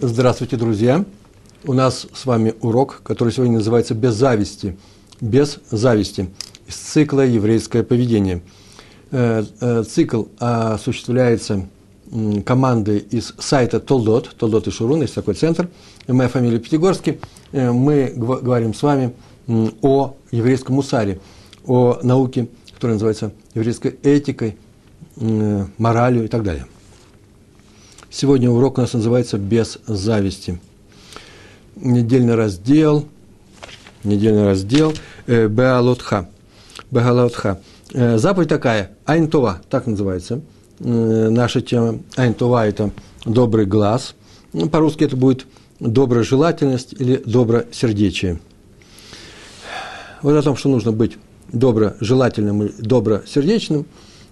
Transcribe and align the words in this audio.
Здравствуйте, 0.00 0.56
друзья! 0.56 1.04
У 1.64 1.74
нас 1.74 2.06
с 2.12 2.24
вами 2.24 2.54
урок, 2.62 3.02
который 3.04 3.32
сегодня 3.32 3.56
называется 3.58 3.94
«Без 3.94 4.14
зависти». 4.14 4.76
Без 5.20 5.60
зависти. 5.70 6.30
Из 6.66 6.74
цикла 6.74 7.20
«Еврейское 7.20 7.82
поведение». 7.82 8.40
Э, 9.10 9.44
э, 9.60 9.84
цикл 9.84 10.24
осуществляется 10.38 11.68
командой 12.44 12.98
из 12.98 13.34
сайта 13.38 13.80
Толдот, 13.80 14.34
Толдот 14.36 14.66
и 14.66 14.70
Шурун, 14.70 15.02
есть 15.02 15.14
такой 15.14 15.34
центр. 15.34 15.68
Моя 16.08 16.30
фамилия 16.30 16.58
Пятигорский. 16.58 17.20
Э, 17.52 17.70
мы 17.70 18.12
говорим 18.16 18.72
с 18.72 18.82
вами 18.82 19.12
о 19.82 20.16
еврейском 20.30 20.74
мусаре, 20.74 21.20
о 21.66 21.98
науке, 22.02 22.48
которая 22.74 22.94
называется 22.94 23.32
еврейской 23.54 23.98
этикой, 24.02 24.56
моралью 25.76 26.24
и 26.24 26.28
так 26.28 26.42
далее. 26.42 26.66
Сегодня 28.14 28.50
урок 28.50 28.76
у 28.76 28.82
нас 28.82 28.92
называется 28.92 29.38
«Без 29.38 29.78
зависти». 29.86 30.60
Недельный 31.76 32.34
раздел, 32.34 33.06
недельный 34.04 34.44
раздел 34.44 34.92
э, 35.26 35.48
Беалотха. 35.48 36.28
Беалотха. 36.90 37.62
Э, 37.94 38.18
заповедь 38.18 38.50
такая, 38.50 38.90
Айнтова, 39.06 39.62
так 39.70 39.86
называется. 39.86 40.42
Э, 40.80 41.28
наша 41.30 41.62
тема 41.62 42.00
Айнтова– 42.14 42.66
это 42.68 42.90
добрый 43.24 43.64
глаз. 43.64 44.14
Ну, 44.52 44.68
по-русски 44.68 45.04
это 45.04 45.16
будет 45.16 45.46
доброжелательность 45.80 46.92
или 46.92 47.16
добросердечие. 47.16 48.40
Вот 50.20 50.36
о 50.36 50.42
том, 50.42 50.54
что 50.56 50.68
нужно 50.68 50.92
быть 50.92 51.16
доброжелательным 51.50 52.64
и 52.64 52.72
добросердечным, 52.82 53.86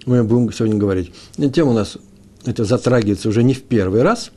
мы 0.05 0.23
будем 0.23 0.53
сегодня 0.53 0.77
говорить. 0.77 1.15
Тема 1.55 1.71
у 1.71 1.75
нас 1.75 1.97
это 2.45 2.65
затрагивается 2.65 3.29
уже 3.29 3.43
не 3.43 3.55
в 3.55 3.63
первый 3.63 4.03
раз. 4.03 4.31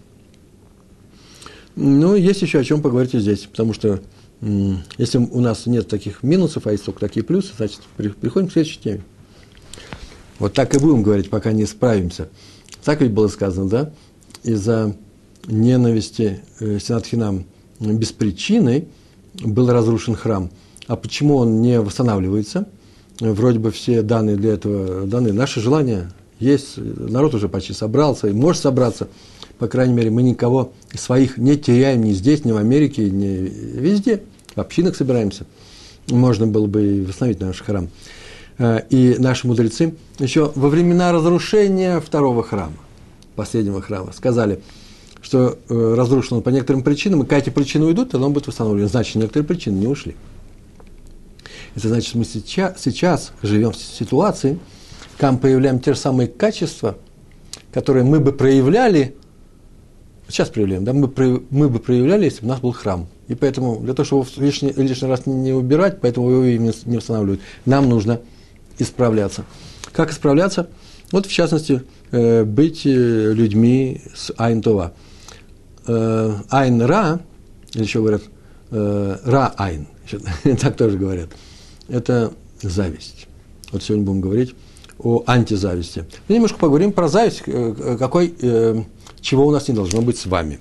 Но 1.76 2.16
есть 2.16 2.42
еще 2.42 2.60
о 2.60 2.64
чем 2.64 2.82
поговорить 2.82 3.14
здесь, 3.14 3.42
потому 3.42 3.74
что 3.74 4.02
если 4.98 5.18
у 5.18 5.40
нас 5.40 5.66
нет 5.66 5.88
таких 5.88 6.22
минусов, 6.22 6.68
а 6.68 6.72
есть 6.72 6.86
только 6.86 7.00
такие 7.00 7.24
плюсы, 7.24 7.52
значит, 7.56 7.82
приходим 7.96 8.50
к 8.50 8.52
следующей 8.52 8.80
теме. 8.80 9.04
Вот 10.40 10.54
так 10.54 10.76
и 10.76 10.80
будем 10.80 11.04
говорить, 11.04 11.30
пока 11.30 11.52
не 11.54 11.66
справимся. 11.66 12.30
Так 12.84 13.02
ведь 13.02 13.12
было 13.12 13.28
сказано, 13.30 13.70
да? 13.70 13.94
Из-за 14.44 14.96
ненависти 15.48 16.42
э, 16.60 16.80
Сенатхинам 16.80 17.46
без 17.80 18.12
причины 18.12 18.88
был 19.36 19.72
разрушен 19.72 20.16
храм. 20.16 20.52
А 20.88 20.98
почему 20.98 21.38
он 21.38 21.62
не 21.62 21.80
восстанавливается? 21.80 22.68
Вроде 23.20 23.60
бы 23.60 23.72
все 23.72 24.02
данные 24.02 24.36
для 24.36 24.54
этого 24.54 25.08
даны. 25.08 25.32
Наше 25.32 25.62
желание 25.62 26.12
есть, 26.44 26.78
народ 26.78 27.34
уже 27.34 27.50
почти 27.50 27.74
собрался, 27.74 28.28
и 28.28 28.34
может 28.34 28.62
собраться. 28.62 29.08
По 29.58 29.68
крайней 29.68 29.94
мере, 29.94 30.10
мы 30.10 30.24
никого 30.24 30.74
своих 30.94 31.38
не 31.38 31.58
теряем 31.58 32.04
ни 32.04 32.12
здесь, 32.12 32.44
ни 32.44 32.52
в 32.52 32.58
Америке, 32.58 33.10
ни 33.10 33.26
везде. 33.26 34.24
В 34.56 34.60
общинах 34.60 34.96
собираемся. 34.96 35.46
Можно 36.10 36.48
было 36.48 36.68
бы 36.68 36.86
и 36.86 37.02
восстановить 37.06 37.40
наш 37.40 37.62
храм. 37.62 37.90
Э, 38.58 38.82
и 38.90 39.16
наши 39.20 39.48
мудрецы 39.48 39.96
еще 40.20 40.52
во 40.56 40.70
времена 40.70 41.12
разрушения 41.12 42.00
второго 42.00 42.44
храма, 42.44 42.78
последнего 43.36 43.82
храма, 43.82 44.12
сказали, 44.12 44.60
что 45.22 45.58
э, 45.70 45.94
разрушен 45.96 46.38
он 46.38 46.44
по 46.44 46.50
некоторым 46.50 46.84
причинам, 46.84 47.22
и 47.22 47.24
когда 47.24 47.38
эти 47.38 47.50
причины 47.50 47.86
уйдут, 47.86 48.12
тогда 48.12 48.28
он 48.28 48.34
будет 48.34 48.48
восстановлен. 48.48 48.88
Значит, 48.88 49.16
некоторые 49.16 49.48
причины 49.48 49.80
не 49.80 49.88
ушли. 49.88 50.16
Это 51.76 51.88
значит, 51.88 52.14
мы 52.16 52.26
сейчас, 52.26 52.82
сейчас 52.82 53.32
живем 53.42 53.72
в 53.72 53.78
ситуации, 53.78 54.60
там 55.24 55.38
проявляем 55.38 55.80
те 55.80 55.94
же 55.94 56.00
самые 56.00 56.28
качества, 56.28 56.98
которые 57.72 58.04
мы 58.04 58.20
бы 58.20 58.34
проявляли, 58.34 59.16
сейчас 60.28 60.50
проявляем, 60.50 60.84
да, 60.84 60.92
мы, 60.92 61.10
мы 61.50 61.70
бы 61.70 61.80
проявляли, 61.80 62.26
если 62.26 62.42
бы 62.42 62.48
у 62.48 62.50
нас 62.50 62.60
был 62.60 62.74
храм. 62.74 63.08
И 63.30 63.34
поэтому 63.34 63.80
для 63.80 63.94
того, 63.94 64.06
чтобы 64.06 64.26
его 64.26 64.46
лишний, 64.46 64.74
лишний 64.74 65.08
раз 65.08 65.26
не 65.26 65.54
убирать, 65.54 66.02
поэтому 66.02 66.30
его 66.30 66.44
и 66.44 66.58
не 66.58 66.98
устанавливают, 66.98 67.40
нам 67.66 67.88
нужно 67.88 68.20
исправляться. 68.80 69.46
Как 69.94 70.12
исправляться? 70.12 70.68
Вот, 71.14 71.26
в 71.26 71.32
частности, 71.32 71.84
э, 72.12 72.44
быть 72.44 72.86
э, 72.86 72.90
людьми 72.90 74.02
с 74.14 74.34
Айн 74.36 74.62
Това. 74.62 74.92
Э, 75.88 76.34
айн 76.50 76.82
Ра, 76.82 77.22
или 77.76 77.84
еще 77.84 78.00
говорят, 78.00 78.24
Ра 78.72 79.54
Айн, 79.56 79.88
так 80.60 80.76
тоже 80.76 80.98
говорят, 80.98 81.30
это 81.88 82.34
зависть. 82.62 83.28
Вот 83.72 83.84
сегодня 83.84 84.06
будем 84.06 84.20
говорить 84.20 84.54
о 85.04 85.24
антизависти. 85.28 86.06
Мы 86.28 86.36
немножко 86.36 86.58
поговорим 86.58 86.94
про 86.94 87.08
зависть, 87.10 87.44
э, 87.46 87.76
э, 87.78 87.98
какой, 87.98 88.34
э, 88.42 88.82
чего 89.20 89.46
у 89.46 89.52
нас 89.52 89.68
не 89.68 89.76
должно 89.76 90.02
быть 90.02 90.18
с 90.18 90.26
вами. 90.26 90.60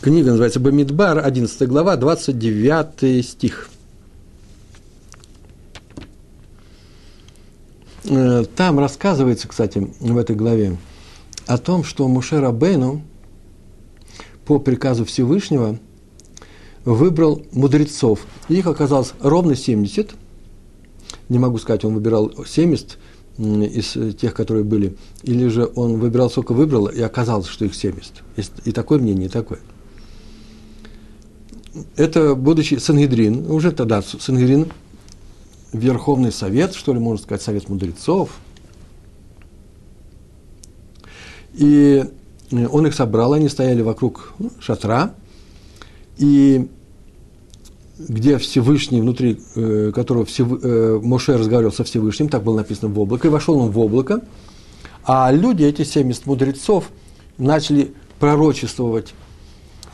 Книга 0.00 0.28
называется 0.28 0.60
Бамидбар, 0.60 1.18
11 1.24 1.68
глава, 1.68 1.96
29 1.96 3.22
стих. 3.22 3.70
Там 8.04 8.78
рассказывается, 8.78 9.48
кстати, 9.48 9.88
в 9.98 10.18
этой 10.18 10.36
главе, 10.36 10.76
о 11.46 11.56
том, 11.56 11.82
что 11.84 12.06
Мушер 12.06 12.44
Абейну 12.44 13.00
по 14.44 14.58
приказу 14.58 15.06
Всевышнего 15.06 15.78
выбрал 16.84 17.42
мудрецов. 17.52 18.20
Их 18.50 18.66
оказалось 18.66 19.14
ровно 19.22 19.56
70– 19.56 20.14
не 21.28 21.38
могу 21.38 21.58
сказать, 21.58 21.84
он 21.84 21.94
выбирал 21.94 22.32
70 22.46 22.98
из 23.38 24.16
тех, 24.16 24.32
которые 24.34 24.64
были, 24.64 24.96
или 25.22 25.48
же 25.48 25.68
он 25.74 25.98
выбирал, 25.98 26.30
сколько 26.30 26.52
выбрал, 26.52 26.86
и 26.86 27.00
оказалось, 27.00 27.48
что 27.48 27.64
их 27.64 27.74
70. 27.74 28.12
Есть 28.36 28.52
и 28.64 28.72
такое 28.72 28.98
мнение, 28.98 29.26
и 29.26 29.28
такое. 29.28 29.58
Это 31.96 32.36
будущий 32.36 32.78
Сангедрин, 32.78 33.50
уже 33.50 33.72
тогда 33.72 34.02
Сангедрин, 34.02 34.70
Верховный 35.72 36.30
Совет, 36.30 36.74
что 36.74 36.94
ли, 36.94 37.00
можно 37.00 37.24
сказать, 37.24 37.42
Совет 37.42 37.68
мудрецов. 37.68 38.30
И 41.54 42.04
он 42.52 42.86
их 42.86 42.94
собрал, 42.94 43.32
они 43.32 43.48
стояли 43.48 43.82
вокруг 43.82 44.34
шатра, 44.60 45.14
и 46.16 46.68
где 47.98 48.38
Всевышний, 48.38 49.00
внутри 49.00 49.40
э, 49.54 49.92
которого 49.94 50.24
Всев... 50.24 50.48
э, 50.62 51.00
Моше 51.02 51.36
разговаривал 51.36 51.72
со 51.72 51.84
Всевышним, 51.84 52.28
так 52.28 52.42
было 52.42 52.56
написано 52.56 52.92
в 52.92 52.98
облако, 52.98 53.28
и 53.28 53.30
вошел 53.30 53.58
он 53.58 53.70
в 53.70 53.78
облако, 53.78 54.22
а 55.04 55.30
люди, 55.30 55.64
эти 55.64 55.84
70 55.84 56.26
мудрецов, 56.26 56.90
начали 57.38 57.92
пророчествовать. 58.18 59.14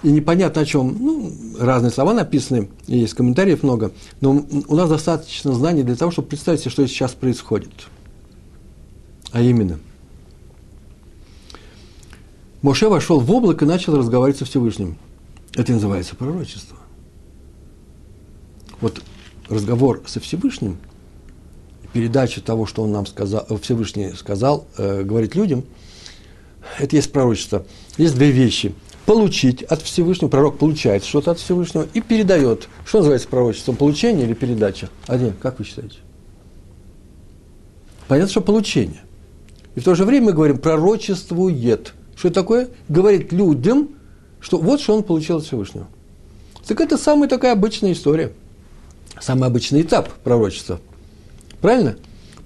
И 0.03 0.11
непонятно 0.11 0.63
о 0.63 0.65
чем, 0.65 0.97
ну, 0.99 1.33
разные 1.59 1.91
слова 1.91 2.15
написаны, 2.15 2.71
есть 2.87 3.13
комментариев 3.13 3.63
много, 3.63 3.93
но 4.23 4.47
у 4.69 4.77
нас 4.77 4.89
достаточно 4.89 5.53
знаний 5.53 5.83
для 5.83 5.97
того, 5.97 6.11
чтобы 6.11 6.29
представить 6.29 6.61
себе, 6.61 6.71
что 6.71 6.87
сейчас 6.87 7.13
происходит. 7.13 7.89
А 9.33 9.43
именно, 9.43 9.79
Моше 12.63 12.89
вошел 12.89 13.21
в 13.21 13.31
облако 13.31 13.65
и 13.65 13.69
начал 13.69 13.97
разговаривать 13.97 14.39
со 14.39 14.47
Всевышним. 14.47 14.97
Это 15.55 15.73
называется 15.73 16.17
пророчество 16.17 16.79
вот 18.81 19.03
разговор 19.49 20.03
со 20.07 20.21
Всевышним, 20.21 20.79
передача 21.93 22.41
того, 22.41 22.67
что 22.67 22.83
он 22.83 22.93
нам 22.93 23.07
сказал, 23.07 23.47
Всевышний 23.61 24.13
сказал, 24.13 24.67
э, 24.79 25.03
говорить 25.03 25.35
людям, 25.35 25.65
это 26.79 26.97
есть 26.97 27.13
пророчество. 27.13 27.67
Есть 27.97 28.15
две 28.15 28.31
вещи. 28.31 28.75
Получить 29.07 29.63
от 29.65 29.83
Всевышнего, 29.83 30.29
пророк 30.29 30.59
получает 30.59 31.05
что-то 31.05 31.33
от 31.33 31.39
Всевышнего 31.41 31.87
и 31.95 32.01
передает. 32.01 32.69
Что 32.85 32.99
называется 32.99 33.29
пророчеством? 33.29 33.75
Получение 33.75 34.25
или 34.25 34.35
передача? 34.35 34.89
Один, 35.07 35.33
как 35.33 35.59
вы 35.59 35.65
считаете? 35.65 35.97
Понятно, 38.07 38.31
что 38.31 38.41
получение. 38.41 39.01
И 39.75 39.81
в 39.81 39.85
то 39.85 39.95
же 39.95 40.05
время 40.05 40.27
мы 40.27 40.33
говорим 40.33 40.59
пророчествует. 40.59 41.95
Что 42.15 42.29
это 42.29 42.35
такое? 42.35 42.69
Говорит 42.89 43.33
людям, 43.33 43.91
что 44.39 44.59
вот 44.59 44.81
что 44.81 44.95
он 44.95 45.03
получил 45.03 45.39
от 45.39 45.45
Всевышнего. 45.45 45.89
Так 46.67 46.81
это 46.81 46.97
самая 46.97 47.29
такая 47.29 47.53
обычная 47.53 47.93
история– 47.93 48.33
самый 49.21 49.47
обычный 49.49 49.83
этап 49.83 50.09
пророчества. 50.25 50.81
Правильно? 51.61 51.97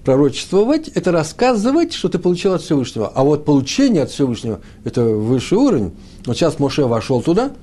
Пророчествовать– 0.03 0.87
это 0.93 1.11
рассказывать, 1.11 1.93
что 1.93 2.09
ты 2.09 2.19
получил 2.19 2.53
от 2.53 2.61
Всевышнего. 2.61 3.11
А 3.15 3.23
вот 3.23 3.43
получение 3.43 4.03
от 4.03 4.11
Всевышнего– 4.11 4.61
это 4.83 5.03
высший 5.03 5.57
уровень. 5.57 5.93
Вот 6.25 6.37
сейчас 6.37 6.59
Моше 6.59 6.85
вошел 6.85 7.23
туда, 7.23 7.53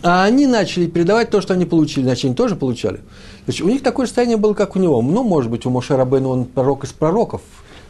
а 0.00 0.22
они 0.22 0.46
начали 0.46 0.86
передавать 0.86 1.30
то, 1.30 1.40
что 1.40 1.54
они 1.54 1.64
получили. 1.64 2.04
Значит, 2.04 2.26
они 2.26 2.34
тоже 2.34 2.54
получали. 2.54 3.00
Значит, 3.46 3.66
у 3.66 3.68
них 3.68 3.82
такое 3.82 4.06
состояние 4.06 4.36
было, 4.36 4.54
как 4.54 4.76
у 4.76 4.78
него. 4.78 5.02
Ну, 5.02 5.24
может 5.24 5.50
быть, 5.50 5.66
у 5.66 5.70
Моше 5.70 5.96
Рабейна 5.96 6.28
он 6.28 6.44
пророк 6.44 6.84
из 6.84 6.92
пророков. 6.92 7.40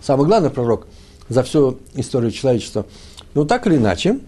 Самый 0.00 0.26
главный 0.26 0.50
пророк 0.50 0.86
за 1.28 1.42
всю 1.42 1.78
историю 1.94 2.30
человечества. 2.30 2.86
Но 3.34 3.44
так 3.44 3.66
или 3.66 3.76
иначе, 3.76 4.20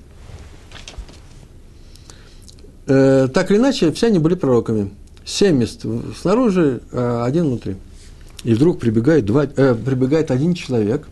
э, 2.86 3.28
так 3.32 3.50
или 3.50 3.56
иначе, 3.56 3.90
все 3.92 4.08
они 4.08 4.18
были 4.18 4.34
пророками 4.34 4.90
семь 5.26 5.56
мест 5.58 5.84
снаружи, 6.18 6.80
а 6.92 7.24
один 7.26 7.46
внутри. 7.46 7.76
И 8.44 8.54
вдруг 8.54 8.78
прибегает, 8.78 9.26
два, 9.26 9.44
э, 9.44 9.74
прибегает 9.74 10.30
один 10.30 10.54
человек, 10.54 11.08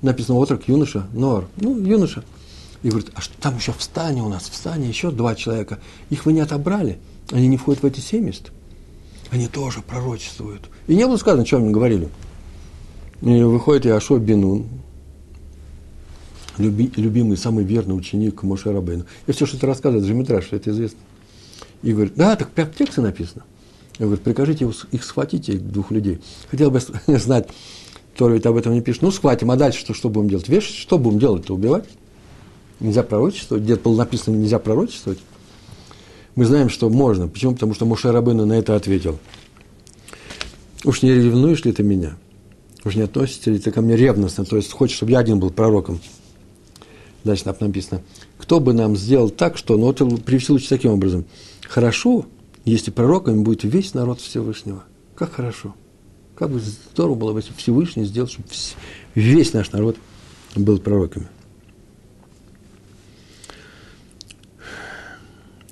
написано 0.00 0.38
отрок, 0.38 0.66
юноша, 0.66 1.06
нор, 1.12 1.46
ну, 1.56 1.78
юноша, 1.78 2.24
И 2.82 2.88
говорит, 2.88 3.10
а 3.14 3.20
что 3.20 3.34
там 3.40 3.56
еще 3.56 3.72
в 3.72 3.82
стане 3.82 4.22
у 4.22 4.28
нас, 4.28 4.48
в 4.48 4.56
стане 4.56 4.88
еще 4.88 5.10
два 5.10 5.34
человека. 5.34 5.80
Их 6.10 6.24
вы 6.24 6.32
не 6.32 6.40
отобрали, 6.40 6.98
они 7.30 7.46
не 7.48 7.56
входят 7.56 7.82
в 7.82 7.86
эти 7.86 8.00
70. 8.00 8.52
Они 9.30 9.48
тоже 9.48 9.82
пророчествуют. 9.82 10.62
И 10.86 10.94
не 10.94 11.06
было 11.06 11.18
сказано, 11.18 11.44
что 11.44 11.58
они 11.58 11.70
говорили. 11.70 12.08
И 13.20 13.42
выходит 13.42 13.84
Иошуа 13.84 14.18
Бенун, 14.18 14.66
люби, 16.56 16.90
любимый, 16.96 17.36
самый 17.36 17.64
верный 17.64 17.96
ученик 17.96 18.42
Моше 18.42 18.72
Рабейну. 18.72 19.04
И 19.26 19.32
все, 19.32 19.44
что 19.44 19.56
это 19.56 19.66
рассказывает, 19.66 20.06
же 20.06 20.14
Митраш, 20.14 20.48
это 20.52 20.70
известно. 20.70 21.00
И 21.82 21.92
говорит, 21.92 22.14
да, 22.16 22.36
так 22.36 22.50
прям 22.50 22.68
в 22.68 22.76
тексте 22.76 23.00
написано. 23.00 23.44
Я 23.98 24.06
говорю, 24.06 24.22
прикажите 24.22 24.70
их 24.92 25.04
схватить, 25.04 25.48
этих 25.48 25.62
двух 25.62 25.90
людей. 25.90 26.20
Хотел 26.50 26.70
бы 26.70 26.80
знать, 27.06 27.48
кто 28.14 28.28
ведь 28.28 28.46
об 28.46 28.56
этом 28.56 28.72
не 28.72 28.80
пишет. 28.80 29.02
Ну, 29.02 29.10
схватим, 29.10 29.50
а 29.50 29.56
дальше 29.56 29.80
что, 29.80 29.94
что 29.94 30.08
будем 30.08 30.28
делать? 30.28 30.48
Вешать? 30.48 30.74
Что 30.74 30.98
будем 30.98 31.18
делать-то? 31.18 31.54
Убивать? 31.54 31.84
Нельзя 32.80 33.02
пророчествовать? 33.02 33.64
Где-то 33.64 33.82
было 33.82 33.96
написано, 33.96 34.36
нельзя 34.36 34.58
пророчествовать? 34.58 35.18
Мы 36.36 36.44
знаем, 36.44 36.68
что 36.68 36.88
можно. 36.88 37.26
Почему? 37.26 37.54
Потому 37.54 37.74
что 37.74 37.86
Моше 37.86 38.12
Рабыну 38.12 38.46
на 38.46 38.52
это 38.52 38.76
ответил. 38.76 39.18
Уж 40.84 41.02
не 41.02 41.12
ревнуешь 41.12 41.64
ли 41.64 41.72
ты 41.72 41.82
меня? 41.82 42.16
Уж 42.84 42.94
не 42.94 43.02
относишься 43.02 43.50
ли 43.50 43.58
ты 43.58 43.72
ко 43.72 43.82
мне 43.82 43.96
ревностно? 43.96 44.44
То 44.44 44.56
есть, 44.56 44.72
хочешь, 44.72 44.96
чтобы 44.96 45.12
я 45.12 45.18
один 45.18 45.40
был 45.40 45.50
пророком? 45.50 46.00
Дальше 47.24 47.44
там 47.44 47.56
написано. 47.58 48.02
Кто 48.38 48.60
бы 48.60 48.72
нам 48.72 48.96
сделал 48.96 49.30
так, 49.30 49.56
что... 49.56 49.76
Ну, 49.76 49.86
вот 49.86 50.24
привести 50.24 50.52
лучше 50.52 50.68
таким 50.68 50.92
образом. 50.92 51.24
Хорошо, 51.68 52.26
если 52.68 52.90
пророками 52.90 53.42
будет 53.42 53.64
весь 53.64 53.94
народ 53.94 54.20
Всевышнего. 54.20 54.84
Как 55.14 55.32
хорошо. 55.32 55.74
Как 56.36 56.50
бы 56.50 56.60
здорово 56.60 57.14
было, 57.14 57.36
если 57.36 57.52
Всевышний 57.54 58.04
сделал, 58.04 58.28
чтобы 58.28 58.48
весь 59.14 59.52
наш 59.52 59.72
народ 59.72 59.96
был 60.54 60.78
пророками. 60.78 61.28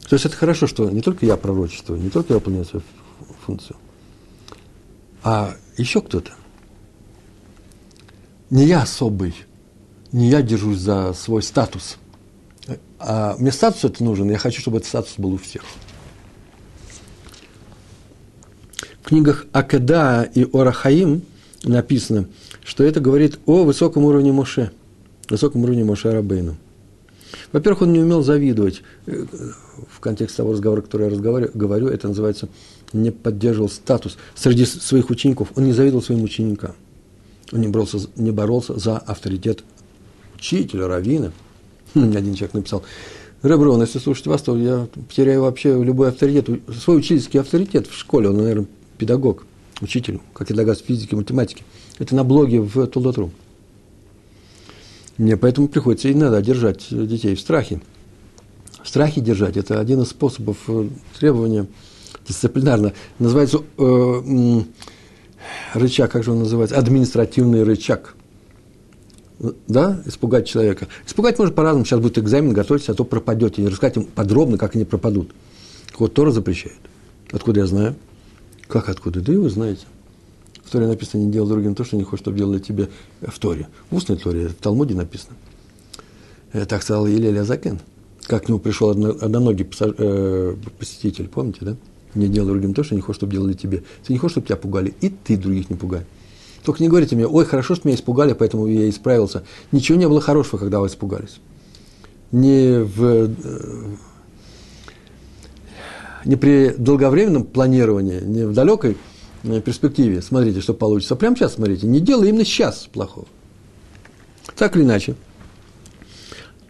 То 0.08 0.14
есть 0.14 0.24
это 0.24 0.36
хорошо, 0.36 0.66
что 0.66 0.88
не 0.88 1.02
только 1.02 1.26
я 1.26 1.36
пророчествую, 1.36 2.00
не 2.00 2.10
только 2.10 2.32
я 2.32 2.38
выполняю 2.38 2.64
свою 2.64 2.84
функцию, 3.44 3.76
а 5.22 5.56
еще 5.76 6.00
кто-то. 6.00 6.32
Не 8.50 8.64
я 8.64 8.82
особый, 8.82 9.34
не 10.12 10.28
я 10.28 10.42
держусь 10.42 10.78
за 10.78 11.12
свой 11.14 11.42
статус. 11.42 11.96
А 12.98 13.36
мне 13.38 13.50
статус 13.50 13.84
это 13.84 14.04
нужен, 14.04 14.30
я 14.30 14.38
хочу, 14.38 14.60
чтобы 14.60 14.78
этот 14.78 14.88
статус 14.88 15.14
был 15.18 15.32
у 15.32 15.38
всех. 15.38 15.64
В 18.78 18.95
книгах 19.06 19.46
Акеда 19.52 20.28
и 20.34 20.46
Орахаим 20.52 21.22
написано, 21.62 22.26
что 22.64 22.84
это 22.84 23.00
говорит 23.00 23.38
о 23.46 23.64
высоком 23.64 24.04
уровне 24.04 24.32
Моше, 24.32 24.72
высоком 25.30 25.62
уровне 25.62 25.84
Моше 25.84 26.12
Рабейну. 26.12 26.56
Во-первых, 27.52 27.82
он 27.82 27.92
не 27.92 28.00
умел 28.00 28.22
завидовать. 28.22 28.82
Э, 29.06 29.24
в 29.88 30.00
контексте 30.00 30.38
того 30.38 30.52
разговора, 30.52 30.80
который 30.80 31.10
я 31.10 31.48
говорю, 31.54 31.88
это 31.88 32.08
называется 32.08 32.48
не 32.92 33.10
поддерживал 33.10 33.68
статус 33.68 34.16
среди 34.34 34.64
своих 34.64 35.10
учеников. 35.10 35.48
Он 35.56 35.64
не 35.64 35.72
завидовал 35.72 36.02
своим 36.02 36.22
ученикам. 36.22 36.74
Он 37.52 37.60
не 37.60 37.68
боролся, 37.68 37.98
не 38.16 38.30
боролся 38.30 38.78
за 38.78 38.98
авторитет 38.98 39.64
учителя, 40.34 40.88
равина. 40.88 41.32
Мне 41.94 42.18
один 42.18 42.34
человек 42.34 42.54
написал, 42.54 42.82
Реброн, 43.42 43.80
если 43.80 43.98
слушать 43.98 44.26
вас, 44.26 44.42
то 44.42 44.56
я 44.56 44.88
потеряю 45.08 45.42
вообще 45.42 45.82
любой 45.82 46.08
авторитет, 46.08 46.48
свой 46.82 46.98
учительский 46.98 47.40
авторитет 47.40 47.86
в 47.86 47.94
школе, 47.94 48.30
он, 48.30 48.38
наверное, 48.38 48.66
педагог, 48.98 49.46
учитель, 49.80 50.20
как 50.32 50.50
и 50.50 50.54
догадываюсь, 50.54 50.86
физики, 50.86 51.14
математики. 51.14 51.64
Это 51.98 52.14
на 52.14 52.24
блоге 52.24 52.60
в 52.60 52.86
Тулдатру. 52.86 53.30
Мне 55.18 55.36
поэтому 55.36 55.68
приходится 55.68 56.12
иногда 56.12 56.42
держать 56.42 56.86
детей 56.90 57.34
в 57.34 57.40
страхе. 57.40 57.80
В 58.82 58.88
страхе 58.88 59.20
держать– 59.20 59.56
это 59.58 59.80
один 59.80 60.02
из 60.02 60.08
способов 60.10 60.58
э, 60.68 60.88
требования 61.18 61.66
дисциплинарно. 62.28 62.92
Называется 63.18 63.62
э, 63.78 64.62
рычаг, 65.74 66.12
как 66.12 66.22
же 66.22 66.32
он 66.32 66.40
называется? 66.40 66.76
Административный 66.76 67.62
рычаг. 67.62 68.14
Да, 69.68 70.00
испугать 70.06 70.46
человека. 70.46 70.88
Испугать 71.06 71.38
можно 71.38 71.54
по-разному. 71.54 71.84
Сейчас 71.84 72.00
будет 72.00 72.18
экзамен, 72.18 72.52
готовьтесь, 72.52 72.88
а 72.88 72.94
то 72.94 73.04
пропадете. 73.04 73.62
И 73.62 73.66
рассказать 73.66 73.96
им 73.96 74.04
подробно, 74.04 74.56
как 74.56 74.76
они 74.76 74.84
пропадут. 74.84 75.32
Вот 75.98 76.14
Тора 76.14 76.30
запрещает. 76.30 76.78
Откуда 77.32 77.60
я 77.60 77.66
знаю? 77.66 77.96
Как 78.68 78.88
откуда? 78.88 79.20
Да 79.20 79.32
и 79.32 79.36
вы 79.36 79.48
знаете. 79.48 79.86
В 80.64 80.70
Торе 80.70 80.86
написано, 80.86 81.22
не 81.22 81.30
делай 81.30 81.48
другим 81.48 81.74
то, 81.74 81.84
что 81.84 81.96
не 81.96 82.02
хочешь, 82.02 82.22
чтобы 82.22 82.38
делали 82.38 82.58
тебе 82.58 82.88
в 83.22 83.38
Торе. 83.38 83.68
В 83.90 83.96
устной 83.96 84.16
Торе, 84.16 84.48
в 84.48 84.54
Талмуде 84.54 84.94
написано. 84.94 85.36
Э, 86.52 86.64
так 86.66 86.82
сказал 86.82 87.06
Елеля 87.06 87.44
Закен. 87.44 87.78
Как 88.26 88.44
к 88.44 88.48
нему 88.48 88.58
пришел 88.58 88.90
одноногий 88.90 89.68
э, 89.80 90.56
посетитель, 90.78 91.28
помните, 91.28 91.58
да? 91.60 91.76
Не 92.16 92.26
делай 92.26 92.48
другим 92.48 92.74
то, 92.74 92.82
что 92.82 92.96
не 92.96 93.00
хочешь, 93.00 93.18
чтобы 93.18 93.32
делали 93.32 93.52
тебе. 93.52 93.84
Ты 94.04 94.12
не 94.12 94.18
хочешь, 94.18 94.32
чтобы 94.32 94.46
тебя 94.46 94.56
пугали, 94.56 94.94
и 95.00 95.10
ты 95.10 95.36
других 95.36 95.70
не 95.70 95.76
пугай. 95.76 96.04
Только 96.64 96.82
не 96.82 96.88
говорите 96.88 97.14
мне, 97.14 97.28
ой, 97.28 97.44
хорошо, 97.44 97.76
что 97.76 97.86
меня 97.86 97.96
испугали, 97.96 98.32
поэтому 98.32 98.66
я 98.66 98.88
исправился. 98.88 99.44
Ничего 99.70 99.96
не 99.98 100.08
было 100.08 100.20
хорошего, 100.20 100.58
когда 100.58 100.80
вы 100.80 100.88
испугались. 100.88 101.38
Не 102.32 102.82
в 102.82 103.04
э, 103.04 103.28
не 106.26 106.36
при 106.36 106.74
долговременном 106.76 107.44
планировании, 107.44 108.20
не 108.20 108.46
в 108.46 108.52
далекой 108.52 108.96
Э, 109.46 109.60
перспективе, 109.60 110.22
смотрите, 110.22 110.60
что 110.60 110.74
получится. 110.74 111.16
Прямо 111.16 111.36
сейчас 111.36 111.54
смотрите, 111.54 111.86
не 111.86 112.00
делай 112.00 112.30
именно 112.30 112.44
сейчас 112.44 112.88
плохого. 112.92 113.26
Так 114.56 114.76
или 114.76 114.82
иначе, 114.82 115.14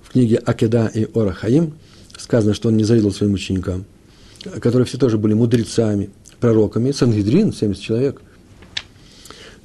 в 0.02 0.10
книге 0.10 0.36
Акеда 0.36 0.90
и 0.92 1.08
Ора 1.14 1.32
Хаим 1.32 1.74
сказано, 2.18 2.54
что 2.54 2.68
он 2.68 2.76
не 2.76 2.84
завидовал 2.84 3.14
своим 3.14 3.34
ученикам, 3.34 3.84
которые 4.60 4.86
все 4.86 4.98
тоже 4.98 5.18
были 5.18 5.34
мудрецами, 5.34 6.10
пророками. 6.40 6.90
Сангидрин, 6.90 7.52
70 7.52 7.82
человек. 7.82 8.22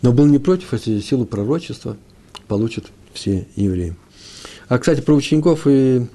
Но 0.02 0.14
был 0.14 0.26
не 0.26 0.40
против, 0.40 0.74
если 0.74 1.00
силу 1.00 1.26
пророчества 1.26 1.98
получат 2.48 2.86
все 3.14 3.48
евреи. 3.56 3.96
А, 4.68 4.80
кстати, 4.80 5.02
про 5.02 5.14
учеников 5.14 5.68
и, 5.68 6.06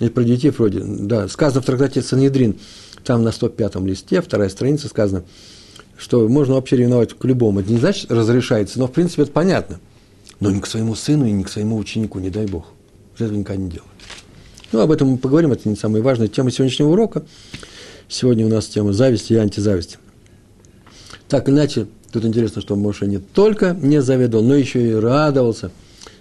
и 0.00 0.08
про 0.08 0.24
детей 0.24 0.50
вроде, 0.50 0.82
да, 0.82 1.28
сказано 1.28 1.62
в 1.62 1.64
трактате 1.64 2.02
Сангидрин, 2.02 2.56
там 3.04 3.22
на 3.22 3.28
105-м 3.28 3.86
листе, 3.86 4.20
вторая 4.20 4.48
страница 4.48 4.88
сказано– 4.88 5.24
что 6.02 6.28
можно 6.28 6.54
вообще 6.54 6.76
ревновать 6.76 7.14
к 7.14 7.24
любому. 7.24 7.60
Это 7.60 7.70
не 7.70 7.78
значит 7.78 8.10
разрешается, 8.10 8.78
но 8.78 8.88
в 8.88 8.92
принципе 8.92 9.22
это 9.22 9.32
понятно. 9.32 9.78
Но 10.40 10.50
не 10.50 10.60
к 10.60 10.66
своему 10.66 10.96
сыну 10.96 11.26
и 11.26 11.30
не 11.30 11.44
к 11.44 11.48
своему 11.48 11.76
ученику, 11.76 12.18
не 12.18 12.28
дай 12.28 12.46
Бог. 12.46 12.66
Этого 13.16 13.36
никогда 13.36 13.62
не 13.62 13.70
делать. 13.70 13.88
Ну, 14.72 14.80
об 14.80 14.90
этом 14.90 15.08
мы 15.08 15.18
поговорим, 15.18 15.52
это 15.52 15.68
не 15.68 15.76
самая 15.76 16.02
важная 16.02 16.26
тема 16.26 16.50
сегодняшнего 16.50 16.88
урока. 16.88 17.24
Сегодня 18.08 18.44
у 18.46 18.48
нас 18.48 18.66
тема 18.66 18.92
зависти 18.92 19.34
и 19.34 19.36
антизависти. 19.36 19.98
Так 21.28 21.48
иначе, 21.48 21.86
тут 22.10 22.24
интересно, 22.24 22.60
что 22.60 22.74
Моше 22.74 23.06
не 23.06 23.18
только 23.18 23.76
не 23.80 24.02
завидовал, 24.02 24.44
но 24.44 24.56
еще 24.56 24.84
и 24.84 24.92
радовался 24.92 25.70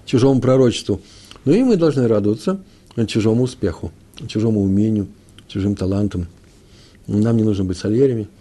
чужому 0.05 0.39
пророчеству. 0.41 1.01
Но 1.43 1.53
и 1.53 1.63
мы 1.63 1.75
должны 1.75 2.07
радоваться 2.07 2.61
чужому 3.07 3.43
успеху, 3.43 3.91
чужому 4.27 4.61
умению, 4.61 5.07
чужим 5.47 5.75
талантам. 5.75 6.27
Нам 7.19 7.37
не 7.37 7.43
нужно 7.43 7.63
быть 7.63 7.77
сальерами– 7.77 8.27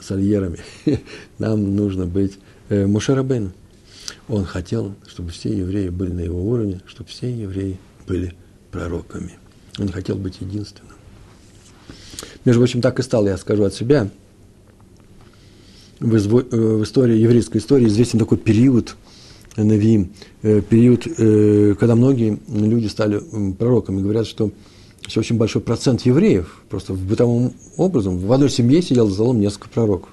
сальерами. 0.00 0.58
Нам 1.38 1.76
нужно 1.76 2.06
быть 2.06 2.38
э, 2.68 2.86
Мушарабейну. 2.86 3.52
Он 4.28 4.44
хотел, 4.44 4.94
чтобы 5.06 5.30
все 5.30 5.56
евреи 5.56 5.88
были 5.88 6.12
на 6.12 6.20
его 6.20 6.42
уровне, 6.42 6.80
чтобы 6.86 7.08
все 7.08 7.30
евреи 7.30 7.78
были 8.06 8.34
пророками. 8.70 9.38
Он 9.78 9.88
хотел 9.88 10.16
быть 10.16 10.40
единственным. 10.40 10.92
Между 12.44 12.60
прочим, 12.60 12.80
так 12.80 12.98
и 12.98 13.02
стало, 13.02 13.28
я 13.28 13.36
скажу 13.36 13.64
от 13.64 13.74
себя. 13.74 14.10
В, 16.00 16.16
изво, 16.16 16.40
э, 16.40 16.56
в 16.56 16.82
истории, 16.82 17.16
еврейской 17.16 17.58
истории 17.58 17.86
известен 17.86 18.18
такой 18.18 18.38
период, 18.38 18.96
э, 19.56 19.62
Навиим, 19.62 20.12
э, 20.42 20.60
период, 20.60 21.04
когда 21.78 21.94
многие 21.94 22.38
люди 22.48 22.88
стали 22.88 23.20
пророками. 23.52 24.02
Говорят, 24.02 24.26
что 24.26 24.50
есть 25.12 25.16
очень 25.18 25.36
большой 25.36 25.60
процент 25.60 26.02
евреев, 26.02 26.62
просто 26.70 26.94
в 26.94 27.04
бытовом 27.04 27.52
образом, 27.76 28.18
в 28.18 28.32
одной 28.32 28.48
семье 28.48 28.80
сидел 28.80 29.08
за 29.08 29.14
столом 29.14 29.40
несколько 29.40 29.68
пророков. 29.68 30.08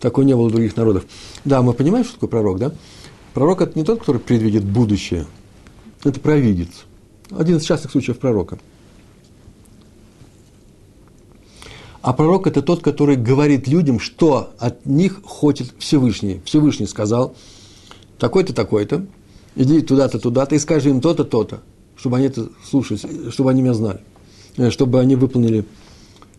Такого 0.00 0.24
не 0.24 0.34
было 0.34 0.46
у 0.46 0.50
других 0.50 0.76
народов. 0.76 1.04
Да, 1.44 1.60
мы 1.62 1.74
понимаем, 1.74 2.04
что 2.04 2.14
такое 2.14 2.30
пророк, 2.30 2.58
да? 2.58 2.72
Пророк– 3.34 3.60
это 3.62 3.78
не 3.78 3.84
тот, 3.84 4.00
который 4.00 4.20
предвидит 4.20 4.64
будущее, 4.64 5.26
это 6.04 6.18
провидец. 6.20 6.70
Один 7.30 7.58
из 7.58 7.64
частых 7.64 7.90
случаев 7.90 8.18
пророка. 8.18 8.58
А 12.00 12.12
пророк– 12.14 12.46
это 12.48 12.62
тот, 12.62 12.82
который 12.82 13.16
говорит 13.16 13.68
людям, 13.68 14.00
что 14.00 14.54
от 14.58 14.86
них 14.86 15.20
хочет 15.22 15.72
Всевышний. 15.78 16.40
Всевышний 16.44 16.86
сказал, 16.86 17.36
такой-то, 18.18 18.54
такой-то, 18.54 19.06
иди 19.54 19.82
туда-то, 19.82 20.18
туда-то, 20.18 20.54
и 20.54 20.58
скажи 20.58 20.90
им 20.90 21.00
то-то, 21.00 21.24
то-то 21.24 21.60
чтобы 22.02 22.16
они 22.16 22.26
это 22.26 22.48
слушались, 22.68 23.04
чтобы 23.32 23.52
они 23.52 23.62
меня 23.62 23.74
знали, 23.74 24.00
э, 24.56 24.70
чтобы 24.70 24.98
они 24.98 25.14
выполнили, 25.14 25.64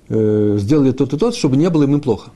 э, 0.10 0.58
сделали 0.60 0.92
то-то, 0.92 1.18
то 1.18 1.32
чтобы 1.32 1.56
не 1.56 1.70
было 1.70 1.84
им 1.84 2.02
плохо. 2.02 2.32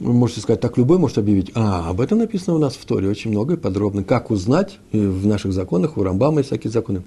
Вы 0.00 0.12
можете 0.12 0.40
сказать, 0.40 0.60
так 0.60 0.76
любой 0.76 0.98
может 0.98 1.16
объявить. 1.18 1.52
А, 1.54 1.90
об 1.90 2.00
этом 2.00 2.18
написано 2.18 2.56
у 2.56 2.58
нас 2.58 2.74
в 2.74 2.84
Торе 2.84 3.08
очень 3.08 3.30
много 3.30 3.54
и 3.54 3.56
подробно. 3.56 4.02
Как 4.02 4.32
узнать, 4.32 4.80
и 4.90 4.98
в 4.98 5.24
наших 5.24 5.52
законах, 5.52 5.96
у 5.96 6.02
Рамбама 6.02 6.38
есть 6.38 6.48
всякие 6.48 6.72
законы. 6.72 7.04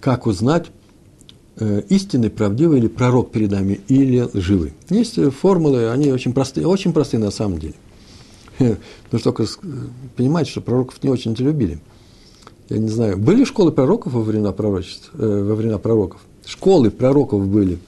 как 0.00 0.26
узнать, 0.26 0.68
э, 1.56 1.82
истинный, 1.90 2.30
правдивый 2.30 2.78
или 2.78 2.88
пророк 2.88 3.30
перед 3.30 3.50
нами, 3.50 3.80
или 3.88 4.20
лживый. 4.20 4.72
Есть 4.88 5.18
формулы, 5.32 5.90
они 5.90 6.12
очень 6.12 6.32
простые, 6.32 6.66
очень 6.66 6.94
простые 6.94 7.20
на 7.20 7.30
самом 7.30 7.58
деле. 7.58 7.74
Но 8.58 9.18
только 9.18 9.46
понимать, 10.16 10.48
что 10.48 10.62
пророков 10.62 11.02
не 11.02 11.10
очень-то 11.10 11.42
любили. 11.42 11.78
Я 12.68 12.78
не 12.78 12.88
знаю, 12.88 13.18
были 13.18 13.44
школы 13.44 13.72
пророков 13.72 14.12
во 14.12 14.22
времена 14.22 14.52
пророчеств, 14.52 15.10
э, 15.14 15.42
во 15.42 15.54
времена 15.54 15.78
пророков? 15.78 16.20
Школы 16.46 16.90
пророков 16.90 17.46
были 17.46 17.78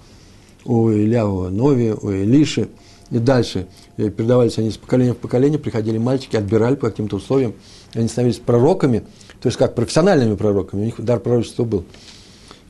у 0.65 0.91
Ильява 0.91 1.49
Нови, 1.49 1.95
у 2.01 2.11
Илиши– 2.11 2.69
и 3.11 3.19
дальше 3.19 3.69
передавались 3.97 4.59
они 4.59 4.71
с 4.71 4.77
поколения 4.77 5.13
в 5.13 5.19
поколение, 5.19 5.59
приходили 5.59 5.99
мальчики, 5.99 6.37
отбирали 6.37 6.75
по 6.75 6.91
каким-то 6.91 7.17
условиям, 7.17 7.55
они 7.95 8.09
становились 8.09 8.39
пророками, 8.39 9.01
то 9.41 9.47
есть 9.47 9.57
как 9.57 9.75
профессиональными 9.75 10.35
пророками, 10.35 10.83
у 10.83 10.85
них 10.85 11.01
дар 11.01 11.21
пророчества 11.21 11.65
был. 11.65 11.85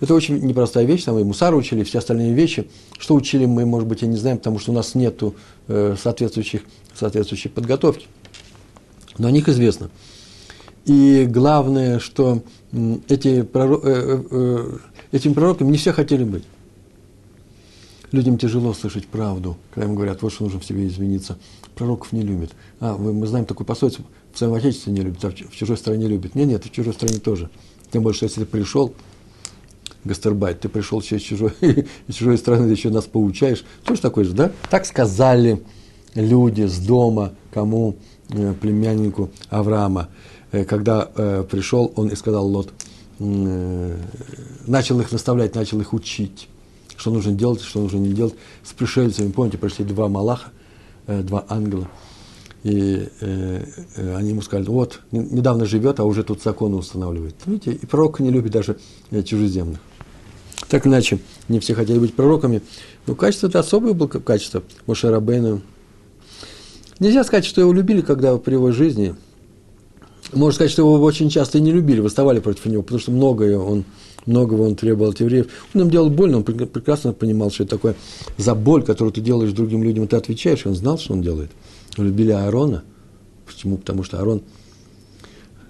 Это 0.00 0.12
очень 0.12 0.38
непростая 0.40 0.84
вещь, 0.84 1.04
там 1.04 1.18
и 1.18 1.25
Мусар 1.25 1.54
учили, 1.54 1.80
и 1.80 1.84
все 1.84 2.00
остальные 2.00 2.34
вещи. 2.34 2.68
Что 2.98 3.14
учили 3.14 3.46
мы, 3.46 3.64
может 3.64 3.88
быть, 3.88 4.02
и 4.02 4.06
не 4.06 4.18
знаем, 4.18 4.36
потому 4.36 4.58
что 4.58 4.72
у 4.72 4.75
нас 4.75 4.94
нет 4.94 5.22
э, 5.68 5.96
соответствующих, 5.98 6.64
соответствующей 6.94 7.48
подготовки. 7.48 8.06
Но 9.16 9.28
о 9.28 9.30
них 9.30 9.48
известно. 9.48 9.88
И 10.87 11.26
главное, 11.28 11.99
что 11.99 12.43
эти 13.09 13.43
пророк, 13.43 13.85
э, 13.85 13.90
э, 13.90 14.23
э, 14.31 14.78
этими 15.11 15.35
пророками 15.35 15.71
не 15.71 15.78
все 15.78 15.93
хотели 15.93 16.23
быть. 16.23 16.45
Людям 18.12 18.38
тяжело 18.38 18.73
слышать 18.73 19.07
правду, 19.09 19.57
когда 19.75 19.88
им 19.88 19.97
говорят, 19.97 20.23
вот 20.23 20.33
что 20.33 20.45
нужно 20.45 20.61
в 20.61 20.64
себе 20.64 20.87
извиниться. 20.87 21.38
Пророков 21.75 22.12
не 22.12 22.23
любят. 22.23 22.52
А, 22.78 22.97
мы, 22.97 23.12
мы 23.12 23.26
знаем 23.26 23.47
такую 23.47 23.66
пословицу, 23.66 24.02
в 24.33 24.38
своем 24.38 24.55
отечестве 24.55 24.93
не 24.93 25.00
любят, 25.00 25.25
а 25.25 25.31
в 25.31 25.57
чужой 25.57 25.76
стране 25.76 26.07
любят. 26.07 26.37
Нет, 26.37 26.47
нет, 26.47 26.64
в 26.64 26.71
чужой 26.71 26.95
стране 26.95 27.19
тоже. 27.19 27.50
Тем 27.90 28.11
что 28.12 28.26
если 28.26 28.40
ты 28.40 28.47
пришел, 28.47 28.95
гастарбайт, 30.05 30.61
ты 30.61 30.69
пришел 30.69 31.02
через 31.02 31.23
чужой, 31.23 31.52
из 32.07 32.14
чужой 32.14 32.38
страны, 32.38 32.69
ты 32.69 32.73
еще 32.73 32.90
нас 32.90 33.07
поучаешь. 33.07 33.64
Тоже 33.85 34.00
такой 34.00 34.23
же, 34.23 34.35
да? 34.35 34.52
Так 34.71 34.87
сказали 34.87 35.64
люди 36.14 36.62
с 36.62 36.78
дома, 36.78 37.33
кому? 37.52 37.97
Э, 38.30 38.54
племяннику 38.54 39.30
Авраама. 39.50 40.09
Э, 40.50 40.64
когда 40.64 41.09
э, 41.14 41.45
пришел, 41.49 41.92
он 41.95 42.09
и 42.09 42.16
сказал 42.16 42.47
Лот, 42.47 42.73
начал 43.18 45.00
их 45.00 45.11
наставлять, 45.11 45.54
начал 45.54 45.80
их 45.80 45.95
учить 45.95 46.49
что 46.99 47.11
нужно 47.11 47.33
делать, 47.33 47.61
что 47.61 47.80
нужно 47.80 47.99
не 47.99 48.12
делать. 48.14 48.35
С 48.62 48.73
пришельцами, 48.73 49.30
помните, 49.30 49.59
пришли 49.59 49.85
два 49.85 50.09
малаха, 50.09 50.49
два 51.06 51.45
ангела, 51.50 51.88
и 52.62 53.06
они 53.99 54.30
ему 54.30 54.40
сказали, 54.40 54.66
вот, 54.66 55.00
недавно 55.12 55.66
живет, 55.66 56.00
а 56.00 56.04
уже 56.04 56.25
тут 56.25 56.42
законы 56.42 56.76
устанавливает. 56.76 57.35
Видите, 57.45 57.73
и 57.73 57.85
пророк 57.85 58.21
не 58.21 58.30
любит 58.30 58.52
даже 58.52 58.78
чужеземных. 59.11 59.78
Так 60.71 60.87
иначе, 60.87 61.18
не 61.49 61.61
все 61.61 61.75
хотели 61.75 61.99
быть 61.99 62.14
пророками, 62.14 62.62
но 63.06 63.14
качество 63.14 63.49
это 63.49 63.59
особое 63.59 63.92
было 63.92 64.09
качество 64.09 64.62
Моше 64.87 65.11
Рабейна. 65.11 65.61
Нельзя 66.99 67.25
сказать, 67.25 67.45
что 67.45 67.61
его 67.61 67.73
любили, 67.73 68.00
когда 68.00 68.37
при 68.38 68.55
его 68.55 68.73
жизни. 68.73 69.15
Можно 70.33 70.55
сказать, 70.55 70.73
что 70.73 70.83
его 70.83 71.03
очень 71.03 71.29
часто 71.29 71.59
и 71.59 71.61
не 71.61 71.73
любили, 71.73 72.00
восставали 72.00 72.41
против 72.41 72.67
него, 72.67 72.83
потому 72.83 73.00
что 73.00 73.12
многое 73.12 73.59
он 73.59 73.85
многого 74.26 74.62
он 74.62 74.75
требовал 74.75 75.11
от 75.11 75.21
евреев. 75.21 75.47
Он 75.75 75.83
им 75.83 75.91
делал 75.91 76.11
больно, 76.11 76.38
он 76.38 76.45
прекрасно 76.45 77.12
понимал, 77.12 77.50
что 77.50 77.62
это 77.62 77.76
такое 77.76 77.95
за 78.37 78.55
боль, 78.55 78.83
которую 78.83 79.12
ты 79.12 79.21
делаешь 79.21 79.53
другим 79.53 79.83
людям, 79.83 80.09
ты 80.09 80.17
отвечаешь, 80.17 80.67
он 80.67 80.75
знал, 80.75 80.99
что 80.99 81.12
он 81.12 81.23
делает. 81.23 81.50
Любили 81.97 82.33
Аарона. 82.33 82.83
Почему? 83.47 83.76
Потому 83.76 84.03
что 84.03 84.19
Аарон 84.19 84.43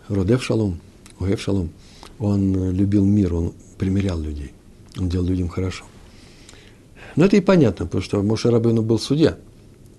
Родев 0.09 0.42
Шалом, 0.42 0.80
Уэв 1.18 1.40
Шалом, 1.40 1.71
он 2.18 2.73
любил 2.73 3.04
мир, 3.04 3.35
он 3.35 3.52
примирял 3.78 4.18
людей, 4.18 4.52
он 4.99 5.09
делал 5.09 5.26
людям 5.26 5.49
хорошо. 5.49 5.85
Но 7.14 7.25
это 7.25 7.37
и 7.37 7.40
понятно, 7.40 7.87
потому 7.87 8.02
что 8.02 8.23
Моше 8.23 8.50
Рабыну 8.50 8.83
был 8.83 8.99
судья, 8.99 9.37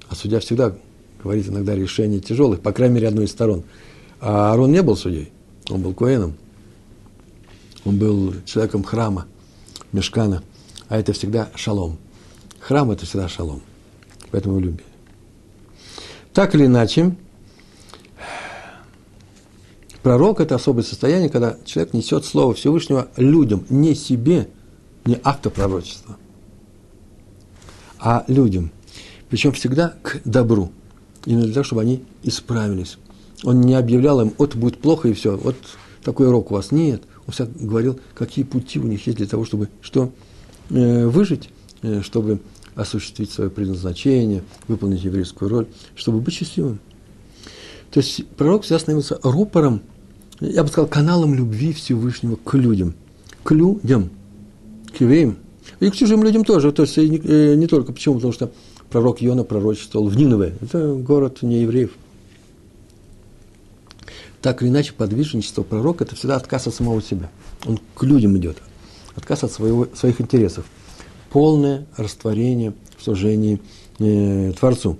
а 0.10 0.16
судья 0.16 0.40
всегда 0.40 0.76
говорит 1.28 1.48
иногда 1.48 1.76
решения 1.76 2.20
тяжелых, 2.20 2.62
по 2.62 2.72
крайней 2.72 2.96
мере, 2.96 3.08
одной 3.08 3.26
из 3.26 3.32
сторон. 3.32 3.64
А 4.20 4.52
Аарон 4.52 4.72
не 4.72 4.82
был 4.82 4.98
судьей, 4.98 5.32
он 5.70 5.82
был 5.82 5.94
коэном– 5.94 6.36
он 7.88 7.98
был 7.98 8.34
человеком 8.46 8.84
храма, 8.84 9.28
мешкана, 9.94 10.44
а 10.90 11.00
это 11.00 11.14
всегда 11.14 11.50
шалом. 11.56 11.98
Храм– 12.60 12.92
это 12.92 13.06
всегда 13.06 13.30
шалом. 13.30 13.62
Поэтому 14.30 14.56
его 14.56 14.66
любили. 14.66 14.84
Так 16.34 16.54
или 16.54 16.66
иначе, 16.66 17.16
пророк– 20.04 20.40
это 20.42 20.56
особое 20.56 20.84
состояние, 20.84 21.30
когда 21.30 21.56
человек 21.64 21.94
несет 21.94 22.26
Слово 22.26 22.54
Всевышнего 22.54 23.08
людям, 23.16 23.66
не 23.70 23.96
себе, 23.96 24.50
не 25.06 25.18
автопророчество, 25.24 26.18
а 28.00 28.26
людям. 28.28 28.72
Причем 29.30 29.54
всегда 29.54 29.96
к 30.02 30.20
добру. 30.26 30.74
Именно 31.28 31.44
для 31.44 31.56
того, 31.56 31.66
чтобы 31.66 31.82
они 31.82 32.04
исправились. 32.24 32.98
Он 33.44 33.60
не 33.60 33.76
объявлял 33.76 34.22
им, 34.22 34.34
вот 34.38 34.56
будет 34.56 34.78
плохо 34.78 35.10
и 35.10 35.14
все, 35.14 35.36
вот 35.36 35.58
такой 36.02 36.30
урок 36.30 36.52
у 36.52 36.54
вас. 36.54 36.72
Нет, 36.72 37.04
он 37.28 37.34
всегда 37.34 37.52
говорил, 37.60 38.00
какие 38.14 38.46
пути 38.46 38.80
у 38.80 38.84
них 38.84 39.06
есть 39.06 39.18
для 39.18 39.28
того, 39.28 39.44
чтобы 39.44 39.68
что? 39.82 40.14
Э, 40.70 41.06
выжить, 41.06 41.50
э, 41.82 42.02
чтобы 42.02 42.40
осуществить 42.76 43.30
свое 43.30 43.50
предназначение, 43.50 44.42
выполнить 44.70 45.04
еврейскую 45.04 45.50
роль, 45.50 45.68
чтобы 45.96 46.22
быть 46.22 46.34
счастливым. 46.34 46.80
То 47.92 48.00
есть 48.00 48.26
пророк 48.38 48.64
всегда 48.64 48.80
становился 48.80 49.20
рупором, 49.22 49.82
я 50.40 50.64
бы 50.64 50.70
сказал, 50.70 50.88
каналом 50.88 51.36
любви 51.36 51.74
Всевышнего 51.74 52.38
к 52.38 52.54
людям. 52.54 52.94
К 53.44 53.52
людям, 53.52 54.12
к 54.98 55.02
евреям. 55.02 55.36
И 55.82 55.90
к 55.90 55.96
чужим 55.96 56.24
людям 56.24 56.46
тоже. 56.46 56.72
То 56.72 56.84
есть 56.84 56.96
не, 56.96 57.18
э, 57.18 57.56
не 57.56 57.68
только 57.68 57.92
почему, 57.92 58.16
потому 58.16 58.32
что 58.32 58.54
пророк 58.98 59.22
Йона 59.22 59.44
пророчествовал 59.44 60.10
в 60.10 60.18
Нинове. 60.18 60.56
Это 60.60 60.96
город 60.96 61.44
не 61.44 61.62
евреев– 61.62 61.92
так 64.42 64.62
или 64.62 64.70
иначе, 64.70 64.94
подвижничество 64.94 65.62
пророка– 65.62 66.04
это 66.06 66.16
всегда 66.16 66.36
отказ 66.36 66.68
от 66.68 66.74
самого 66.74 67.02
себя. 67.02 67.30
Он 67.66 67.80
к 67.96 68.04
людям 68.04 68.38
идет, 68.38 68.58
отказ 69.16 69.44
от 69.44 69.52
своего, 69.52 69.88
своих 69.94 70.22
интересов. 70.22 70.66
Полное 71.30 71.86
растворение 71.96 72.74
в 72.98 73.04
служении 73.04 73.60
э, 74.00 74.54
Творцу. 74.58 74.98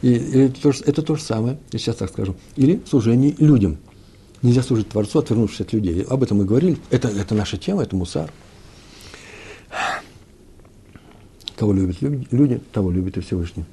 И, 0.00 0.12
и 0.12 0.38
это, 0.46 0.72
это 0.86 1.02
то 1.02 1.16
же 1.16 1.22
самое, 1.22 1.58
я 1.72 1.78
сейчас 1.78 1.96
так 1.96 2.10
скажу, 2.10 2.34
или 2.56 2.80
служение 2.88 3.34
людям. 3.38 3.78
Нельзя 4.42 4.62
служить 4.62 4.88
Творцу, 4.88 5.18
отвернувшись 5.18 5.62
от 5.62 5.72
людей. 5.72 6.02
Об 6.02 6.22
этом 6.22 6.38
мы 6.38 6.44
говорили. 6.44 6.78
Это, 6.90 7.08
это 7.08 7.34
наша 7.34 7.58
тема, 7.58 7.82
это 7.82 7.96
мусар. 7.96 8.30
Кого 11.62 11.74
любят 11.74 11.98
люди, 12.02 12.60
того 12.72 12.90
любит 12.90 13.18
и 13.18 13.20
Всевышний. 13.20 13.64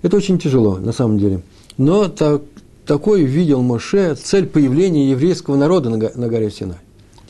Это 0.00 0.16
очень 0.16 0.38
тяжело, 0.38 0.78
на 0.78 0.90
самом 0.90 1.18
деле. 1.18 1.42
Но 1.76 2.08
так, 2.08 2.40
такой 2.86 3.24
видел 3.24 3.60
Моше 3.60 4.14
цель 4.14 4.46
появления 4.46 5.10
еврейского 5.10 5.56
народа 5.56 5.90
на, 5.90 5.98
на 5.98 6.28
горе 6.28 6.50
Синай. 6.50 6.78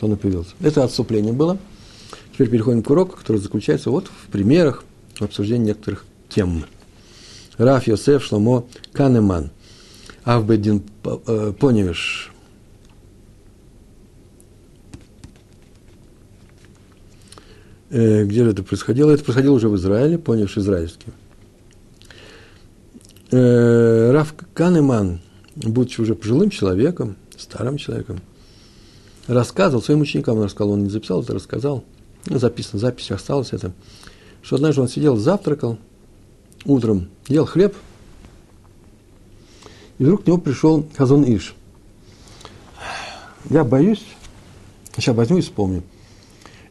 Он 0.01 0.13
и 0.13 0.15
появился. 0.15 0.53
Это 0.61 0.85
отступление 0.85 1.33
было. 1.33 1.59
Теперь 2.33 2.51
переходим 2.51 2.85
к 2.85 2.91
уроку, 2.91 3.17
который 3.17 3.39
заключается 3.39 3.91
вот 3.91 4.07
в 4.07 4.31
примерах, 4.31 4.85
в 5.17 5.23
обсуждении 5.23 5.67
некоторых 5.67 6.05
тем. 6.29 6.67
Раф 7.59 7.89
Йосеф 7.89 8.23
Шломо 8.23 8.67
Канеман. 8.93 9.51
Авбедин 10.23 10.85
э, 11.03 11.53
Поневиш. 11.59 12.33
Где 17.95 18.45
же 18.45 18.51
это 18.51 18.63
происходило? 18.63 19.11
Это 19.11 19.25
происходило 19.25 19.55
уже 19.55 19.69
в 19.69 19.77
Израиле, 19.77 20.19
Поневиш 20.19 20.59
израильский. 20.59 21.13
Э, 23.31 24.11
Раф 24.13 24.35
Канеман– 24.55 25.21
будучи 25.57 26.01
уже 26.01 26.15
пожилым 26.15 26.51
человеком, 26.51 27.17
старым 27.37 27.79
человеком, 27.79 28.21
рассказывал 29.27 29.83
своим 29.83 30.01
ученикам, 30.01 30.39
он 30.39 30.45
рассказал, 30.45 30.73
он 30.73 30.85
не 30.85 30.91
записал 30.91 31.23
это, 31.23 31.35
рассказал, 31.35 31.85
ну, 32.27 32.39
записано, 32.39 32.79
запись 32.79 33.11
осталась 33.11 33.53
это, 33.53 33.73
что 34.43 34.57
однажды 34.57 34.83
он 34.83 34.89
сидел, 34.89 35.17
завтракал, 35.17 35.79
утром 36.65 37.09
ел 37.29 37.47
хлеб, 37.47 37.75
и 39.99 40.03
вдруг 40.03 40.25
к 40.25 40.27
нему 40.27 40.39
пришел 40.39 40.87
Хазон 40.97 41.25
Иш. 41.25 41.55
Я 43.51 43.63
боюсь, 43.63 44.05
сейчас 44.97 45.15
возьму 45.15 45.39
и 45.39 45.43
вспомню. 45.43 45.83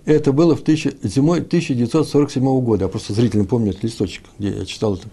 Это 0.05 0.33
было 0.33 0.55
в 0.55 0.62
тысячи, 0.62 0.95
зимой 1.01 1.39
1947 1.39 2.43
года. 2.62 2.86
Я 2.86 2.89
просто 2.89 3.13
зрительно 3.13 3.45
помню 3.45 3.72
этот 3.72 3.83
листочек, 3.83 4.24
где 4.38 4.50
я 4.50 4.65
читал 4.65 4.95
это. 4.95 5.07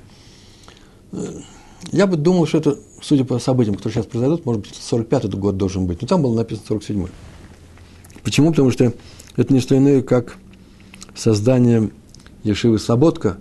Я 1.92 2.06
бы 2.06 2.16
думал, 2.16 2.47
что 2.47 2.59
это, 2.59 2.78
судя 3.00 3.25
по 3.25 3.38
событиям, 3.38 3.76
которые 3.76 3.94
сейчас 3.94 4.06
произойдут, 4.06 4.44
может 4.44 4.62
быть, 4.62 4.73
45-й 4.73 5.28
год 5.37 5.56
должен 5.56 5.87
быть. 5.87 6.02
Но 6.02 6.09
там 6.09 6.23
было 6.23 6.35
написано 6.35 6.76
47-й. 6.76 7.11
Почему? 8.23 8.50
Потому 8.50 8.70
что 8.70 8.92
это 9.37 9.54
не 9.54 9.61
что 9.61 9.76
иное, 9.76 10.02
как 10.02 10.37
создание 11.14 11.90
Ешивы 12.42 12.78
Саботка 12.78 13.38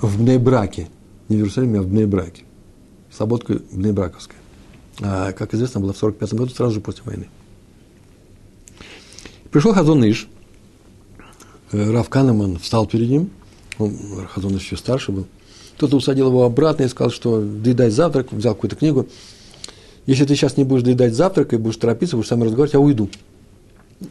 в 0.00 0.18
Бнейбраке. 0.18 0.88
Не 1.28 1.36
в 1.36 1.40
Иерусалиме, 1.40 1.80
а 1.80 1.82
в 1.82 1.88
Бнейбраке. 1.88 2.44
Саботка 3.10 3.60
Бнейбраковская. 3.72 4.38
А, 5.00 5.32
как 5.32 5.54
известно, 5.54 5.80
была 5.80 5.92
в 5.92 5.98
45 5.98 6.34
году, 6.34 6.50
сразу 6.50 6.74
же 6.74 6.80
после 6.80 7.04
войны. 7.04 7.28
Пришел 9.50 9.72
Хазон 9.72 10.04
Иш, 10.04 10.24
э, 10.24 10.37
Рав 11.72 12.08
Канеман 12.08 12.58
встал 12.58 12.86
перед 12.86 13.08
ним, 13.08 13.30
он, 13.78 13.96
Хазон 14.28 14.56
еще 14.56 14.76
старше 14.76 15.12
был, 15.12 15.26
кто-то 15.76 15.96
усадил 15.96 16.28
его 16.28 16.44
обратно 16.44 16.84
и 16.84 16.88
сказал, 16.88 17.10
что 17.10 17.40
доедай 17.40 17.90
завтрак, 17.90 18.32
взял 18.32 18.54
какую-то 18.54 18.76
книгу. 18.76 19.06
Если 20.06 20.24
ты 20.24 20.34
сейчас 20.34 20.56
не 20.56 20.64
будешь 20.64 20.82
доедать 20.82 21.14
завтрак 21.14 21.52
и 21.52 21.56
будешь 21.56 21.76
торопиться, 21.76 22.16
будешь 22.16 22.28
сам 22.28 22.42
разговаривать, 22.42 22.72
я 22.72 22.80
уйду. 22.80 23.08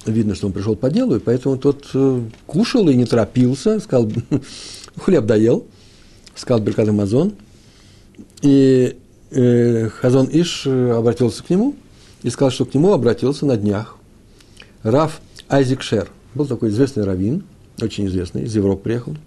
Видно, 0.06 0.36
что 0.36 0.48
он 0.48 0.54
пришел 0.54 0.76
по 0.76 0.90
делу, 0.90 1.16
и 1.16 1.20
поэтому 1.20 1.58
тот 1.58 1.90
э, 1.94 2.22
кушал 2.46 2.88
и 2.88 2.96
не 2.96 3.06
торопился, 3.06 3.80
сказал, 3.80 4.10
хлеб 4.98 5.26
доел, 5.26 5.66
сказал 6.36 6.62
Беркат 6.64 6.88
Амазон, 6.88 7.34
и 8.42 8.96
э, 9.32 9.90
Хазон 9.90 10.30
Иш 10.32 10.68
обратился 10.68 11.44
к 11.44 11.50
нему 11.50 11.76
и 12.24 12.30
сказал, 12.30 12.52
что 12.52 12.66
к 12.66 12.74
нему 12.74 12.94
обратился 12.94 13.46
на 13.46 13.58
днях 13.58 13.98
Раф 14.84 15.20
Айзек 15.50 15.82
Шер. 15.82 16.10
Был 16.38 16.46
такой 16.46 16.70
известный 16.70 17.04
раввин, 17.04 17.44
очень 17.82 18.06
известный, 18.06 18.44
из 18.44 18.56
Европы 18.56 18.84
приехал, 18.84 19.18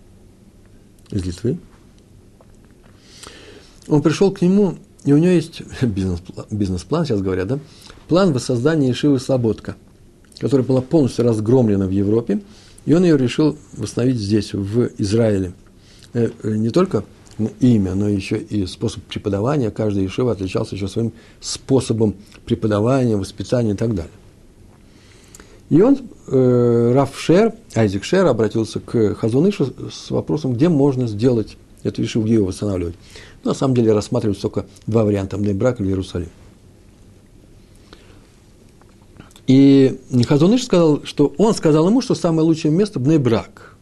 из 1.10 1.24
Литвы. 1.24 1.58
Он 3.88 4.00
пришел 4.00 4.30
к 4.30 4.40
нему, 4.42 4.76
и 5.04 5.12
у 5.12 5.18
него 5.18 5.32
есть 5.32 5.62
бизнес-план, 5.82 6.46
бизнес-план 6.52 7.04
сейчас 7.04 7.20
говорят, 7.20 7.48
да? 7.48 7.58
План 8.06 8.32
воссоздания 8.32 8.92
Ишивы 8.92 9.18
Слободка, 9.18 9.74
которая 10.38 10.64
была 10.64 10.82
полностью 10.82 11.24
разгромлена 11.24 11.88
в 11.88 11.90
Европе, 11.90 12.42
и 12.86 12.94
он 12.94 13.02
ее 13.02 13.18
решил 13.18 13.58
восстановить 13.72 14.18
здесь, 14.18 14.54
в 14.54 14.90
Израиле. 14.98 15.52
Э, 16.12 16.30
э, 16.44 16.54
не 16.54 16.70
только 16.70 17.02
имя, 17.58 17.94
но 17.94 18.08
еще 18.08 18.38
и 18.38 18.66
способ 18.66 19.02
преподавания. 19.02 19.72
Каждый 19.72 20.06
Ишива 20.06 20.30
отличался 20.30 20.76
еще 20.76 20.86
своим 20.86 21.12
способом 21.40 22.14
преподавания, 22.46 23.16
воспитания 23.16 23.72
и 23.72 23.76
так 23.76 23.96
далее. 23.96 24.12
И 25.70 25.80
он, 25.80 25.98
э, 26.26 26.92
Раф 26.94 27.18
Шер, 27.18 27.54
Айзек 27.76 28.02
Шер, 28.02 28.26
обратился 28.26 28.80
к 28.80 29.14
Хазунышу 29.14 29.72
с 29.90 30.10
вопросом, 30.10 30.52
где 30.52 30.68
можно 30.68 31.06
сделать 31.06 31.56
эту 31.84 32.02
ее 32.02 32.44
восстанавливать. 32.44 32.96
Но 33.44 33.52
на 33.52 33.54
самом 33.54 33.74
деле 33.74 33.92
рассматриваются 33.92 34.42
только 34.42 34.66
два 34.88 35.04
варианта, 35.04 35.38
Бнейбрак 35.38 35.80
или 35.80 35.88
Иерусалим. 35.88 36.28
И 39.46 39.98
Хазуныш 40.28 40.64
сказал, 40.64 41.02
что 41.04 41.32
он 41.38 41.54
сказал 41.54 41.88
ему, 41.88 42.02
что 42.02 42.14
самое 42.14 42.42
лучшее 42.42 42.72
место– 42.72 42.98
Бнейбрак. 43.00 43.76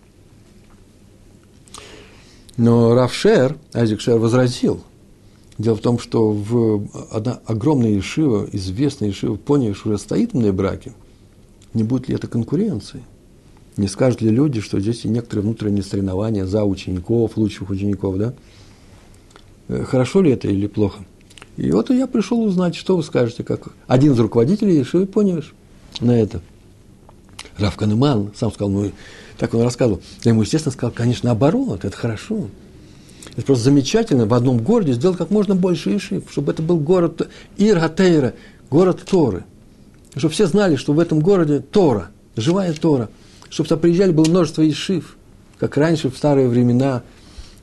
Но 2.58 2.94
Равшер, 2.94 3.56
Айзек 3.72 4.00
Шер, 4.00 4.18
возразил. 4.18 4.82
Дело 5.56 5.74
в 5.74 5.80
том, 5.80 5.98
что 5.98 6.30
в 6.30 6.86
одна 7.10 7.40
огромная 7.46 7.90
Ешива, 7.90 8.46
известная 8.52 9.08
Ешива, 9.08 9.36
понял, 9.36 9.74
что 9.74 9.88
уже 9.88 9.98
стоит 9.98 10.32
в 10.32 10.38
Бнейбраке– 10.38 10.92
не 11.78 11.84
будет 11.84 12.08
ли 12.08 12.14
это 12.16 12.26
конкуренции? 12.26 13.02
Не 13.76 13.86
скажут 13.86 14.20
ли 14.20 14.30
люди, 14.30 14.60
что 14.60 14.80
здесь 14.80 15.04
и 15.04 15.08
некоторые 15.08 15.44
внутренние 15.44 15.84
соревнования 15.84 16.44
за 16.44 16.64
учеников, 16.64 17.36
лучших 17.36 17.70
учеников, 17.70 18.18
да? 18.18 18.34
Э, 19.68 19.84
хорошо 19.84 20.20
ли 20.20 20.32
это 20.32 20.48
или 20.48 20.66
плохо? 20.66 21.04
И 21.56 21.70
вот 21.70 21.90
я 21.90 22.08
пришел 22.08 22.42
узнать, 22.42 22.74
что 22.74 22.96
вы 22.96 23.04
скажете, 23.04 23.44
как 23.44 23.68
один 23.86 24.12
из 24.12 24.18
руководителей 24.18 24.76
Ешивы 24.76 25.06
поняешь 25.06 25.54
на 26.00 26.18
это. 26.18 26.40
Раф 27.56 27.76
Канеман 27.76 28.32
сам 28.36 28.52
сказал, 28.52 28.70
ну, 28.70 28.90
так 29.38 29.54
он 29.54 29.62
рассказывал. 29.62 30.00
Я 30.24 30.32
ему, 30.32 30.42
естественно, 30.42 30.72
сказал, 30.72 30.92
конечно, 30.92 31.28
наоборот, 31.28 31.84
это 31.84 31.96
хорошо. 31.96 32.48
Это 33.36 33.46
просто 33.46 33.64
замечательно 33.64 34.26
в 34.26 34.34
одном 34.34 34.58
городе 34.58 34.94
сделать 34.94 35.18
как 35.18 35.30
можно 35.30 35.54
больше 35.54 35.96
Ишив, 35.96 36.24
чтобы 36.30 36.50
это 36.50 36.62
был 36.62 36.78
город 36.78 37.28
Иргатейра, 37.56 38.34
город 38.70 39.04
Торы– 39.08 39.44
чтобы 40.16 40.32
все 40.32 40.46
знали, 40.46 40.76
что 40.76 40.92
в 40.92 41.00
этом 41.00 41.20
городе 41.20 41.60
Тора, 41.60 42.10
живая 42.36 42.72
Тора, 42.72 43.08
чтобы 43.50 43.68
туда 43.68 43.80
приезжали, 43.80 44.12
было 44.12 44.26
множество 44.26 44.68
ишив, 44.68 45.16
как 45.58 45.76
раньше, 45.76 46.10
в 46.10 46.16
старые 46.16 46.48
времена, 46.48 47.02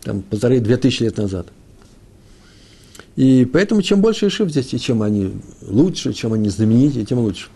там, 0.03 0.21
полторы-две 0.21 0.77
тысячи 0.77 1.03
лет 1.03 1.17
назад. 1.17 1.47
И 3.15 3.45
поэтому, 3.45 3.81
чем 3.81 4.01
больше 4.01 4.27
ишив 4.27 4.49
здесь, 4.49 4.73
и 4.73 4.79
чем 4.79 5.01
они 5.01 5.34
лучше, 5.62 6.13
чем 6.13 6.34
они 6.34 6.49
знаменитее, 6.49 7.05
тем 7.05 7.19
лучше. 7.19 7.47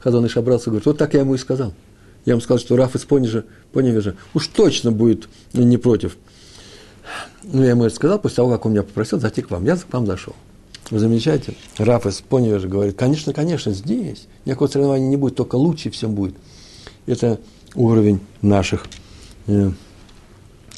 Хазон 0.00 0.26
Иш 0.26 0.36
обрался 0.36 0.64
и 0.64 0.70
говорит, 0.70 0.86
вот 0.86 0.98
так 0.98 1.14
я 1.14 1.20
ему 1.20 1.34
и 1.34 1.38
сказал. 1.38 1.72
Я 2.26 2.32
ему 2.32 2.40
сказал, 2.40 2.58
что 2.58 2.76
Раф 2.76 2.94
из 2.94 3.04
Понежа, 3.04 3.44
Поневежа 3.72 4.16
уж 4.34 4.48
точно 4.48 4.92
будет 4.92 5.28
не 5.54 5.78
против. 5.78 6.16
Ну, 7.44 7.62
я 7.62 7.70
ему 7.70 7.84
это 7.84 7.94
сказал 7.94 8.18
после 8.18 8.36
того, 8.36 8.50
как 8.50 8.66
он 8.66 8.72
меня 8.72 8.82
попросил 8.82 9.20
зайти 9.20 9.40
к 9.42 9.50
вам. 9.50 9.64
Я 9.64 9.76
к 9.76 9.92
вам 9.92 10.06
зашел. 10.06 10.34
Вы 10.90 11.00
замечаете? 11.00 11.54
Раф 11.78 12.06
из 12.06 12.22
же 12.60 12.68
говорит, 12.68 12.96
конечно, 12.96 13.32
конечно, 13.32 13.72
здесь 13.72 14.28
никакого 14.44 14.68
соревнования 14.68 15.08
не 15.08 15.16
будет, 15.16 15.34
только 15.34 15.56
лучше 15.56 15.90
всем 15.90 16.14
будет. 16.14 16.36
Это 17.06 17.40
уровень 17.74 18.20
наших, 18.40 18.86
э, 19.48 19.70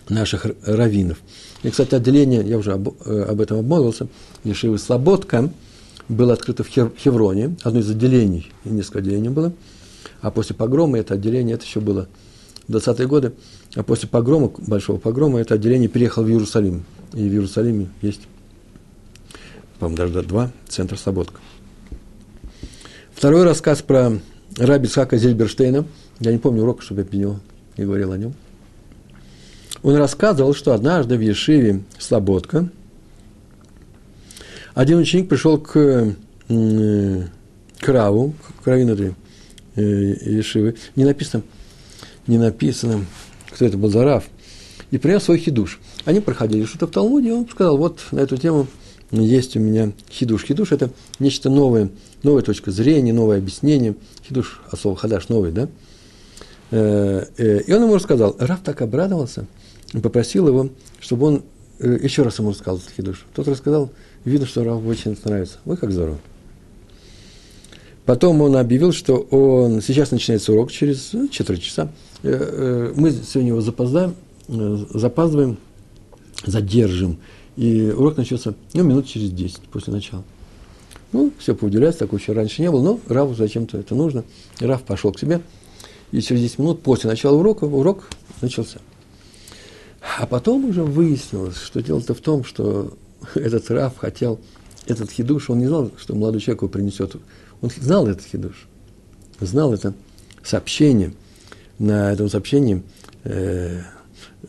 наших 0.09 0.47
раввинов. 0.65 1.19
И, 1.63 1.71
кстати, 1.71 1.95
отделение, 1.95 2.43
я 2.43 2.57
уже 2.57 2.73
об, 2.73 2.89
э, 3.05 3.23
об 3.29 3.41
этом 3.41 3.59
обмолвился, 3.59 4.09
Ешивы 4.45 4.79
Слободка 4.79 5.51
было 6.09 6.33
открыто 6.33 6.65
в 6.65 6.69
Хевроне, 6.69 7.57
одно 7.63 7.81
из 7.81 7.91
отделений, 7.91 8.51
несколько 8.65 9.01
отделений 9.01 9.29
было. 9.29 9.53
А 10.23 10.31
после 10.31 10.57
погрома 10.57 10.99
это 10.99 11.15
отделение, 11.15 11.57
это 11.57 11.65
еще 11.65 11.81
было 11.81 12.09
20-е 12.69 13.07
годы, 13.07 13.33
а 13.75 13.83
после 13.83 14.09
погрома, 14.09 14.51
большого 14.67 14.99
погрома, 14.99 15.41
это 15.41 15.55
отделение 15.55 15.89
переехало 15.89 16.25
в 16.25 16.29
Иерусалим. 16.31 16.85
И 17.13 17.29
в 17.29 17.33
Иерусалиме 17.33 17.89
есть 18.01 18.23
по-моему, 19.79 19.97
даже 19.97 20.23
два, 20.23 20.51
центр 20.69 20.99
Слободка. 20.99 21.41
Второй 23.13 23.45
рассказ 23.45 23.83
про 23.83 24.13
раби 24.57 24.89
Цхака 24.89 25.17
Зельберштейна. 25.17 25.85
Я 26.21 26.33
не 26.33 26.39
помню 26.39 26.63
урока, 26.63 26.83
чтобы 26.83 27.03
я 27.03 27.07
про 27.07 27.17
него 27.17 27.41
не 27.77 27.85
говорил 27.85 28.13
о 28.13 28.19
нем. 28.19 28.35
Он 29.83 29.95
рассказывал, 29.97 30.55
что 30.55 30.73
однажды 30.73 31.17
в 31.17 31.21
Ешиве 31.21 31.83
Слободка 31.99 32.69
один 34.75 34.99
ученик 34.99 35.29
пришел 35.29 35.59
к, 35.59 36.15
к 36.49 37.89
Раву, 37.89 38.35
к 38.63 38.67
раввину 38.67 39.15
э, 39.77 39.83
Ешивы. 39.83 40.77
Не 40.97 41.05
написано, 41.05 41.45
не 42.27 42.39
написано, 42.39 43.05
кто 43.51 43.65
это 43.65 43.77
был 43.77 43.91
за 43.91 44.05
Рав, 44.05 44.25
и 44.91 44.99
принес 44.99 45.23
свой 45.23 45.39
хидуш. 45.39 45.79
Они 46.05 46.21
проходили 46.21 46.65
что-то 46.65 46.87
в 46.87 46.91
Талмуде, 46.91 47.29
и 47.29 47.33
он 47.33 47.49
сказал, 47.49 47.77
вот 47.77 48.01
на 48.11 48.21
эту 48.21 48.37
тему– 48.37 48.67
есть 49.11 49.57
у 49.57 49.61
меня 49.61 49.93
хидуш. 50.11 50.45
Хидуш– 50.45 50.73
это 50.73 50.91
нечто 51.19 51.51
новое, 51.51 51.91
новая 52.23 52.43
точка 52.43 52.71
зрения, 52.71 53.13
новое 53.13 53.39
объяснение. 53.39 53.95
Хидуш, 54.27 54.61
особо 54.71 54.97
хадаш, 54.97 55.29
новый, 55.29 55.53
да? 55.53 55.69
Э, 56.71 57.25
э, 57.37 57.63
и 57.63 57.73
он 57.73 57.85
ему 57.85 57.95
рассказал. 57.95 58.37
Раф 58.39 58.61
так 58.63 58.83
обрадовался, 58.83 59.47
попросил 60.03 60.49
его, 60.49 60.69
чтобы 61.01 61.27
он 61.27 61.43
э, 61.79 61.99
еще 62.03 62.23
раз 62.23 62.39
ему 62.39 62.51
рассказал 62.51 62.79
этот 62.79 62.91
хидуш. 62.91 63.25
Тот 63.35 63.49
рассказал, 63.49 63.91
видно, 64.25 64.47
что 64.47 64.65
Раф 64.65 64.85
очень 64.85 65.17
нравится. 65.25 65.59
Ой, 65.65 65.77
как 65.77 65.91
здорово. 65.91 66.19
Потом 68.05 68.41
он 68.41 68.57
объявил, 68.57 68.93
что 68.93 69.17
он, 69.17 69.83
сейчас 69.83 70.11
начинается 70.11 70.53
урок 70.53 70.71
через 70.71 71.13
ну, 71.13 71.29
четверть 71.29 71.63
часа. 71.63 71.91
Мы 72.23 73.13
сегодня 73.13 73.49
его 73.49 73.61
запоздаем, 73.61 74.15
запаздываем, 74.49 75.59
задержим. 76.47 77.19
И 77.59 77.91
урок 77.91 78.17
начался, 78.17 78.55
ну, 78.73 78.85
минут 78.85 79.09
через 79.09 79.33
10 79.33 79.63
после 79.63 79.93
начала. 79.93 80.23
Ну, 81.11 81.33
все 81.41 81.57
поудивляются, 81.57 81.99
такого 81.99 82.21
еще 82.21 82.33
раньше 82.33 82.63
не 82.63 82.71
было, 82.71 82.81
но 82.81 83.01
Раву 83.09 83.35
зачем-то 83.35 83.79
это 83.79 83.97
нужно. 83.97 84.23
Рав 84.61 84.85
пошел 84.85 85.13
к 85.13 85.19
себе, 85.19 85.41
и 86.13 86.21
через 86.21 86.41
10 86.43 86.59
минут 86.61 86.83
после 86.83 87.11
начала 87.11 87.37
урока 87.37 87.65
урок 87.65 88.09
начался. 88.43 88.79
А 90.21 90.27
потом 90.27 90.67
уже 90.67 90.85
выяснилось, 90.85 91.57
что 91.57 91.83
дело-то 91.83 92.15
в 92.15 92.21
том, 92.21 92.45
что 92.45 92.97
этот 93.35 93.69
Рав 93.73 93.99
хотел 93.99 94.39
этот 94.87 95.11
хидуш, 95.11 95.51
он 95.51 95.59
не 95.59 95.67
знал, 95.67 95.91
что 95.99 96.15
молодой 96.15 96.41
человек 96.41 96.63
его 96.63 96.71
принесет. 96.71 97.17
Он 97.61 97.71
знал 97.77 98.07
этот 98.07 98.25
хидуш, 98.25 98.69
знал 99.41 99.75
это 99.75 99.95
сообщение. 100.45 101.13
На 101.81 102.13
этом 102.13 102.29
сообщении, 102.29 102.85
э, 103.25 103.83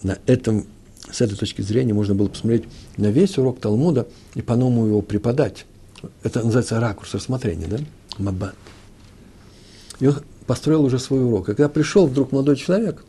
на 0.04 0.19
этом 0.28 0.67
с 1.12 1.22
этой 1.22 1.36
точки 1.36 1.63
зрения 1.63 1.93
можно 1.93 2.13
было 2.13 2.28
посмотреть 2.28 2.65
на 3.00 3.08
весь 3.08 3.38
урок 3.38 3.60
Талмуда 3.60 4.08
и 4.36 4.42
по-новому 4.42 4.86
его 4.86 5.02
преподать. 5.02 5.66
Это 6.24 6.44
называется 6.44 6.80
ракурс 6.80 7.14
рассмотрения, 7.14 7.68
да? 7.68 7.78
Мабат. 8.18 8.56
И 10.00 10.08
он 10.08 10.16
построил 10.46 10.84
уже 10.84 11.00
свой 11.00 11.24
урок. 11.24 11.50
И 11.50 11.54
когда 11.54 11.70
пришел 11.70 12.08
вдруг 12.08 12.32
молодой 12.32 12.58
человек 12.58 13.04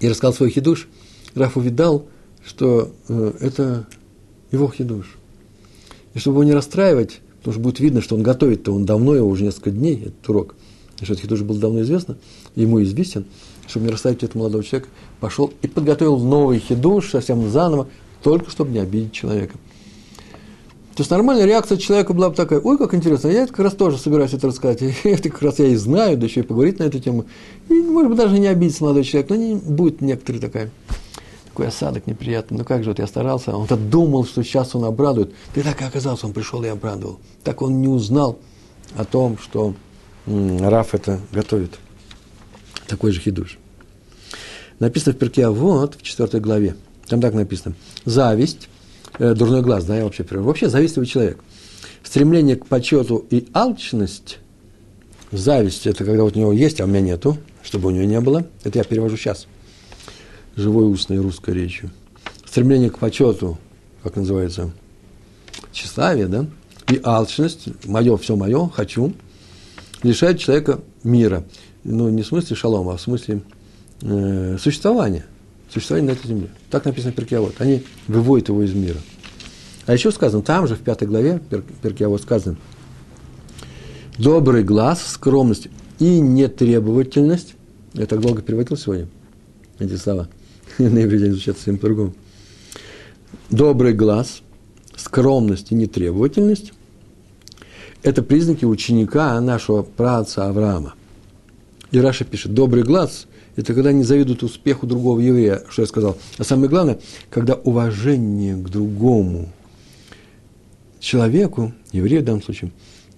и 0.00 0.08
рассказал 0.08 0.34
свой 0.34 0.50
хидуш, 0.50 0.88
Раф 1.34 1.56
увидал, 1.56 2.06
что 2.44 2.92
э, 3.08 3.32
это 3.40 3.86
его 4.50 4.70
хидуш. 4.70 5.18
И 6.14 6.18
чтобы 6.18 6.36
его 6.36 6.44
не 6.44 6.52
расстраивать, 6.52 7.20
потому 7.38 7.52
что 7.52 7.62
будет 7.62 7.80
видно, 7.80 8.00
что 8.00 8.16
он 8.16 8.22
готовит-то, 8.22 8.72
он 8.72 8.86
давно 8.86 9.14
его, 9.14 9.28
уже 9.28 9.44
несколько 9.44 9.70
дней, 9.70 10.02
этот 10.06 10.28
урок, 10.28 10.54
и 11.00 11.04
что 11.04 11.14
этот 11.14 11.22
хидуш 11.22 11.42
был 11.42 11.56
давно 11.56 11.82
известно, 11.82 12.18
ему 12.54 12.82
известен– 12.82 13.24
чтобы 13.68 13.86
не 13.86 13.92
расставить 13.92 14.22
этого 14.22 14.40
молодого 14.40 14.64
человека, 14.64 14.90
пошел 15.20 15.52
и 15.62 15.68
подготовил 15.68 16.18
новый 16.18 16.58
хидуш, 16.58 17.10
совсем 17.10 17.48
заново, 17.50 17.86
только 18.22 18.50
чтобы 18.50 18.72
не 18.72 18.78
обидеть 18.78 19.12
человека. 19.12 19.54
То 20.98 21.02
есть 21.02 21.12
нормальная 21.12 21.46
реакция 21.46 21.78
человека 21.78 22.12
была 22.12 22.28
бы 22.28 22.34
такая, 22.34 22.58
ой, 22.58 22.76
как 22.76 22.92
интересно, 22.92 23.28
я 23.28 23.44
это 23.44 23.52
как 23.52 23.64
раз 23.64 23.74
тоже 23.74 23.98
собираюсь 23.98 24.34
это 24.34 24.48
рассказать. 24.48 24.82
Это 25.04 25.30
как 25.30 25.42
раз 25.42 25.60
я 25.60 25.68
и 25.68 25.76
знаю, 25.76 26.18
да 26.18 26.26
еще 26.26 26.40
и 26.40 26.42
поговорить 26.42 26.80
на 26.80 26.84
эту 26.84 26.98
тему. 26.98 27.26
И, 27.68 27.74
может 27.74 28.10
быть, 28.10 28.18
даже 28.18 28.36
не 28.36 28.48
обидится 28.48 28.82
молодой 28.82 29.04
человек, 29.04 29.30
но 29.30 29.36
не 29.36 29.54
будет 29.54 30.00
некоторый 30.00 30.38
такая, 30.38 30.72
такой 31.44 31.68
осадок 31.68 32.08
неприятный. 32.08 32.58
Ну 32.58 32.64
как 32.64 32.82
же, 32.82 32.90
вот 32.90 32.98
я 32.98 33.06
старался, 33.06 33.56
он-то 33.56 33.76
думал, 33.76 34.24
что 34.24 34.42
сейчас 34.42 34.74
он 34.74 34.86
обрадует. 34.86 35.32
Да 35.54 35.62
так 35.62 35.80
и 35.82 35.84
оказалось, 35.84 36.24
он 36.24 36.32
пришел 36.32 36.64
и 36.64 36.66
обрадовал. 36.66 37.20
Так 37.44 37.62
он 37.62 37.80
не 37.80 37.86
узнал 37.86 38.36
о 38.96 39.04
том, 39.04 39.38
что 39.38 39.74
Раф 40.26 40.94
это 40.96 41.20
готовит. 41.30 41.78
Такой 42.88 43.12
же 43.12 43.20
хидуш. 43.20 43.58
Написано 44.80 45.14
в 45.14 45.18
перке 45.18 45.48
вот 45.48 45.96
в 45.96 46.02
четвертой 46.02 46.40
главе. 46.40 46.74
Там 47.06 47.20
так 47.20 47.34
написано. 47.34 47.74
Зависть 48.04 48.68
э, 49.18 49.34
дурной 49.34 49.62
глаз, 49.62 49.84
да, 49.84 49.96
я 49.96 50.04
вообще 50.04 50.24
привожу. 50.24 50.48
Вообще 50.48 50.68
завистливый 50.68 51.06
человек. 51.06 51.38
Стремление 52.02 52.56
к 52.56 52.66
почету 52.66 53.26
и 53.30 53.48
алчность, 53.52 54.38
зависть– 55.30 55.86
это 55.86 56.04
когда 56.04 56.22
вот 56.22 56.36
у 56.36 56.40
него 56.40 56.52
есть, 56.52 56.80
а 56.80 56.84
у 56.84 56.86
меня 56.86 57.00
нету, 57.00 57.36
чтобы 57.62 57.88
у 57.88 57.90
него 57.90 58.04
не 58.04 58.20
было. 58.20 58.46
Это 58.64 58.78
я 58.78 58.84
перевожу 58.84 59.16
сейчас, 59.16 59.46
живой 60.56 60.90
устной 60.90 61.18
русской 61.18 61.54
речью. 61.54 61.90
Стремление 62.46 62.88
к 62.88 62.98
почету, 62.98 63.58
как 64.02 64.16
называется, 64.16 64.70
тщеславие, 65.72 66.28
да, 66.28 66.46
и 66.88 67.00
алчность, 67.04 67.68
мое, 67.84 68.16
все 68.16 68.36
мое, 68.36 68.68
хочу, 68.68 69.12
лишает 70.02 70.38
человека 70.38 70.80
мира. 71.02 71.44
Ну, 71.84 72.08
не 72.08 72.22
в 72.22 72.26
смысле 72.26 72.56
шалома, 72.56 72.94
а 72.94 72.96
в 72.96 73.00
смысле 73.00 73.42
э, 74.02 74.56
существования– 74.58 75.26
существование 75.72 76.12
на 76.12 76.18
этой 76.18 76.28
земле. 76.28 76.48
Так 76.70 76.84
написано 76.84 77.12
в 77.12 77.16
Перкиавод. 77.16 77.54
Они 77.58 77.82
выводят 78.06 78.48
его 78.48 78.62
из 78.62 78.74
мира. 78.74 78.98
А 79.86 79.92
еще 79.92 80.10
сказано, 80.10 80.42
там 80.42 80.66
же 80.66 80.74
в 80.74 80.80
пятой 80.80 81.08
главе 81.08 81.40
Перкиавод 81.82 82.20
сказано, 82.20 82.56
добрый 84.18 84.62
глаз, 84.62 85.02
скромность 85.06 85.68
и 85.98 86.20
нетребовательность. 86.20 87.54
Я 87.94 88.06
так 88.06 88.20
долго 88.20 88.42
переводил 88.42 88.76
сегодня 88.76 89.08
эти 89.78 89.96
слова. 89.96 90.28
На 90.78 91.04
иврите 91.04 91.32
звучат 91.32 91.56
совсем 91.56 91.78
по-другому. 91.78 92.14
Добрый 93.50 93.94
глаз, 93.94 94.42
скромность 94.96 95.72
и 95.72 95.74
нетребовательность– 95.74 96.72
это 98.02 98.22
признаки 98.22 98.64
ученика 98.64 99.40
нашего 99.40 99.82
праца 99.82 100.48
Авраама. 100.48 100.94
И 101.90 101.98
Раша 101.98 102.24
пишет, 102.24 102.52
добрый 102.52 102.82
глаз– 102.82 103.26
это 103.56 103.74
когда 103.74 103.92
не 103.92 104.04
завидуют 104.04 104.42
успеху 104.42 104.86
другого 104.86 105.20
еврея, 105.20 105.62
что 105.68 105.82
я 105.82 105.88
сказал. 105.88 106.18
А 106.36 106.44
самое 106.44 106.68
главное, 106.68 107.00
когда 107.30 107.54
уважение 107.54 108.56
к 108.56 108.68
другому 108.68 109.48
человеку, 111.00 111.72
еврею 111.92 112.22
в 112.22 112.24
данном 112.24 112.42
случае, 112.42 112.70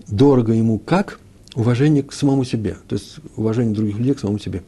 дорого 0.07 0.53
ему 0.53 0.79
как 0.79 1.21
уважение 1.55 2.03
к 2.03 2.13
самому 2.13 2.45
себе, 2.45 2.77
то 2.89 2.95
есть 2.95 3.17
уважение 3.37 3.75
других 3.75 3.99
людей 3.99 4.15
к 4.15 4.21
самому 4.21 4.39
себе. 4.39 4.63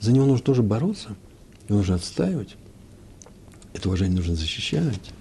За 0.00 0.10
него 0.10 0.26
нужно 0.26 0.44
тоже 0.44 0.62
бороться, 0.62 1.10
его 1.68 1.78
нужно 1.78 1.96
отстаивать, 1.96 2.56
это 3.72 3.88
уважение 3.88 4.16
нужно 4.16 4.34
защищать. 4.34 5.12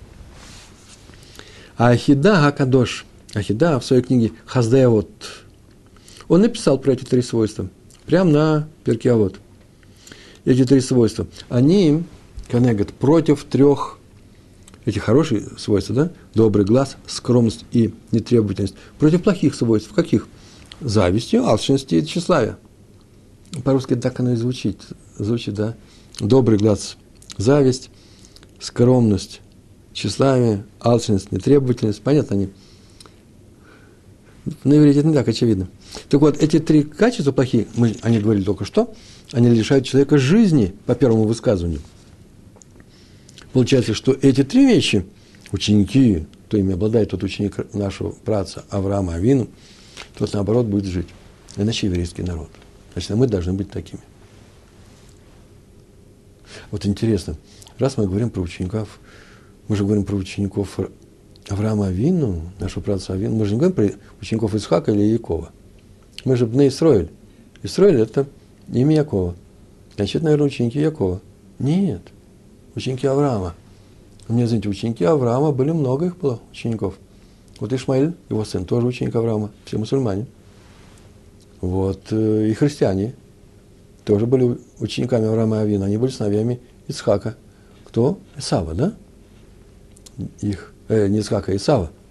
А 1.77 1.89
Ахида 1.89 2.47
Акадош, 2.47 3.05
Ахида 3.33 3.79
в 3.79 3.85
своей 3.85 4.01
книге 4.01 4.31
Хаздеавод, 4.45 5.09
он 6.29 6.41
написал 6.41 6.79
про 6.79 6.93
эти 6.93 7.03
три 7.03 7.21
свойства, 7.21 7.69
прямо 8.05 8.31
на 8.31 8.67
Перкиавод 8.83 9.39
эти 10.45 10.65
три 10.65 10.81
свойства, 10.81 11.25
они, 11.49 12.03
коннегат, 12.49 12.93
против 12.93 13.43
трех, 13.45 13.97
эти 14.85 14.99
хорошие 14.99 15.43
свойства, 15.57 15.95
да, 15.95 16.11
добрый 16.33 16.65
глаз, 16.65 16.97
скромность 17.07 17.65
и 17.71 17.93
нетребовательность, 18.11 18.75
против 18.99 19.23
плохих 19.23 19.55
свойств, 19.55 19.93
каких? 19.93 20.27
Зависти, 20.81 21.37
алчности 21.37 21.95
и 21.95 22.05
тщеславия. 22.05 22.57
По-русски 23.63 23.95
так 23.95 24.19
оно 24.19 24.33
и 24.33 24.35
звучит, 24.35 24.81
звучит, 25.17 25.53
да, 25.53 25.75
добрый 26.19 26.57
глаз, 26.57 26.97
зависть, 27.37 27.89
скромность, 28.59 29.39
тщеславие, 29.93 30.65
алчность, 30.81 31.31
нетребовательность, 31.31 32.01
понятно 32.01 32.35
они? 32.35 32.49
На 34.65 34.77
иврите 34.77 34.99
это 34.99 35.07
не 35.07 35.13
так 35.13 35.27
очевидно. 35.27 35.69
Так 36.09 36.21
вот, 36.21 36.41
эти 36.41 36.59
три 36.59 36.83
качества 36.83 37.31
плохие, 37.31 37.67
мы 37.75 37.95
они 38.01 38.19
говорили 38.19 38.43
только 38.43 38.65
что, 38.65 38.93
они 39.31 39.49
лишают 39.49 39.85
человека 39.85 40.17
жизни, 40.17 40.73
по 40.85 40.95
первому 40.95 41.25
высказыванию. 41.25 41.81
Получается, 43.51 43.93
что 43.93 44.13
эти 44.21 44.43
три 44.43 44.65
вещи, 44.65 45.05
ученики, 45.51 46.25
кто 46.47 46.57
ими 46.57 46.73
обладает, 46.73 47.11
тот 47.11 47.23
ученик 47.23 47.73
нашего 47.73 48.11
праца 48.11 48.63
Авраама 48.69 49.15
Авину, 49.15 49.47
тот, 50.17 50.33
наоборот, 50.33 50.65
будет 50.65 50.85
жить. 50.85 51.07
Иначе 51.57 51.87
еврейский 51.87 52.23
народ. 52.23 52.49
Значит, 52.93 53.11
мы 53.11 53.27
должны 53.27 53.53
быть 53.53 53.69
такими. 53.69 54.01
Вот 56.71 56.85
интересно, 56.85 57.35
раз 57.77 57.97
мы 57.97 58.07
говорим 58.07 58.29
про 58.29 58.41
учеников, 58.41 58.99
мы 59.67 59.75
же 59.75 59.83
говорим 59.83 60.05
про 60.05 60.15
учеников 60.15 60.79
Авраама 61.47 61.87
Авину, 61.87 62.51
нашего 62.59 62.83
праца 62.83 63.13
Авину, 63.13 63.35
мы 63.35 63.45
же 63.45 63.53
не 63.53 63.59
говорим 63.59 63.75
про 63.75 63.91
учеников 64.21 64.55
Исхака 64.55 64.91
или 64.91 65.03
Якова– 65.03 65.51
мы 66.25 66.35
же 66.35 66.45
Бней 66.45 66.69
Исроиль. 66.69 67.09
Исроиль– 67.63 67.99
это 68.01 68.25
имя 68.71 68.95
Якова. 68.95 69.35
Значит, 69.95 70.23
наверное, 70.23 70.47
ученики 70.47 70.79
Якова. 70.79 71.21
Нет, 71.59 72.01
ученики 72.75 73.07
Авраама. 73.07 73.53
У 74.27 74.33
меня, 74.33 74.47
знаете, 74.47 74.69
ученики 74.69 75.03
Авраама 75.03 75.51
были 75.51 75.71
много 75.71 76.05
их 76.05 76.17
было, 76.17 76.39
учеников. 76.51 76.95
Вот 77.59 77.71
Ишмаиль, 77.71 78.13
его 78.29 78.43
сын, 78.45 78.65
тоже 78.65 78.87
ученик 78.87 79.15
Авраама, 79.15 79.51
все 79.65 79.77
мусульмане. 79.77 80.25
Вот 81.61 82.01
э, 82.11 82.49
и 82.49 82.53
христиане 82.53 83.13
тоже 84.03 84.25
были 84.25 84.57
учениками 84.79 85.27
Авраама 85.27 85.57
и 85.57 85.59
Авина. 85.61 85.85
Они 85.85 85.97
были 85.97 86.11
сыновьями 86.11 86.59
Ицхака. 86.87 87.35
Кто? 87.85 88.17
Исава, 88.37 88.73
да? 88.73 88.93
Их, 90.41 90.73
э, 90.87 91.07
не 91.07 91.19
Ицхака, 91.19 91.51
а 91.51 91.55
Исава– 91.55 91.91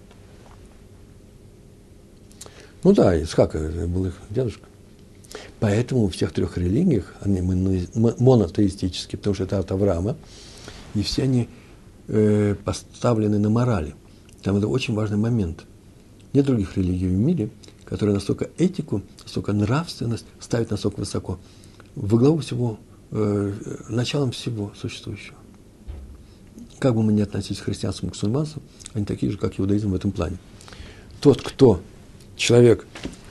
ну 2.83 2.93
да, 2.93 3.21
Исхак 3.21 3.53
был 3.89 4.05
их 4.05 4.15
дедушка. 4.29 4.67
Поэтому 5.59 6.07
в 6.07 6.13
всех 6.13 6.31
трех 6.31 6.57
религиях, 6.57 7.13
они 7.21 7.41
монотеистические, 7.41 9.17
потому 9.17 9.33
что 9.33 9.43
это 9.45 9.59
от 9.59 9.71
Авраама, 9.71 10.17
и 10.93 11.01
все 11.01 11.23
они 11.23 11.49
э, 12.07 12.55
поставлены 12.63 13.39
на 13.39 13.49
морали. 13.49 13.95
Там 14.41 14.57
это 14.57 14.67
очень 14.67 14.93
важный 14.93 15.17
момент. 15.17 15.63
Нет 16.33 16.45
других 16.45 16.77
религий 16.77 17.07
в 17.07 17.13
мире, 17.13 17.49
которые 17.85 18.13
настолько 18.13 18.49
этику, 18.57 19.01
настолько 19.23 19.53
нравственность 19.53 20.25
ставят 20.39 20.71
настолько 20.71 20.99
высоко. 20.99 21.39
Во 21.95 22.17
главу 22.17 22.39
всего, 22.39 22.77
э, 23.11 23.53
началом 23.89 24.31
всего 24.31 24.73
существующего. 24.79 25.37
Как 26.79 26.93
бы 26.95 27.03
мы 27.03 27.13
ни 27.13 27.21
относились 27.21 27.61
к 27.61 27.65
христианству, 27.65 28.07
к 28.07 28.11
мусульманству, 28.11 28.61
они 28.93 29.05
такие 29.05 29.31
же, 29.31 29.37
как 29.37 29.59
иудаизм 29.59 29.91
в 29.91 29.95
этом 29.95 30.11
плане. 30.11 30.37
Тот, 31.21 31.41
кто 31.41 31.81
человек, 32.35 32.85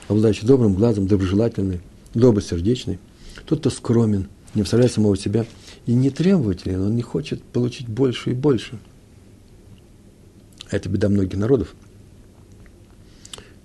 обладающий 0.07 0.47
добрым 0.47 0.73
глазом, 0.73 1.07
доброжелательный, 1.07 1.81
добросердечный, 2.13 2.99
тот, 3.45 3.59
кто 3.59 3.69
скромен, 3.69 4.27
не 4.55 4.63
вставляет 4.63 4.93
самого 4.93 5.17
себя 5.17 5.45
и 5.85 5.93
не 5.93 6.09
требователен, 6.09 6.81
он 6.81 6.95
не 6.95 7.01
хочет 7.01 7.41
получить 7.43 7.87
больше 7.87 8.31
и 8.31 8.33
больше. 8.33 8.79
А 10.69 10.75
это 10.75 10.89
беда 10.89 11.09
многих 11.09 11.37
народов. 11.37 11.75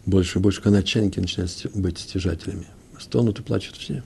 Больше 0.07 0.38
и 0.38 0.42
больше, 0.42 0.68
начальники 0.68 1.20
начинают 1.20 1.53
быть 1.74 1.98
стяжателями. 1.98 2.66
Стонут 2.98 3.38
и 3.38 3.42
плачут 3.42 3.77
все. 3.77 4.03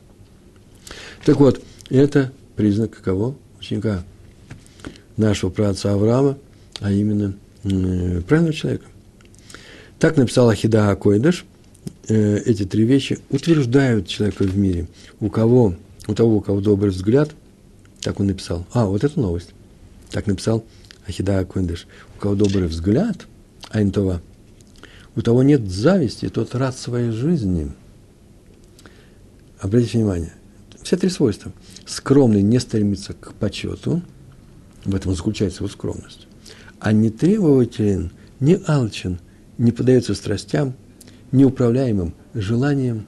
Так 1.24 1.36
вот, 1.38 1.62
это 1.88 2.32
признак 2.56 3.00
кого? 3.00 3.36
Ученика 3.58 4.04
нашего 5.16 5.50
праотца 5.50 5.92
Авраама, 5.92 6.36
а 6.80 6.90
именно 6.90 7.34
правильного 7.62 8.52
человека. 8.52 8.86
Так 10.02 10.16
написал 10.16 10.48
Ахида 10.48 10.90
Акойдыш. 10.90 11.44
Э, 12.08 12.38
эти 12.38 12.64
три 12.64 12.82
вещи 12.82 13.20
утверждают 13.30 14.08
человека 14.08 14.42
в 14.42 14.58
мире. 14.58 14.88
У 15.20 15.30
кого, 15.30 15.76
у 16.08 16.14
того, 16.14 16.38
у 16.38 16.40
кого 16.40 16.60
добрый 16.60 16.90
взгляд, 16.90 17.30
так 18.00 18.18
он 18.18 18.26
написал. 18.26 18.66
А, 18.72 18.86
вот 18.86 19.04
это 19.04 19.20
новость. 19.20 19.50
Так 20.10 20.26
написал 20.26 20.64
Ахида 21.06 21.38
Акойдыш. 21.38 21.86
У 22.16 22.20
кого 22.20 22.34
добрый 22.34 22.66
взгляд, 22.66 23.28
Айнтова, 23.70 24.20
у 25.14 25.22
того 25.22 25.44
нет 25.44 25.70
зависти, 25.70 26.28
тот 26.28 26.56
рад 26.56 26.76
своей 26.76 27.12
жизни. 27.12 27.70
Обратите 29.60 29.98
внимание, 29.98 30.32
все 30.82 30.96
три 30.96 31.10
свойства. 31.10 31.52
Скромный 31.86 32.42
не 32.42 32.58
стремится 32.58 33.12
к 33.12 33.34
почету, 33.34 34.02
в 34.84 34.96
этом 34.96 35.14
заключается 35.14 35.60
его 35.60 35.68
скромность. 35.68 36.26
А 36.80 36.90
не 36.90 37.10
требователен, 37.10 38.10
не 38.40 38.58
алчен– 38.66 39.20
не 39.62 39.70
поддается 39.70 40.14
страстям, 40.14 40.74
неуправляемым 41.30 42.14
желаниям, 42.34 43.06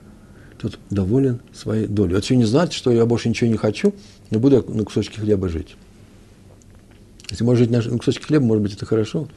тот 0.58 0.78
доволен 0.88 1.40
своей 1.52 1.86
долей. 1.86 2.12
Это 2.12 2.22
все 2.22 2.36
не 2.36 2.44
значит, 2.44 2.74
что 2.74 2.92
я 2.92 3.04
больше 3.06 3.28
ничего 3.28 3.50
не 3.50 3.56
хочу, 3.56 3.92
но 4.30 4.38
буду 4.38 4.64
на 4.68 4.84
кусочке 4.84 5.20
хлеба 5.20 5.48
жить. 5.48 5.74
Если 7.30 7.42
можно 7.42 7.64
жить 7.64 7.70
на 7.70 7.98
кусочке 7.98 8.24
хлеба, 8.24 8.44
может 8.44 8.62
быть, 8.62 8.74
это 8.74 8.86
хорошо. 8.86 9.28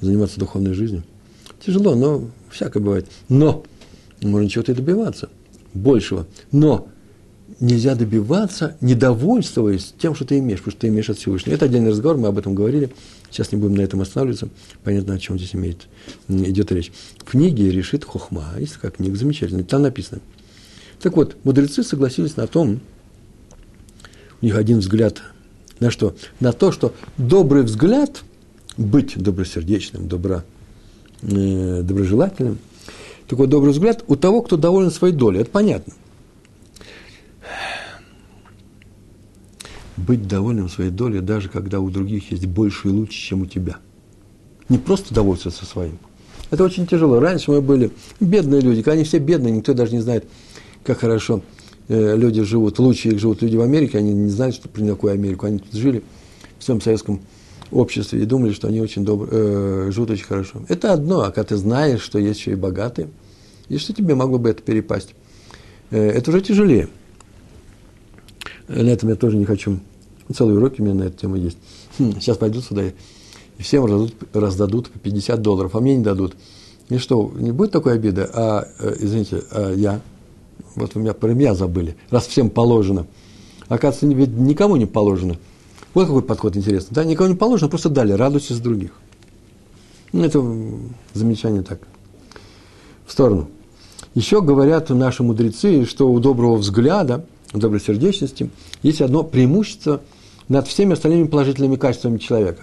заниматься 0.00 0.40
духовной 0.40 0.74
жизнью. 0.74 1.04
Тяжело, 1.64 1.94
но 1.94 2.28
всякое 2.50 2.82
бывает. 2.82 3.06
Но 3.28 3.64
можно 4.20 4.48
чего-то 4.50 4.72
и 4.72 4.74
добиваться, 4.74 5.28
большего. 5.72 6.26
Но 6.50 6.88
нельзя 7.60 7.94
добиваться, 7.94 8.76
недовольствуясь 8.80 9.94
тем, 9.98 10.14
что 10.14 10.24
ты 10.24 10.38
имеешь, 10.38 10.58
потому 10.58 10.72
что 10.72 10.80
ты 10.80 10.88
имеешь 10.88 11.10
от 11.10 11.18
Всевышнего. 11.18 11.54
Это 11.54 11.66
отдельный 11.66 11.90
разговор, 11.90 12.16
мы 12.16 12.28
об 12.28 12.38
этом 12.38 12.54
говорили. 12.54 12.90
Сейчас 13.30 13.52
не 13.52 13.58
будем 13.58 13.74
на 13.74 13.82
этом 13.82 14.00
останавливаться. 14.00 14.48
Понятно, 14.84 15.14
о 15.14 15.18
чем 15.18 15.38
здесь 15.38 15.54
имеет, 15.54 15.86
идет 16.28 16.72
речь. 16.72 16.92
В 17.18 17.24
книге 17.24 17.70
решит 17.70 18.04
Хохма. 18.04 18.54
Есть 18.58 18.74
такая 18.74 18.90
книга 18.90 19.16
замечательная. 19.16 19.64
Там 19.64 19.82
написано. 19.82 20.20
Так 21.00 21.16
вот, 21.16 21.36
мудрецы 21.44 21.82
согласились 21.82 22.36
на 22.36 22.46
том, 22.46 22.80
у 24.40 24.44
них 24.44 24.56
один 24.56 24.78
взгляд 24.78 25.22
на 25.80 25.90
что? 25.90 26.16
На 26.40 26.52
то, 26.52 26.72
что 26.72 26.94
добрый 27.16 27.62
взгляд, 27.62 28.22
быть 28.76 29.16
добросердечным, 29.16 30.08
добро, 30.08 30.42
э, 31.22 31.82
доброжелательным, 31.82 32.58
такой 33.28 33.46
добрый 33.46 33.72
взгляд 33.72 34.04
у 34.06 34.16
того, 34.16 34.42
кто 34.42 34.56
доволен 34.56 34.90
своей 34.90 35.14
долей. 35.14 35.40
Это 35.40 35.50
понятно. 35.50 35.92
Быть 40.06 40.28
довольным 40.28 40.68
своей 40.68 40.90
долей, 40.90 41.20
даже 41.20 41.48
когда 41.48 41.80
у 41.80 41.90
других 41.90 42.30
есть 42.30 42.46
больше 42.46 42.88
и 42.88 42.90
лучше, 42.90 43.18
чем 43.18 43.42
у 43.42 43.46
тебя. 43.46 43.76
Не 44.68 44.78
просто 44.78 45.14
довольствоваться 45.14 45.64
своим. 45.64 45.98
Это 46.50 46.64
очень 46.64 46.86
тяжело. 46.86 47.20
Раньше 47.20 47.50
мы 47.50 47.60
были 47.60 47.90
бедные 48.20 48.60
люди, 48.60 48.82
когда 48.82 48.92
они 48.92 49.04
все 49.04 49.18
бедные, 49.18 49.52
никто 49.52 49.74
даже 49.74 49.92
не 49.92 50.00
знает, 50.00 50.24
как 50.84 51.00
хорошо 51.00 51.42
э, 51.88 52.16
люди 52.16 52.42
живут. 52.42 52.78
Лучше 52.78 53.08
их 53.08 53.18
живут 53.18 53.42
люди 53.42 53.56
в 53.56 53.60
Америке, 53.60 53.98
они 53.98 54.12
не 54.12 54.30
знают, 54.30 54.54
что 54.54 54.68
при 54.68 54.86
какую 54.86 55.12
Америку. 55.12 55.46
Они 55.46 55.58
тут 55.58 55.72
жили 55.72 56.02
в 56.58 56.64
своем 56.64 56.80
советском 56.80 57.20
обществе 57.70 58.22
и 58.22 58.24
думали, 58.24 58.52
что 58.52 58.68
они 58.68 58.80
очень 58.80 59.04
добр, 59.04 59.28
э, 59.30 59.90
живут 59.92 60.10
очень 60.10 60.24
хорошо. 60.24 60.62
Это 60.68 60.92
одно, 60.92 61.20
а 61.20 61.26
когда 61.26 61.44
ты 61.44 61.56
знаешь, 61.56 62.00
что 62.00 62.18
есть 62.18 62.40
еще 62.40 62.52
и 62.52 62.56
богатые, 62.56 63.08
и 63.68 63.76
что 63.78 63.92
тебе 63.92 64.14
могло 64.14 64.38
бы 64.38 64.50
это 64.50 64.62
перепасть, 64.62 65.14
э, 65.90 65.98
это 65.98 66.30
уже 66.30 66.40
тяжелее. 66.40 66.88
На 68.68 68.88
этом 68.88 69.08
я 69.08 69.16
тоже 69.16 69.36
не 69.36 69.44
хочу. 69.44 69.78
Целые 70.32 70.58
уроки 70.58 70.80
у 70.80 70.84
меня 70.84 70.94
на 70.94 71.04
эту 71.04 71.18
тему 71.18 71.36
есть. 71.36 71.56
Хм, 71.98 72.12
сейчас 72.20 72.36
пойдут 72.36 72.64
сюда 72.64 72.84
и 72.84 72.92
всем 73.62 73.84
раздадут, 73.84 74.14
раздадут 74.34 74.90
по 74.90 74.98
50 74.98 75.40
долларов, 75.40 75.74
а 75.74 75.80
мне 75.80 75.96
не 75.96 76.04
дадут. 76.04 76.36
И 76.88 76.98
что, 76.98 77.32
не 77.34 77.50
будет 77.50 77.72
такой 77.72 77.94
обиды? 77.94 78.28
А, 78.32 78.68
э, 78.78 78.96
извините, 79.00 79.42
а 79.50 79.72
я? 79.74 80.00
Вот 80.74 80.94
вы 80.94 81.00
меня 81.02 81.14
про 81.14 81.32
меня 81.32 81.54
забыли, 81.54 81.96
раз 82.10 82.26
всем 82.26 82.50
положено. 82.50 83.06
Оказывается, 83.68 84.06
ведь 84.06 84.30
никому 84.30 84.76
не 84.76 84.86
положено. 84.86 85.36
Вот 85.94 86.06
какой 86.06 86.22
подход 86.22 86.56
интересный. 86.56 86.94
Да, 86.94 87.04
никому 87.04 87.30
не 87.30 87.34
положено, 87.34 87.68
просто 87.68 87.88
дали, 87.88 88.12
радуйся 88.12 88.54
с 88.54 88.58
других. 88.58 88.92
Ну, 90.12 90.24
это 90.24 90.42
замечание 91.14 91.62
так. 91.62 91.80
В 93.06 93.12
сторону. 93.12 93.48
Еще 94.14 94.40
говорят 94.40 94.90
наши 94.90 95.22
мудрецы, 95.22 95.84
что 95.84 96.10
у 96.10 96.18
доброго 96.20 96.56
взгляда, 96.56 97.26
добросердечности 97.52 98.50
есть 98.82 99.00
одно 99.00 99.24
преимущество 99.24 100.02
над 100.48 100.66
всеми 100.66 100.92
остальными 100.92 101.26
положительными 101.26 101.76
качествами 101.76 102.18
человека. 102.18 102.62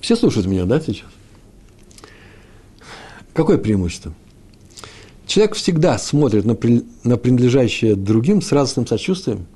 Все 0.00 0.16
слушают 0.16 0.46
меня, 0.46 0.64
да, 0.64 0.80
сейчас? 0.80 1.08
Какое 3.32 3.58
преимущество? 3.58 4.14
Человек 5.26 5.56
всегда 5.56 5.98
смотрит 5.98 6.44
на, 6.44 6.54
при, 6.54 6.84
на 7.02 7.16
принадлежащее 7.16 7.96
другим 7.96 8.42
с 8.42 8.52
радостным 8.52 8.86
сочувствием. 8.86 9.46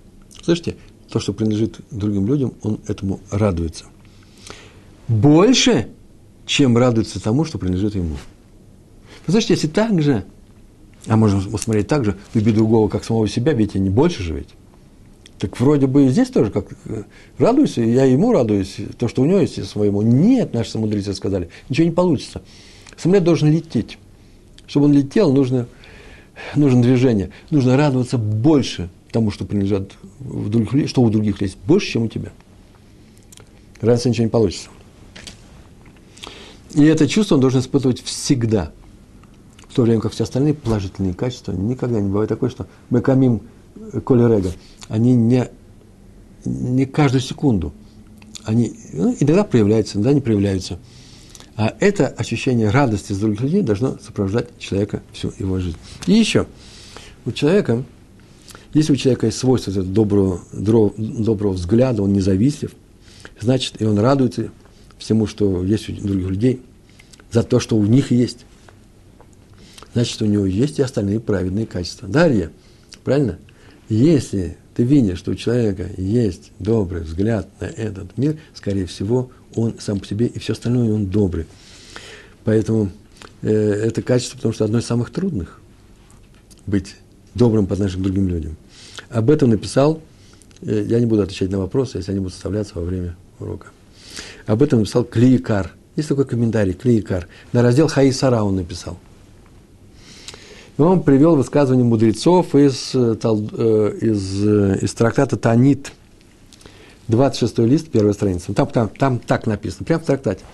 Слышите? 0.42 0.76
То, 1.10 1.20
что 1.20 1.32
принадлежит 1.32 1.80
другим 1.90 2.26
людям, 2.26 2.54
он 2.62 2.80
этому 2.86 3.20
радуется. 3.30 3.84
Больше, 5.06 5.88
чем 6.46 6.76
радуется 6.76 7.22
тому, 7.22 7.44
что 7.44 7.58
принадлежит 7.58 7.94
ему. 7.94 8.16
Вы 9.26 9.32
слышите, 9.32 9.54
если 9.54 9.68
так 9.68 10.00
же, 10.02 10.24
а 11.08 11.16
можно 11.16 11.40
посмотреть 11.50 11.88
так 11.88 12.04
же, 12.04 12.16
люби 12.34 12.52
другого, 12.52 12.88
как 12.88 13.04
самого 13.04 13.28
себя, 13.28 13.52
ведь 13.52 13.74
не 13.74 13.90
больше 13.90 14.22
же 14.22 14.34
ведь. 14.34 14.48
Так 15.38 15.58
вроде 15.60 15.86
бы 15.86 16.06
и 16.06 16.08
здесь 16.08 16.28
тоже 16.28 16.50
как 16.50 16.66
э, 16.86 17.04
радуйся, 17.38 17.80
я 17.80 18.04
ему 18.04 18.32
радуюсь, 18.32 18.76
то, 18.98 19.08
что 19.08 19.22
у 19.22 19.24
него 19.24 19.38
есть, 19.38 19.64
своему. 19.66 20.02
Нет, 20.02 20.52
наши 20.52 20.78
мудрецы 20.78 21.14
сказали, 21.14 21.48
ничего 21.68 21.86
не 21.86 21.92
получится. 21.92 22.42
Самолет 22.96 23.24
должен 23.24 23.50
лететь. 23.50 23.98
Чтобы 24.66 24.86
он 24.86 24.92
летел, 24.92 25.32
нужно, 25.32 25.66
нужно 26.56 26.82
движение. 26.82 27.30
Нужно 27.50 27.76
радоваться 27.76 28.18
больше 28.18 28.90
тому, 29.12 29.30
что 29.30 29.44
принадлежит 29.44 29.92
в 30.18 30.48
других 30.48 30.72
людей, 30.72 30.88
что 30.88 31.02
у 31.02 31.08
других 31.08 31.40
есть 31.40 31.56
больше, 31.66 31.92
чем 31.92 32.02
у 32.02 32.08
тебя. 32.08 32.32
Раньше 33.80 34.08
ничего 34.08 34.24
не 34.24 34.30
получится. 34.30 34.68
И 36.74 36.84
это 36.84 37.08
чувство 37.08 37.36
он 37.36 37.40
должен 37.40 37.60
испытывать 37.60 38.02
всегда. 38.02 38.72
То 39.78 39.84
время 39.84 40.00
как 40.00 40.10
все 40.10 40.24
остальные 40.24 40.54
положительные 40.54 41.14
качества 41.14 41.52
никогда 41.52 42.00
не 42.00 42.08
бывает 42.08 42.28
такое, 42.28 42.50
что 42.50 42.66
мы 42.90 43.00
камим 43.00 43.42
колерега. 44.04 44.50
Они 44.88 45.14
не, 45.14 45.48
не 46.44 46.84
каждую 46.84 47.20
секунду. 47.20 47.72
Они 48.42 48.74
ну, 48.92 49.14
иногда 49.20 49.44
проявляются, 49.44 49.96
иногда 49.96 50.14
не 50.14 50.20
проявляются. 50.20 50.80
А 51.54 51.76
это 51.78 52.08
ощущение 52.08 52.70
радости 52.70 53.12
с 53.12 53.18
других 53.18 53.40
людей 53.42 53.62
должно 53.62 53.96
сопровождать 54.04 54.48
человека 54.58 55.00
всю 55.12 55.32
его 55.38 55.60
жизнь. 55.60 55.76
И 56.08 56.12
еще, 56.12 56.48
у 57.24 57.30
человека, 57.30 57.84
если 58.74 58.94
у 58.94 58.96
человека 58.96 59.26
есть 59.26 59.38
свойство 59.38 59.72
доброго, 59.80 60.40
доброго 60.52 61.52
взгляда, 61.52 62.02
он 62.02 62.12
независим, 62.12 62.70
значит, 63.38 63.80
и 63.80 63.84
он 63.84 63.96
радуется 64.00 64.50
всему, 64.98 65.28
что 65.28 65.62
есть 65.62 65.88
у 65.88 65.92
других 65.92 66.30
людей, 66.30 66.62
за 67.30 67.44
то, 67.44 67.60
что 67.60 67.76
у 67.76 67.86
них 67.86 68.10
есть. 68.10 68.44
Значит, 69.98 70.22
у 70.22 70.26
него 70.26 70.46
есть 70.46 70.78
и 70.78 70.82
остальные 70.82 71.18
праведные 71.18 71.66
качества. 71.66 72.06
Дарья, 72.06 72.52
правильно? 73.02 73.36
Если 73.88 74.56
ты 74.76 74.84
видишь, 74.84 75.18
что 75.18 75.32
у 75.32 75.34
человека 75.34 75.90
есть 75.96 76.52
добрый 76.60 77.02
взгляд 77.02 77.48
на 77.58 77.64
этот 77.64 78.16
мир, 78.16 78.38
скорее 78.54 78.86
всего, 78.86 79.32
он 79.56 79.74
сам 79.80 79.98
по 79.98 80.06
себе, 80.06 80.26
и 80.26 80.38
все 80.38 80.52
остальное 80.52 80.92
он 80.92 81.06
добрый. 81.06 81.46
Поэтому 82.44 82.92
э, 83.42 83.50
это 83.50 84.00
качество, 84.02 84.36
потому 84.36 84.54
что 84.54 84.64
одно 84.66 84.78
из 84.78 84.86
самых 84.86 85.10
трудных– 85.10 85.60
быть 86.66 86.94
добрым 87.34 87.66
по 87.66 87.74
отношению 87.74 88.04
к 88.04 88.04
другим 88.04 88.28
людям. 88.28 88.56
Об 89.10 89.30
этом 89.30 89.50
написал, 89.50 90.00
э, 90.60 90.86
я 90.88 91.00
не 91.00 91.06
буду 91.06 91.22
отвечать 91.22 91.50
на 91.50 91.58
вопросы, 91.58 91.98
если 91.98 92.12
они 92.12 92.20
будут 92.20 92.34
составляться 92.34 92.74
во 92.76 92.82
время 92.82 93.16
урока. 93.40 93.66
Об 94.46 94.62
этом 94.62 94.78
написал 94.78 95.02
Клиикар. 95.02 95.72
Есть 95.96 96.08
такой 96.08 96.24
комментарий, 96.24 96.74
Клиикар. 96.74 97.26
На 97.52 97.62
раздел 97.62 97.88
Хаисара 97.88 98.44
он 98.44 98.54
написал. 98.54 98.96
И 100.78 100.82
он 100.82 101.02
привел 101.02 101.36
высказывание 101.36 101.84
мудрецов 101.84 102.54
из, 102.54 102.94
э, 102.94 103.16
э, 103.22 103.98
из, 104.00 104.46
э, 104.46 104.78
из 104.80 104.94
трактата 104.94 105.36
Танит– 105.36 105.92
26 107.08 107.58
лист, 107.60 107.90
первая 107.90 108.12
страница. 108.12 108.52
Там, 108.52 108.68
там, 108.68 108.88
там 108.90 109.18
так 109.18 109.46
написано, 109.46 109.84
прямо 109.84 110.02
в 110.02 110.06
трактате. 110.06 110.44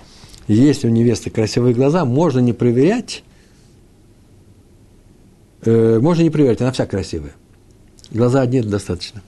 Если 0.47 0.87
у 0.87 0.91
невесты 0.91 1.31
красивые 1.31 1.75
глаза, 1.75 2.05
можно 2.05 2.39
не 2.39 2.53
проверять, 2.53 3.25
э, 5.63 5.99
можно 5.99 6.23
не 6.23 6.31
проверять, 6.31 6.61
она 6.61 6.71
вся 6.73 6.87
красивая. 6.87 7.35
Глаза 8.11 8.41
одни 8.41 8.61
достаточно. 8.61 9.23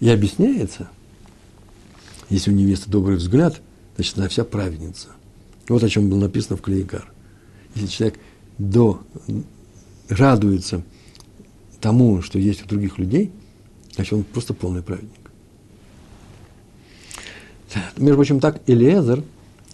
И 0.00 0.10
объясняется, 0.10 0.88
если 2.28 2.50
у 2.50 2.54
невесты 2.54 2.90
добрый 2.90 3.16
взгляд, 3.16 3.60
значит, 3.94 4.18
она 4.18 4.28
вся 4.28 4.44
праведница. 4.44 5.08
Вот 5.68 5.82
о 5.82 5.88
чем 5.88 6.10
было 6.10 6.20
написано 6.20 6.56
в 6.56 6.60
Клеикар. 6.60 7.10
Если 7.74 7.86
человек 7.86 8.18
до, 8.58 9.00
радуется 10.08 10.82
тому, 11.80 12.22
что 12.22 12.38
есть 12.38 12.64
у 12.64 12.68
других 12.68 12.98
людей, 12.98 13.30
значит, 13.94 14.12
он 14.12 14.24
просто 14.24 14.54
полный 14.54 14.82
праведник. 14.82 15.10
Между 17.96 18.16
прочим, 18.16 18.40
так 18.40 18.60
Элиезер, 18.66 19.22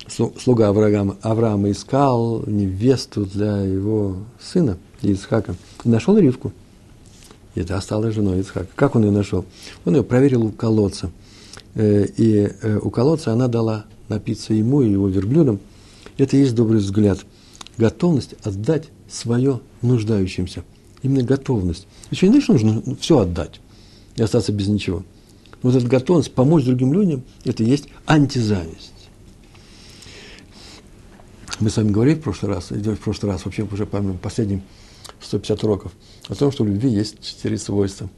слуга 0.09 0.69
Авраама, 0.69 1.17
Авраама 1.23 1.71
искал 1.71 2.43
невесту 2.47 3.25
для 3.27 3.59
его 3.59 4.17
сына, 4.41 4.79
Ицхака, 5.03 5.55
нашел 5.85 6.17
Ривку. 6.19 6.53
И 7.55 7.61
это 7.61 7.77
осталась 7.77 8.15
женой 8.15 8.41
Ицхака. 8.41 8.69
Как 8.75 8.97
он 8.97 9.05
ее 9.05 9.11
нашел? 9.11 9.45
Он 9.85 9.97
ее 9.97 10.03
проверил 10.03 10.45
у 10.45 10.51
колодца. 10.51 11.11
Э, 11.75 12.07
и 12.17 12.51
э, 12.61 12.79
у 12.83 12.91
колодца 12.91 13.33
она 13.33 13.49
дала 13.49 13.85
напиться 14.09 14.55
ему 14.55 14.83
и 14.83 14.91
его 14.91 15.09
верблюдам. 15.09 15.61
Это 16.19 16.37
и 16.37 16.41
есть 16.41 16.55
добрый 16.55 16.81
взгляд. 16.81 17.19
Готовность 17.77 18.35
отдать 18.43 18.89
свое 19.13 19.61
нуждающимся. 19.83 20.65
Именно 21.03 21.25
готовность. 21.25 21.87
Еще 22.11 22.27
не 22.27 22.41
значит, 22.41 22.45
что 22.45 22.53
нужно 22.55 22.97
все 22.97 23.19
отдать 23.19 23.61
и 24.17 24.23
остаться 24.23 24.53
без 24.53 24.69
ничего– 24.69 25.05
вот 25.63 25.77
эта 25.77 25.87
готовность 25.87 26.33
помочь 26.35 26.65
другим 26.65 26.93
людям, 26.93 27.23
это 27.45 27.63
и 27.63 27.67
есть 27.67 27.87
антизависть. 28.07 28.93
Мы 31.61 31.71
с 31.71 31.77
вами 31.77 31.91
говорили 31.91 32.17
в 32.17 32.23
прошлый 32.23 32.53
раз, 32.53 32.71
в 32.71 32.97
прошлый 32.97 33.33
раз, 33.33 33.45
вообще 33.45 33.63
уже 33.63 33.87
по 33.87 34.03
последним 34.21 34.63
150 35.21 35.63
уроков, 35.63 35.93
о 36.29 36.35
том, 36.35 36.51
что 36.51 36.65
у 36.65 36.67
любви 36.67 36.91
есть 36.91 37.23
четыре 37.23 37.59
свойства. 37.59 38.11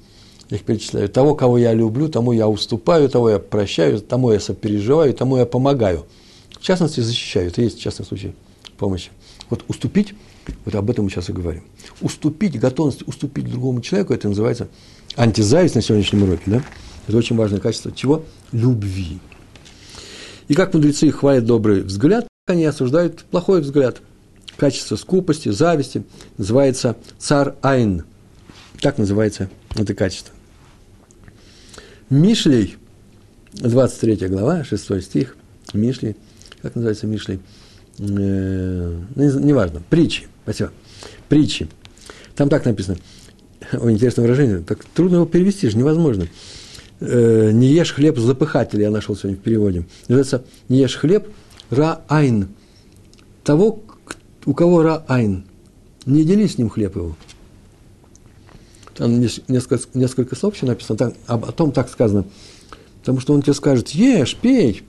Я 0.48 0.56
их 0.56 0.64
перечисляю. 0.64 1.08
Того, 1.08 1.34
кого 1.34 1.58
я 1.58 1.72
люблю, 1.72 2.08
тому 2.08 2.32
я 2.32 2.48
уступаю, 2.48 3.08
того 3.08 3.30
я 3.30 3.38
прощаю, 3.38 4.00
тому 4.00 4.32
я 4.32 4.40
сопереживаю, 4.40 5.12
тому 5.14 5.36
я 5.38 5.46
помогаю. 5.46 6.06
В 6.50 6.62
частности, 6.62 7.00
защищаю. 7.00 7.48
Это 7.48 7.62
есть 7.62 7.80
частный 7.80 8.06
случай 8.06 8.34
помощи. 8.78 9.10
Вот 9.50 9.64
уступить, 9.68 10.14
вот 10.64 10.74
об 10.74 10.90
этом 10.90 11.04
мы 11.04 11.10
сейчас 11.10 11.28
и 11.28 11.32
говорим. 11.32 11.62
Уступить, 12.00 12.58
готовность 12.58 13.06
уступить 13.06 13.50
другому 13.50 13.80
человеку, 13.80 14.14
это 14.14 14.28
называется 14.28 14.68
антизависть 15.16 15.74
на 15.74 15.82
сегодняшнем 15.82 16.24
уроке, 16.24 16.42
да? 16.46 16.62
Это 17.06 17.16
очень 17.16 17.36
важное 17.36 17.60
качество 17.60 17.92
чего? 17.92 18.24
Любви. 18.52 19.18
И 20.48 20.54
как 20.54 20.74
мудрецы 20.74 21.10
хвалят 21.10 21.44
добрый 21.44 21.82
взгляд, 21.82 22.26
они 22.46 22.64
осуждают 22.64 23.24
плохой 23.24 23.60
взгляд. 23.60 24.00
Качество 24.56 24.96
скупости, 24.96 25.48
зависти 25.48 26.04
называется 26.38 26.96
цар 27.18 27.56
айн. 27.62 28.04
Так 28.80 28.98
называется 28.98 29.50
это 29.74 29.94
качество. 29.94 30.34
Мишлей, 32.10 32.76
23 33.54 34.28
глава, 34.28 34.62
6 34.62 35.02
стих, 35.02 35.36
Мишлей, 35.72 36.16
как 36.62 36.74
называется 36.74 37.06
Мишлей? 37.06 37.40
Э, 37.98 39.00
ну, 39.14 39.40
неважно, 39.40 39.82
притчи, 39.88 40.28
спасибо, 40.42 40.72
притчи. 41.28 41.68
Там 42.34 42.48
так 42.48 42.64
написано, 42.64 42.98
Ой, 43.72 43.92
интересное 43.92 44.22
выражение, 44.22 44.58
так 44.58 44.84
трудно 44.84 45.16
его 45.16 45.26
перевести 45.26 45.68
же, 45.68 45.76
невозможно. 45.76 46.28
Э, 47.00 47.50
не 47.52 47.68
ешь 47.68 47.92
хлеб 47.92 48.18
запыхателя, 48.18 48.82
я 48.82 48.90
нашел 48.90 49.16
сегодня 49.16 49.38
в 49.38 49.42
переводе. 49.42 49.86
Называется 50.08 50.44
не 50.68 50.78
ешь 50.78 50.96
хлеб 50.96 51.28
ра-айн. 51.70 52.48
Того, 53.42 53.82
у 54.46 54.54
кого 54.54 54.82
ра-айн. 54.82 55.44
Не 56.06 56.24
дели 56.24 56.46
с 56.46 56.58
ним 56.58 56.68
хлеб 56.68 56.96
его. 56.96 57.16
Там 58.94 59.20
несколько, 59.20 59.80
несколько 59.94 60.36
слов 60.36 60.54
еще 60.54 60.66
написано, 60.66 60.96
там, 60.96 61.14
об, 61.26 61.44
о 61.46 61.52
том 61.52 61.72
так 61.72 61.88
сказано. 61.88 62.26
Потому 63.00 63.20
что 63.20 63.34
он 63.34 63.42
тебе 63.42 63.54
скажет, 63.54 63.90
ешь, 63.90 64.36
пей, 64.36 64.82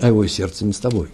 а 0.00 0.08
его 0.08 0.26
сердце 0.26 0.64
не 0.64 0.72
с 0.72 0.78
тобой. 0.78 1.08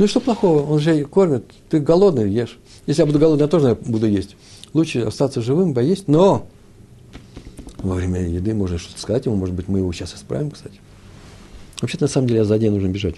Ну 0.00 0.06
и 0.06 0.08
что 0.08 0.18
плохого? 0.18 0.62
Он 0.62 0.80
же 0.80 1.04
кормит, 1.04 1.44
ты 1.68 1.78
голодный, 1.78 2.32
ешь. 2.32 2.58
Если 2.86 3.02
я 3.02 3.06
буду 3.06 3.18
голодный, 3.18 3.42
я 3.44 3.48
тоже 3.48 3.74
буду 3.74 4.06
есть. 4.06 4.34
Лучше 4.72 5.00
остаться 5.00 5.42
живым, 5.42 5.74
поесть, 5.74 6.08
но 6.08 6.46
во 7.76 7.96
время 7.96 8.26
еды 8.26 8.54
можно 8.54 8.78
что-то 8.78 8.98
сказать 8.98 9.26
ему, 9.26 9.36
может 9.36 9.54
быть, 9.54 9.68
мы 9.68 9.80
его 9.80 9.92
сейчас 9.92 10.14
исправим, 10.14 10.52
кстати. 10.52 10.80
Вообще-то, 11.82 12.04
на 12.04 12.08
самом 12.08 12.28
деле, 12.28 12.40
Азадей 12.40 12.70
нужно 12.70 12.88
бежать. 12.88 13.16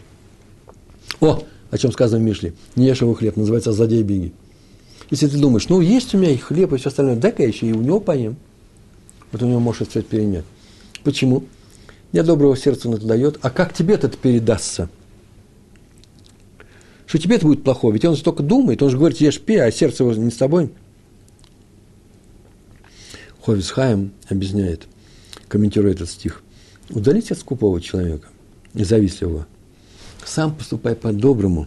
О, 1.20 1.44
о 1.70 1.78
чем 1.78 1.92
сказано 1.92 2.20
в 2.20 2.26
Мишле. 2.26 2.52
Не 2.74 2.86
ешь 2.86 3.00
его 3.00 3.14
хлеб, 3.14 3.36
называется 3.36 3.70
Азадей 3.70 4.02
беги. 4.02 4.32
Если 5.08 5.28
ты 5.28 5.38
думаешь, 5.38 5.68
ну, 5.68 5.80
есть 5.80 6.12
у 6.16 6.18
меня 6.18 6.32
и 6.32 6.36
хлеб, 6.36 6.72
и 6.72 6.78
все 6.78 6.88
остальное, 6.88 7.14
дай-ка 7.14 7.44
еще 7.44 7.68
и 7.68 7.72
у 7.72 7.80
него 7.80 8.00
поем. 8.00 8.34
Вот 9.30 9.40
у 9.40 9.46
него 9.46 9.60
может 9.60 9.90
все 9.90 10.02
перенять. 10.02 10.44
Почему? 11.04 11.44
Я 12.10 12.24
доброго 12.24 12.56
сердца 12.56 12.88
он 12.88 12.96
это 12.96 13.06
дает, 13.06 13.38
а 13.40 13.50
как 13.50 13.72
тебе 13.72 13.94
это 13.94 14.08
передастся? 14.08 14.88
Что 17.12 17.18
тебе 17.18 17.36
это 17.36 17.44
будет 17.44 17.62
плохо? 17.62 17.90
Ведь 17.90 18.06
он 18.06 18.16
столько 18.16 18.42
думает, 18.42 18.82
он 18.82 18.88
же 18.88 18.96
говорит, 18.96 19.20
ешь 19.20 19.38
пей, 19.38 19.62
а 19.62 19.70
сердце 19.70 20.02
его 20.02 20.14
не 20.14 20.30
с 20.30 20.36
тобой. 20.38 20.70
Ховис 23.42 23.70
Хаим 23.70 24.12
объясняет, 24.30 24.86
комментирует 25.46 25.96
этот 25.96 26.08
стих. 26.08 26.42
Удалите 26.88 27.34
от 27.34 27.40
скупого 27.40 27.82
человека 27.82 28.28
и 28.72 28.82
завистливого. 28.82 29.46
Сам 30.24 30.54
поступай 30.56 30.96
по-доброму, 30.96 31.66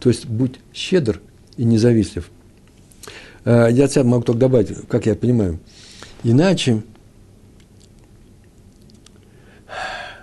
то 0.00 0.08
есть 0.08 0.26
будь 0.26 0.58
щедр 0.74 1.20
и 1.56 1.62
независтлив. 1.62 2.28
Э, 3.44 3.68
я 3.70 3.84
от 3.84 3.92
себя 3.92 4.02
могу 4.02 4.24
только 4.24 4.40
добавить, 4.40 4.76
как 4.88 5.06
я 5.06 5.14
понимаю. 5.14 5.60
Иначе, 6.24 6.82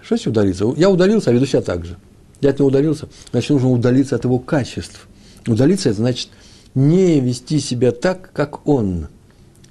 что 0.04 0.16
если 0.16 0.30
удалиться? 0.30 0.66
Я 0.76 0.90
удалился, 0.90 1.30
а 1.30 1.34
веду 1.34 1.46
себя 1.46 1.62
так 1.62 1.86
же. 1.86 1.98
Я 2.42 2.52
от 2.52 2.60
него 2.60 2.70
удалился, 2.70 3.10
значит, 3.32 3.50
нужно 3.50 3.70
удалиться 3.70 4.16
от 4.16 4.24
его 4.24 4.40
качеств. 4.40 5.08
Удалиться– 5.48 5.90
это 5.92 5.98
значит 6.00 6.30
не 6.76 7.20
вести 7.20 7.60
себя 7.60 7.92
так, 7.92 8.32
как 8.34 8.68
он– 8.68 9.08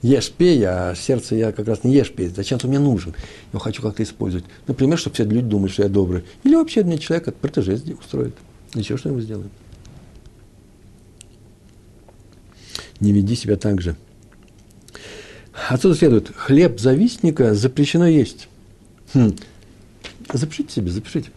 ешь, 0.02 0.30
пей, 0.30 0.62
а 0.64 0.94
сердце 0.94 1.34
я 1.34 1.52
как 1.52 1.66
раз 1.66 1.84
не 1.84 1.94
ешь, 1.94 2.12
пей. 2.12 2.28
Зачем-то 2.28 2.68
мне 2.68 2.78
нужен. 2.78 3.14
Я 3.52 3.58
хочу 3.58 3.82
как-то 3.82 4.02
использовать. 4.02 4.46
Например, 4.66 4.98
чтобы 4.98 5.14
все 5.14 5.24
люди 5.24 5.46
думали, 5.46 5.70
что 5.70 5.82
я 5.82 5.88
добрый. 5.88 6.24
Или 6.44 6.54
вообще 6.54 6.84
мне 6.84 6.98
человек 6.98 7.28
от 7.28 7.36
протеже 7.36 7.80
устроит. 7.98 8.34
Еще 8.74 8.96
что-нибудь 8.96 9.24
сделает. 9.24 9.50
Не 13.00 13.12
веди 13.12 13.34
себя 13.36 13.56
так 13.56 13.80
же. 13.80 13.96
Отсюда 15.68 15.94
следует, 15.94 16.32
хлеб 16.34 16.78
завистника 16.78 17.54
запрещено 17.54 18.06
есть. 18.06 18.48
Хм. 19.14 19.34
Запишите 20.32 20.74
себе, 20.74 20.90
запишите. 20.90 21.30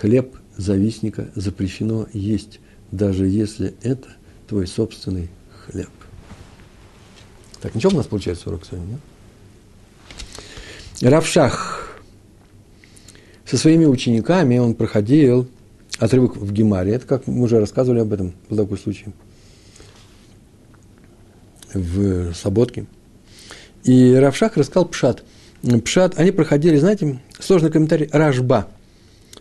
Хлеб 0.00 0.36
завистника 0.56 1.30
запрещено 1.34 2.06
есть, 2.12 2.60
даже 2.90 3.26
если 3.26 3.74
это 3.82 4.08
твой 4.48 4.66
собственный 4.66 5.30
хлеб. 5.64 5.90
Так, 7.60 7.74
ничего 7.74 7.92
у 7.92 7.96
нас 7.96 8.06
получается 8.06 8.48
урок 8.48 8.62
сегодня, 8.66 8.86
нет? 8.86 9.00
Равшах 11.12 12.00
со 13.44 13.56
своими 13.56 13.84
учениками 13.84 14.58
он 14.58 14.74
проходил 14.74 15.48
отрывок 15.98 16.36
в 16.36 16.52
Гемаре. 16.52 16.94
Это 16.94 17.06
как 17.06 17.26
мы 17.26 17.44
уже 17.44 17.60
рассказывали 17.60 18.00
об 18.00 18.12
этом, 18.12 18.34
был 18.48 18.56
такой 18.56 18.78
случай. 18.78 19.06
В 21.74 22.32
Слободке. 22.34 22.86
И 23.84 24.14
Равшах 24.14 24.56
рассказал 24.56 24.86
Пшат. 24.86 25.24
Пшат, 25.84 26.18
они 26.18 26.30
проходили, 26.30 26.76
знаете, 26.76 27.20
сложный 27.38 27.70
комментарий 27.70 28.08
Рашба. 28.12 28.68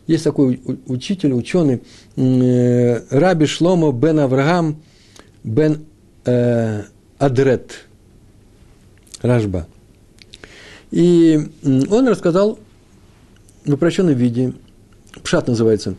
Есть 0.08 0.24
такой 0.24 0.62
учитель, 0.88 1.34
ученый, 1.34 1.82
э, 2.16 3.02
Раби 3.10 3.46
Шломо 3.46 3.92
бен 3.92 4.20
Авраам 4.20 4.82
бен 5.44 5.86
э, 6.26 6.84
Адрет. 7.18 7.86
Ражба. 9.22 9.68
И 10.90 11.40
он 11.64 12.08
рассказал 12.08 12.60
в 13.66 13.74
упрощенном 13.74 14.16
виде, 14.16 14.54
пшат 15.24 15.48
называется, 15.48 15.96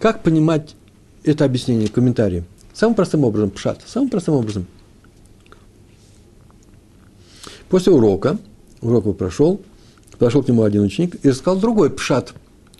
как 0.00 0.22
понимать 0.22 0.74
это 1.22 1.44
объяснение, 1.44 1.88
комментарии. 1.88 2.44
Самым 2.72 2.96
простым 2.96 3.24
образом, 3.24 3.50
пшат, 3.50 3.82
самым 3.86 4.10
простым 4.10 4.34
образом. 4.34 4.66
После 7.68 7.92
урока, 7.92 8.38
урок 8.82 9.16
прошел, 9.16 9.60
подошел 10.18 10.42
к 10.42 10.48
нему 10.48 10.64
один 10.64 10.82
ученик 10.82 11.24
и 11.24 11.30
рассказал 11.30 11.60
другой 11.60 11.90
пшат 11.90 12.34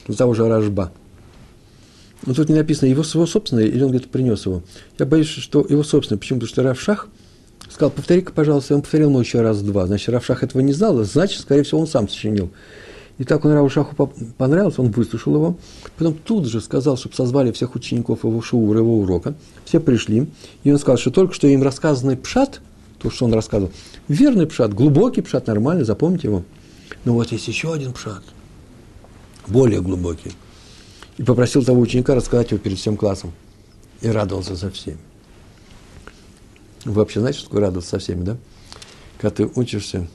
для 0.06 0.16
того 0.16 0.34
же 0.34 0.48
Ражба. 0.48 0.92
Но 2.26 2.34
тут 2.34 2.48
не 2.48 2.54
написано 2.54 2.88
его, 2.88 3.02
его 3.02 3.26
собственное, 3.26 3.64
или 3.64 3.82
он 3.82 3.90
где-то 3.90 4.08
принес 4.08 4.46
его. 4.46 4.62
Я 4.98 5.06
боюсь, 5.06 5.28
что 5.28 5.64
его 5.68 5.82
собственное. 5.82 6.18
Почему? 6.18 6.40
Потому 6.40 6.52
что 6.52 6.62
Равшах– 6.62 7.08
сказал, 7.74 7.90
повтори-ка, 7.90 8.32
пожалуйста. 8.32 8.74
Он 8.74 8.82
повторил 8.82 9.08
ему 9.08 9.20
еще 9.20 9.40
раз-два. 9.40 9.86
Значит, 9.86 10.08
Равшах 10.10 10.42
этого 10.42 10.62
не 10.62 10.72
знал, 10.72 11.02
значит, 11.04 11.40
скорее 11.40 11.64
всего, 11.64 11.80
он 11.80 11.86
сам 11.86 12.08
сочинил. 12.08 12.50
И 13.18 13.24
так 13.24 13.44
он 13.44 13.52
Равшаху 13.52 13.94
понравился, 14.38 14.80
он 14.80 14.90
выслушал 14.90 15.34
его. 15.34 15.58
Потом 15.96 16.14
тут 16.14 16.46
же 16.46 16.60
сказал, 16.60 16.96
чтобы 16.96 17.14
созвали 17.14 17.52
всех 17.52 17.74
учеников 17.74 18.24
его 18.24 18.40
шуура, 18.40 18.78
его 18.78 18.98
урока. 18.98 19.34
Все 19.64 19.80
пришли. 19.80 20.28
И 20.62 20.72
он 20.72 20.78
сказал, 20.78 20.98
что 20.98 21.10
только 21.10 21.34
что 21.34 21.46
им 21.46 21.62
рассказанный 21.62 22.16
пшат, 22.16 22.60
то, 23.00 23.10
что 23.10 23.24
он 23.24 23.34
рассказывал, 23.34 23.72
верный 24.08 24.46
пшат, 24.46 24.72
глубокий 24.72 25.20
пшат, 25.20 25.46
нормальный, 25.46 25.84
запомните 25.84 26.28
его. 26.28 26.44
Но 27.04 27.14
вот 27.14 27.30
есть 27.32 27.46
еще 27.48 27.72
один 27.72 27.92
пшат, 27.92 28.22
более 29.48 29.80
глубокий. 29.80 30.32
И 31.16 31.22
попросил 31.22 31.64
того 31.64 31.80
ученика 31.80 32.14
рассказать 32.14 32.50
его 32.50 32.60
перед 32.60 32.78
всем 32.78 32.96
классом. 32.96 33.32
И 34.00 34.08
радовался 34.08 34.54
за 34.54 34.70
всеми. 34.70 34.98
Вы 36.84 36.92
вообще 36.92 37.20
знаете, 37.20 37.38
что 37.38 37.48
такое 37.48 37.62
радоваться 37.62 37.90
со 37.90 37.98
всеми, 37.98 38.24
да? 38.24 38.36
Когда 39.18 39.36
ты 39.36 39.50
учишься, 39.54 40.06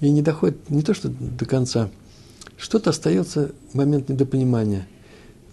и 0.00 0.10
не 0.10 0.22
доходит 0.22 0.68
не 0.68 0.82
то, 0.82 0.94
что 0.94 1.08
до 1.08 1.44
конца, 1.46 1.90
что-то 2.56 2.90
остается 2.90 3.52
момент 3.72 4.08
недопонимания. 4.08 4.86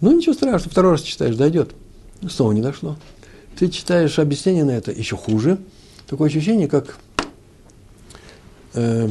Ну, 0.00 0.16
ничего 0.16 0.34
страшного, 0.34 0.70
второй 0.70 0.92
раз 0.92 1.02
читаешь, 1.02 1.36
дойдет. 1.36 1.74
Снова 2.28 2.52
не 2.52 2.60
дошло. 2.60 2.96
Ты 3.58 3.68
читаешь 3.68 4.18
объяснение 4.18 4.64
на 4.64 4.72
это, 4.72 4.92
еще 4.92 5.16
хуже. 5.16 5.58
Такое 6.06 6.28
ощущение, 6.28 6.68
как 6.68 6.98
э, 8.74 9.08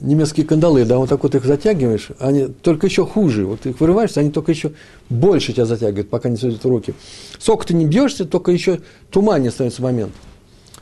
немецкие 0.00 0.46
кандалы, 0.46 0.84
да, 0.84 0.98
вот 0.98 1.08
так 1.08 1.22
вот 1.22 1.34
их 1.34 1.44
затягиваешь, 1.44 2.08
они 2.18 2.46
только 2.46 2.86
еще 2.86 3.06
хуже. 3.06 3.46
Вот 3.46 3.66
их 3.66 3.80
вырываешься, 3.80 4.20
они 4.20 4.30
только 4.30 4.52
еще 4.52 4.72
больше 5.08 5.52
тебя 5.52 5.66
затягивают, 5.66 6.10
пока 6.10 6.28
не 6.28 6.36
сводят 6.36 6.64
руки. 6.64 6.94
Сок 7.38 7.64
ты 7.64 7.74
не 7.74 7.86
бьешься, 7.86 8.24
только 8.24 8.52
еще 8.52 8.80
туманнее 9.10 9.50
становится 9.50 9.82
момент 9.82 10.12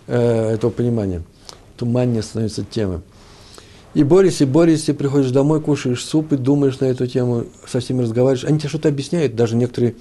э, 0.06 0.50
этого 0.50 0.70
понимания. 0.70 1.22
Туманнее 1.76 2.22
становится 2.22 2.64
тема. 2.64 3.02
И 3.94 4.04
борешься, 4.04 4.46
борешься, 4.46 4.94
приходишь 4.94 5.30
домой, 5.30 5.60
кушаешь 5.60 6.02
суп 6.04 6.32
и 6.32 6.36
думаешь 6.36 6.80
на 6.80 6.86
эту 6.86 7.06
тему, 7.06 7.44
со 7.66 7.80
всеми 7.80 8.02
разговариваешь. 8.02 8.44
Они 8.44 8.58
тебе 8.58 8.70
что-то 8.70 8.88
объясняют, 8.88 9.36
даже 9.36 9.54
некоторые 9.54 9.96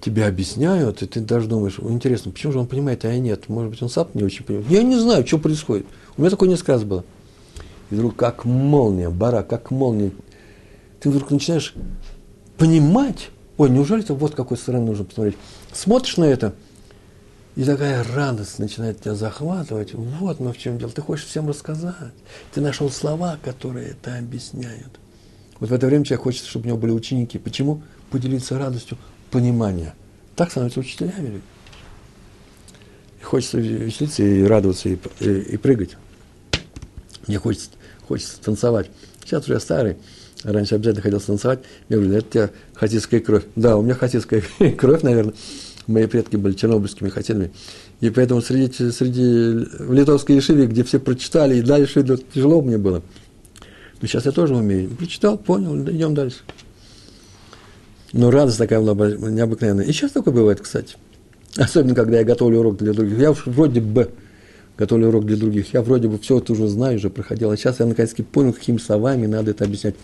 тебе 0.00 0.26
объясняют, 0.26 1.02
и 1.02 1.06
ты 1.06 1.20
даже 1.20 1.48
думаешь, 1.48 1.78
интересно, 1.78 2.32
почему 2.32 2.52
же 2.52 2.58
он 2.58 2.66
понимает, 2.66 3.04
а 3.04 3.12
я 3.12 3.18
нет? 3.18 3.48
Может 3.48 3.70
быть, 3.70 3.82
он 3.82 3.88
сам 3.88 4.08
не 4.14 4.22
очень 4.22 4.44
понимает. 4.44 4.70
Я 4.70 4.82
не 4.82 4.96
знаю, 4.96 5.26
что 5.26 5.38
происходит. 5.38 5.86
У 6.16 6.20
меня 6.20 6.30
такое 6.30 6.48
несколько 6.48 6.72
раз 6.72 6.82
было. 6.84 7.04
И 7.94 7.96
вдруг 7.96 8.16
как 8.16 8.44
молния, 8.44 9.08
бара, 9.08 9.44
как 9.44 9.70
молния. 9.70 10.10
Ты 10.98 11.10
вдруг 11.10 11.30
начинаешь 11.30 11.74
понимать, 12.58 13.30
ой, 13.56 13.70
неужели 13.70 14.02
это 14.02 14.14
вот 14.14 14.34
какой 14.34 14.56
стороны 14.56 14.86
нужно 14.86 15.04
посмотреть. 15.04 15.36
Смотришь 15.72 16.16
на 16.16 16.24
это, 16.24 16.54
и 17.54 17.62
такая 17.62 18.02
радость 18.02 18.58
начинает 18.58 19.00
тебя 19.00 19.14
захватывать. 19.14 19.94
Вот 19.94 20.40
мы 20.40 20.52
в 20.52 20.58
чем 20.58 20.76
дело. 20.76 20.90
Ты 20.90 21.02
хочешь 21.02 21.26
всем 21.26 21.48
рассказать. 21.48 22.12
Ты 22.52 22.60
нашел 22.60 22.90
слова, 22.90 23.38
которые 23.44 23.90
это 23.90 24.18
объясняют. 24.18 24.98
Вот 25.60 25.70
в 25.70 25.72
это 25.72 25.86
время 25.86 26.04
человек 26.04 26.24
хочет, 26.24 26.46
чтобы 26.46 26.64
у 26.64 26.68
него 26.70 26.78
были 26.78 26.90
ученики. 26.90 27.38
Почему? 27.38 27.80
Поделиться 28.10 28.58
радостью 28.58 28.98
понимания. 29.30 29.94
Так 30.34 30.50
становятся 30.50 30.80
учителями 30.80 31.26
люди. 31.28 31.42
И 33.20 33.22
хочется 33.22 33.58
веселиться 33.58 34.24
и 34.24 34.42
радоваться, 34.42 34.88
и, 34.88 34.98
и, 35.20 35.28
и 35.28 35.56
прыгать. 35.58 35.96
Мне 37.26 37.38
хочется, 37.38 37.70
хочется 38.06 38.40
танцевать. 38.40 38.90
Сейчас 39.24 39.44
уже 39.44 39.54
я 39.54 39.60
старый. 39.60 39.96
Раньше 40.42 40.74
обязательно 40.74 41.02
хотел 41.02 41.20
танцевать. 41.20 41.60
Я 41.88 41.96
говорю, 41.96 42.14
это 42.14 42.26
у 42.26 42.30
тебя 42.30 42.50
хасидская 42.74 43.20
кровь. 43.20 43.44
Да, 43.56 43.76
у 43.76 43.82
меня 43.82 43.94
хасидская 43.94 44.42
кровь, 44.78 45.02
наверное. 45.02 45.34
Мои 45.86 46.06
предки 46.06 46.36
были 46.36 46.54
чернобыльскими 46.54 47.08
хасидами. 47.08 47.52
И 48.00 48.10
поэтому 48.10 48.42
среди, 48.42 48.90
среди 48.90 49.66
в 49.78 49.92
литовской 49.92 50.36
Ешиве, 50.36 50.66
где 50.66 50.82
все 50.84 50.98
прочитали, 50.98 51.56
и 51.56 51.62
дальше 51.62 52.04
тяжело 52.34 52.60
мне 52.62 52.78
было. 52.78 53.02
Но 54.00 54.08
сейчас 54.08 54.26
я 54.26 54.32
тоже 54.32 54.54
умею. 54.54 54.90
Прочитал, 54.90 55.38
понял, 55.38 55.76
идем 55.90 56.14
дальше. 56.14 56.38
Но 58.12 58.30
радость 58.30 58.58
такая 58.58 58.80
была 58.80 59.10
необыкновенная. 59.30 59.84
И 59.84 59.92
сейчас 59.92 60.12
такое 60.12 60.32
бывает, 60.32 60.60
кстати. 60.60 60.96
Особенно, 61.56 61.94
когда 61.94 62.18
я 62.18 62.24
готовлю 62.24 62.60
урок 62.60 62.76
для 62.78 62.92
других. 62.92 63.18
Я 63.18 63.30
уж 63.30 63.46
вроде 63.46 63.80
бы 63.80 64.10
готовлю 64.76 65.08
урок 65.08 65.26
для 65.26 65.36
других. 65.36 65.72
Я 65.74 65.82
вроде 65.82 66.08
бы 66.08 66.18
все 66.18 66.38
это 66.38 66.52
уже 66.52 66.68
знаю, 66.68 66.96
уже 66.96 67.10
проходил. 67.10 67.50
А 67.50 67.56
сейчас 67.56 67.80
я 67.80 67.86
наконец-таки 67.86 68.22
понял, 68.22 68.52
какими 68.52 68.78
словами 68.78 69.26
надо 69.26 69.52
это 69.52 69.64
объяснять. 69.64 69.96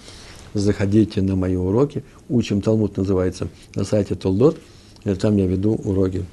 Заходите 0.52 1.22
на 1.22 1.36
мои 1.36 1.54
уроки. 1.54 2.02
Учим 2.28 2.60
Талмуд 2.60 2.96
называется 2.96 3.48
на 3.74 3.84
сайте 3.84 4.14
Толдот. 4.14 4.58
И 5.04 5.14
там 5.14 5.36
я 5.36 5.46
веду 5.46 5.74
уроки 5.74 6.24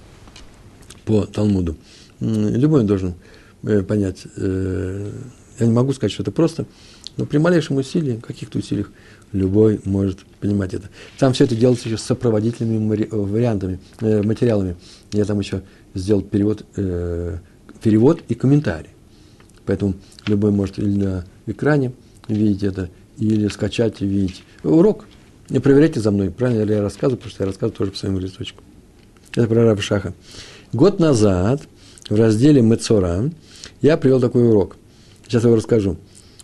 по 1.06 1.26
Талмуду. 1.26 1.76
Любой 2.20 2.84
должен 2.84 3.14
э, 3.64 3.84
понять. 3.84 4.24
Э, 4.36 5.12
я 5.60 5.66
не 5.66 5.74
могу 5.74 5.94
сказать, 5.94 6.12
что 6.12 6.24
это 6.24 6.32
просто, 6.32 6.66
но 7.18 7.26
при 7.26 7.38
малейшем 7.38 7.78
усилии, 7.78 8.20
каких-то 8.26 8.60
усилиях, 8.60 8.92
любой 9.32 9.80
может 9.86 10.20
понимать 10.40 10.74
это. 10.74 10.90
Там 11.18 11.34
все 11.34 11.46
это 11.46 11.56
делается 11.56 11.90
еще 11.90 11.98
с 11.98 12.04
сопроводительными 12.04 13.08
вариантами, 13.10 13.80
э, 14.02 14.22
материалами. 14.22 14.76
Я 15.12 15.26
там 15.26 15.40
еще 15.40 15.64
сделал 15.94 16.22
перевод, 16.22 16.66
э, 16.76 17.38
перевод 17.82 18.22
и 18.28 18.36
комментарий. 18.36 18.90
Поэтому 19.66 19.96
любой 20.26 20.52
может 20.52 20.80
или 20.80 20.98
на 20.98 21.26
экране 21.46 21.92
видеть 22.28 22.64
это, 22.64 22.90
или 23.18 23.48
скачать 23.48 24.02
и 24.02 24.06
видеть. 24.06 24.44
Урок. 24.64 25.06
Не 25.50 25.60
проверяйте 25.60 26.00
за 26.00 26.12
мной, 26.12 26.30
правильно 26.30 26.64
ли 26.64 26.76
я 26.76 26.82
рассказываю, 26.82 27.18
потому 27.18 27.32
что 27.32 27.44
я 27.44 27.48
рассказываю 27.48 27.78
тоже 27.78 27.92
по 27.92 27.98
своему 27.98 28.20
листочку. 28.20 28.64
Это 29.34 29.48
про 29.48 29.64
Раба 29.64 29.82
Шаха. 29.82 30.14
Год 30.74 31.00
назад 31.00 31.62
в 32.10 32.16
разделе 32.16 32.62
Мецора 32.62 33.32
я 33.82 33.98
привел 33.98 34.20
такой 34.20 34.48
урок. 34.48 34.76
Сейчас 35.26 35.44
я 35.44 35.50
его 35.50 35.58
расскажу. 35.58 35.98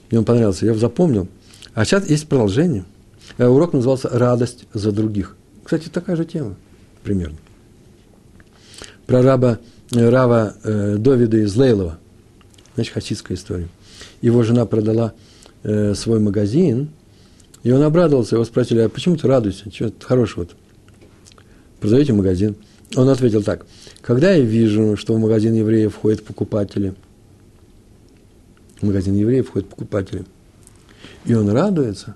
Мне 0.09 0.19
он 0.19 0.25
понравился, 0.25 0.65
я 0.65 0.71
его 0.71 0.79
запомнил. 0.79 1.27
А 1.73 1.85
сейчас 1.85 2.09
есть 2.09 2.27
продолжение. 2.27 2.85
Э, 3.37 3.47
урок 3.47 3.73
назывался 3.73 4.09
«Радость 4.09 4.65
за 4.73 4.91
других». 4.91 5.35
Кстати, 5.63 5.89
такая 5.89 6.15
же 6.15 6.25
тема 6.25 6.55
примерно. 7.03 7.37
Про 9.05 9.21
раба, 9.21 9.59
Рава 9.91 10.55
э, 10.63 10.97
Довида 10.97 11.37
из 11.37 11.55
Лейлова. 11.55 11.99
Значит, 12.75 12.93
хасидская 12.93 13.37
история. 13.37 13.67
Его 14.21 14.43
жена 14.43 14.65
продала 14.65 15.13
э, 15.63 15.93
свой 15.93 16.19
магазин, 16.19 16.89
и 17.63 17.71
он 17.71 17.81
обрадовался. 17.81 18.35
Его 18.35 18.45
спросили, 18.45 18.79
а 18.79 18.89
почему 18.89 19.15
ты 19.15 19.27
радуешься? 19.27 19.69
Чего 19.69 19.89
это 19.89 20.05
хорошего-то? 20.05 20.55
Продаете 21.79 22.13
магазин? 22.13 22.55
Он 22.95 23.09
ответил 23.09 23.43
так. 23.43 23.65
Когда 24.01 24.31
я 24.31 24.43
вижу, 24.43 24.97
что 24.97 25.13
в 25.13 25.19
магазин 25.19 25.53
евреев 25.53 25.93
входят 25.93 26.23
покупатели, 26.23 26.93
в 28.81 28.85
магазин 28.85 29.15
евреев 29.15 29.47
входят 29.47 29.69
покупатели– 29.69 30.25
и 31.25 31.33
он 31.33 31.49
радуется, 31.49 32.15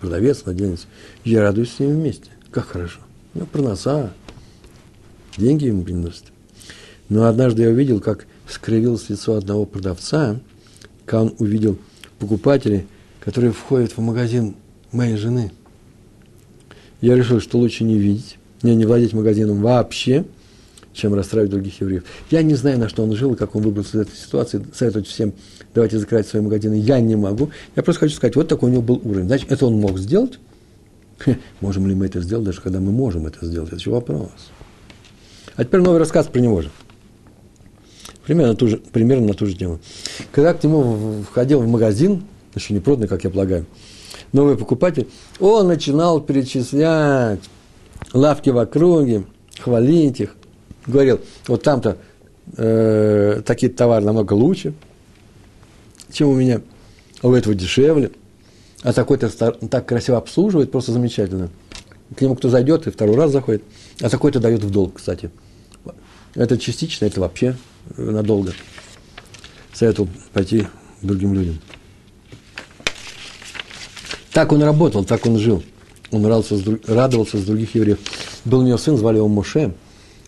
продавец, 0.00 0.42
владелец, 0.44 0.86
я 1.24 1.42
радуюсь 1.42 1.72
с 1.72 1.78
ним 1.78 1.90
вместе. 1.90 2.30
Как 2.50 2.66
хорошо. 2.66 3.00
Ну, 3.34 3.46
проноса, 3.46 4.12
деньги 5.38 5.66
ему 5.66 5.82
приносят. 5.82 6.24
Но 7.08 7.24
однажды 7.24 7.62
я 7.62 7.70
увидел, 7.70 8.00
как 8.00 8.26
скривилось 8.48 9.08
лицо 9.08 9.34
одного 9.34 9.64
продавца, 9.64 10.40
когда 11.06 11.22
он 11.22 11.34
увидел 11.38 11.78
покупателей, 12.18 12.86
которые 13.20 13.52
входят 13.52 13.92
в 13.92 14.00
магазин 14.00 14.54
моей 14.92 15.16
жены. 15.16 15.52
Я 17.00 17.14
решил, 17.16 17.40
что 17.40 17.58
лучше 17.58 17.84
не 17.84 17.98
видеть, 17.98 18.36
не, 18.62 18.74
не 18.74 18.84
владеть 18.84 19.12
магазином 19.12 19.62
вообще– 19.62 20.24
чем 20.98 21.14
расстраивать 21.14 21.50
других 21.50 21.80
евреев. 21.80 22.04
Я 22.30 22.42
не 22.42 22.54
знаю, 22.54 22.78
на 22.78 22.88
что 22.88 23.02
он 23.04 23.14
жил 23.14 23.36
как 23.36 23.54
он 23.54 23.62
выбрался 23.62 23.98
из 23.98 24.00
этой 24.02 24.16
ситуации. 24.16 24.64
Советовать 24.74 25.06
всем, 25.06 25.32
давайте 25.74 25.98
закрывать 25.98 26.26
свои 26.26 26.42
магазины, 26.42 26.74
я 26.74 27.00
не 27.00 27.16
могу. 27.16 27.50
Я 27.76 27.82
просто 27.82 28.00
хочу 28.00 28.16
сказать, 28.16 28.36
вот 28.36 28.48
такой 28.48 28.70
у 28.70 28.72
него 28.72 28.82
был 28.82 29.00
уровень. 29.04 29.26
Значит, 29.26 29.52
это 29.52 29.66
он 29.66 29.74
мог 29.74 29.98
сделать. 29.98 30.38
Можем 31.60 31.86
ли 31.86 31.94
мы 31.94 32.06
это 32.06 32.20
сделать, 32.20 32.46
даже 32.46 32.60
когда 32.60 32.80
мы 32.80 32.90
можем 32.90 33.26
это 33.26 33.46
сделать? 33.46 33.68
Это 33.68 33.76
еще 33.76 33.90
вопрос. 33.90 34.30
А 35.58 35.64
теперь 35.64 35.80
новый 35.80 35.98
рассказ 35.98 36.28
про 36.28 36.38
него 36.38 36.62
же. 36.62 36.70
Примерно 38.24 38.52
на 38.52 38.56
ту 38.56 38.68
же, 38.68 38.76
примерно 38.76 39.26
на 39.26 39.34
ту 39.34 39.44
же 39.44 39.56
тему. 39.56 39.80
Когда 40.30 40.54
к 40.54 40.62
нему 40.62 41.24
входил 41.28 41.60
в 41.60 41.66
магазин, 41.66 42.22
еще 42.54 42.74
не 42.74 42.78
проданный, 42.78 43.08
как 43.08 43.24
я 43.24 43.30
полагаю, 43.30 43.66
новый 44.32 44.56
покупатель, 44.56 45.08
он 45.40 45.66
начинал 45.66 46.20
перечислять 46.20 47.40
лавки 48.12 48.50
в 48.50 48.58
округе, 48.58 49.24
хвалить 49.58 50.20
их, 50.20 50.36
говорил, 50.86 51.20
вот 51.48 51.64
там-то 51.64 51.98
э, 52.56 53.42
такие 53.44 53.72
товары 53.72 54.04
намного 54.04 54.34
лучше, 54.34 54.74
чем 56.12 56.28
у 56.28 56.34
меня, 56.36 56.60
а 57.20 57.26
у 57.26 57.34
этого 57.34 57.56
дешевле, 57.56 58.12
а 58.84 58.92
такой-то 58.92 59.28
так 59.28 59.86
красиво 59.86 60.18
обслуживает, 60.18 60.70
просто 60.70 60.92
замечательно. 60.92 61.50
К 62.16 62.20
нему 62.20 62.36
кто 62.36 62.48
зайдет 62.48 62.86
и 62.86 62.92
второй 62.92 63.16
раз 63.16 63.32
заходит, 63.32 63.64
а 64.00 64.08
такой-то 64.08 64.38
дает 64.38 64.62
в 64.62 64.70
долг, 64.70 64.94
кстати. 64.98 65.32
Это 66.38 66.56
частично, 66.56 67.04
это 67.04 67.20
вообще 67.20 67.56
надолго. 67.96 68.54
Советовал 69.74 70.08
пойти 70.32 70.66
другим 71.02 71.34
людям. 71.34 71.58
Так 74.32 74.52
он 74.52 74.62
работал, 74.62 75.04
так 75.04 75.26
он 75.26 75.38
жил. 75.38 75.62
Он 76.10 76.24
радовался, 76.24 76.78
радовался 76.86 77.36
с 77.36 77.44
других 77.44 77.74
евреев. 77.74 77.98
Был 78.46 78.60
у 78.60 78.66
него 78.66 78.78
сын, 78.78 78.96
звали 78.96 79.18
его 79.18 79.28
Моше– 79.28 79.74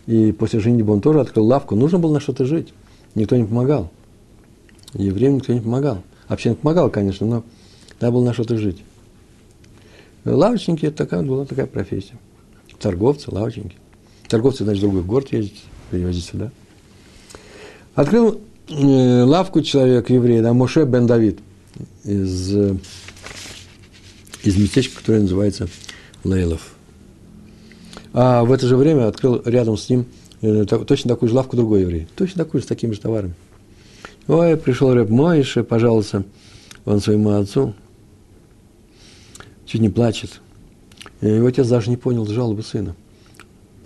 и 0.07 0.31
после 0.31 0.59
женитьбы 0.59 0.93
он 0.93 1.01
тоже 1.01 1.21
открыл 1.21 1.45
лавку. 1.45 1.75
Нужно 1.75 1.99
было 1.99 2.13
на 2.13 2.19
что-то 2.19 2.45
жить. 2.45 2.73
Никто 3.15 3.35
не 3.35 3.45
помогал. 3.45 3.91
Евреям 4.93 5.35
никто 5.35 5.53
не 5.53 5.61
помогал. 5.61 6.03
Община 6.27 6.55
помогал, 6.55 6.89
конечно, 6.89 7.25
но 7.25 7.43
надо 7.99 8.13
было 8.13 8.25
на 8.25 8.33
что-то 8.33 8.57
жить. 8.57 8.83
Лавочники– 10.25 10.85
это 10.87 10.97
такая, 10.97 11.23
была 11.23 11.45
такая 11.45 11.65
профессия. 11.65 12.15
Торговцы, 12.79 13.31
лавочники. 13.31 13.75
Торговцы, 14.27 14.63
значит, 14.63 14.79
в 14.79 14.85
другой 14.85 15.03
город 15.03 15.31
ездить, 15.31 15.63
привозить 15.91 16.25
сюда. 16.25 16.51
Открыл 17.93 18.41
э, 18.69 19.23
лавку 19.23 19.61
человек, 19.61 20.09
еврей, 20.09 20.41
да, 20.41 20.53
Моше 20.53 20.85
бен 20.85 21.05
Давид 21.05 21.39
из, 22.03 22.55
э, 22.55 22.75
из 24.43 24.57
местечка, 24.57 24.97
которое 24.99 25.21
называется 25.21 25.67
Лейлов. 26.23 26.73
А 28.13 28.43
в 28.43 28.51
это 28.51 28.67
же 28.67 28.75
время 28.77 29.07
открыл 29.07 29.41
рядом 29.45 29.77
с 29.77 29.89
ним 29.89 30.05
э, 30.41 30.65
точно 30.65 31.09
такую 31.09 31.29
же 31.29 31.35
лавку 31.35 31.55
другой 31.55 31.81
еврей. 31.81 32.07
Точно 32.15 32.43
такую 32.43 32.61
же, 32.61 32.65
с 32.65 32.69
такими 32.69 32.93
же 32.93 33.01
товарами. 33.01 33.33
Ой, 34.27 34.55
пришел 34.55 34.93
рэп 34.93 35.09
Моише, 35.09 35.63
пожалуйста, 35.63 36.23
он 36.85 37.01
своему 37.01 37.31
отцу. 37.31 37.73
Чуть 39.65 39.81
не 39.81 39.89
плачет. 39.89 40.41
Его 41.21 41.47
отец 41.47 41.67
даже 41.67 41.89
не 41.89 41.97
понял 41.97 42.25
жалобы 42.25 42.63
сына. 42.63 42.95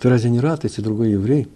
Ты 0.00 0.08
разве 0.08 0.30
не 0.30 0.40
рад, 0.40 0.64
если 0.64 0.82
другой 0.82 1.10
еврей 1.12 1.48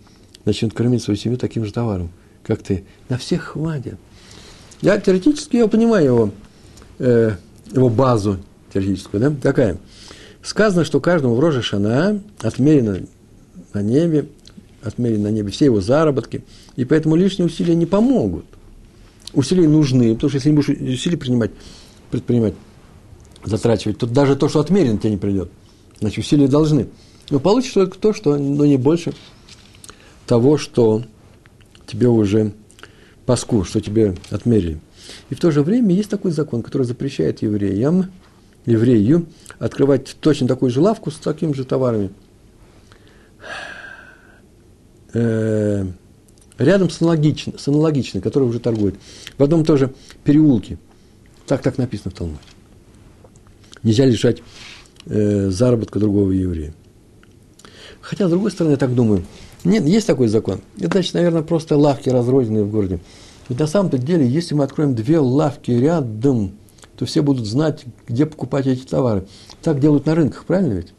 начнет 0.44 0.72
кормить 0.72 1.02
свою 1.02 1.18
семью 1.18 1.38
таким 1.38 1.64
же 1.64 1.72
товаром, 1.72 2.10
как 2.42 2.62
ты? 2.62 2.84
На 3.08 3.18
всех 3.18 3.42
хватит. 3.42 3.96
Я 4.80 4.98
теоретически 4.98 5.56
я 5.56 5.68
понимаю 5.68 6.04
его, 6.04 6.30
э, 6.98 7.36
его 7.72 7.88
базу 7.88 8.38
теоретическую, 8.72 9.20
да, 9.20 9.30
такая– 9.30 9.78
Сказано, 10.42 10.84
что 10.84 11.00
каждому 11.00 11.34
в 11.34 11.40
Роже 11.40 11.62
Шана 11.62 12.20
отмерено 12.40 13.00
на 13.74 13.82
небе, 13.82 14.26
отмерены 14.82 15.24
на 15.24 15.30
небе 15.30 15.50
все 15.50 15.66
его 15.66 15.80
заработки, 15.80 16.44
и 16.76 16.84
поэтому 16.84 17.16
лишние 17.16 17.46
усилия 17.46 17.74
не 17.74 17.86
помогут. 17.86 18.46
Усилия 19.34 19.68
нужны, 19.68 20.14
потому 20.14 20.30
что 20.30 20.38
если 20.38 20.48
не 20.50 20.56
будешь 20.56 20.68
усилий 20.68 21.16
принимать, 21.16 21.50
предпринимать, 22.10 22.54
затрачивать, 23.44 23.98
то 23.98 24.06
даже 24.06 24.34
то, 24.34 24.48
что 24.48 24.60
отмерено, 24.60 24.98
тебе 24.98 25.10
не 25.10 25.16
придет. 25.18 25.50
Значит, 26.00 26.24
усилия 26.24 26.48
должны. 26.48 26.88
Но 27.28 27.38
получишь 27.38 27.72
только 27.72 27.98
то, 27.98 28.12
что 28.14 28.36
но 28.36 28.64
не 28.64 28.76
больше 28.76 29.12
того, 30.30 30.58
что 30.58 31.02
тебе 31.88 32.06
уже 32.06 32.52
паску, 33.26 33.64
что 33.64 33.80
тебе 33.80 34.14
отмерили. 34.30 34.78
И 35.28 35.34
в 35.34 35.40
то 35.40 35.50
же 35.50 35.60
время 35.62 35.92
есть 35.92 36.08
такой 36.08 36.30
закон, 36.30 36.62
который 36.62 36.84
запрещает 36.84 37.42
евреям, 37.42 38.12
еврею 38.64 39.26
открывать 39.58 40.16
точно 40.20 40.46
такую 40.46 40.70
же 40.70 40.80
лавку 40.80 41.10
с 41.10 41.16
такими 41.16 41.52
же 41.52 41.64
товарами. 41.64 42.10
Э, 45.14 45.84
рядом 46.58 46.90
с 46.90 47.02
аналогичной, 47.02 47.54
с 47.58 47.66
аналогичной, 47.66 48.20
которая 48.20 48.48
уже 48.48 48.60
торгует. 48.60 48.94
В 49.36 49.42
одном 49.42 49.64
тоже 49.64 49.92
переулке. 50.22 50.78
Так 51.48 51.60
так 51.60 51.76
написано 51.76 52.12
в 52.12 52.14
Талмуде. 52.14 52.38
Нельзя 53.82 54.04
лишать 54.06 54.44
э, 55.06 55.50
заработка 55.50 55.98
другого 55.98 56.30
еврея. 56.30 56.72
Хотя, 58.00 58.28
с 58.28 58.30
другой 58.30 58.52
стороны, 58.52 58.74
я 58.74 58.78
так 58.78 58.94
думаю, 58.94 59.24
нет, 59.64 59.84
есть 59.86 60.06
такой 60.06 60.28
закон. 60.28 60.60
Это 60.78 60.92
значит, 60.92 61.14
наверное, 61.14 61.42
просто 61.42 61.76
лавки 61.76 62.08
разрозненные 62.08 62.64
в 62.64 62.70
городе. 62.70 63.00
Ведь 63.48 63.58
на 63.58 63.66
самом-то 63.66 63.98
деле, 63.98 64.26
если 64.26 64.54
мы 64.54 64.64
откроем 64.64 64.94
две 64.94 65.18
лавки 65.18 65.70
рядом, 65.72 66.52
то 66.96 67.04
все 67.04 67.22
будут 67.22 67.46
знать, 67.46 67.84
где 68.06 68.26
покупать 68.26 68.66
эти 68.66 68.84
товары. 68.86 69.26
Так 69.62 69.80
делают 69.80 70.06
на 70.06 70.14
рынках, 70.14 70.44
правильно 70.44 70.74
ведь? 70.74 70.92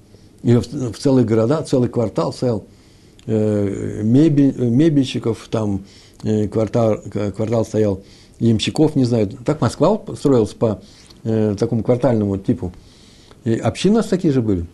И 0.43 0.55
в, 0.55 0.93
в 0.93 0.97
целые 0.97 1.25
города, 1.25 1.61
целый 1.61 1.89
квартал 1.89 2.33
цел, 2.33 2.65
э, 3.25 4.01
мебель, 4.03 4.53
мебельщиков, 4.57 5.47
там 5.49 5.85
э, 6.23 6.47
квартал, 6.47 6.97
квартал 7.35 7.65
стоял, 7.65 8.03
ямщиков, 8.39 8.95
не 8.95 9.05
знаю. 9.05 9.29
Так 9.45 9.61
Москва 9.61 10.01
строилась 10.17 10.53
по 10.53 10.81
э, 11.23 11.55
такому 11.57 11.83
квартальному 11.83 12.37
типу. 12.37 12.73
И 13.43 13.55
общины 13.55 14.01
такие 14.03 14.33
же 14.33 14.41
были. 14.41 14.65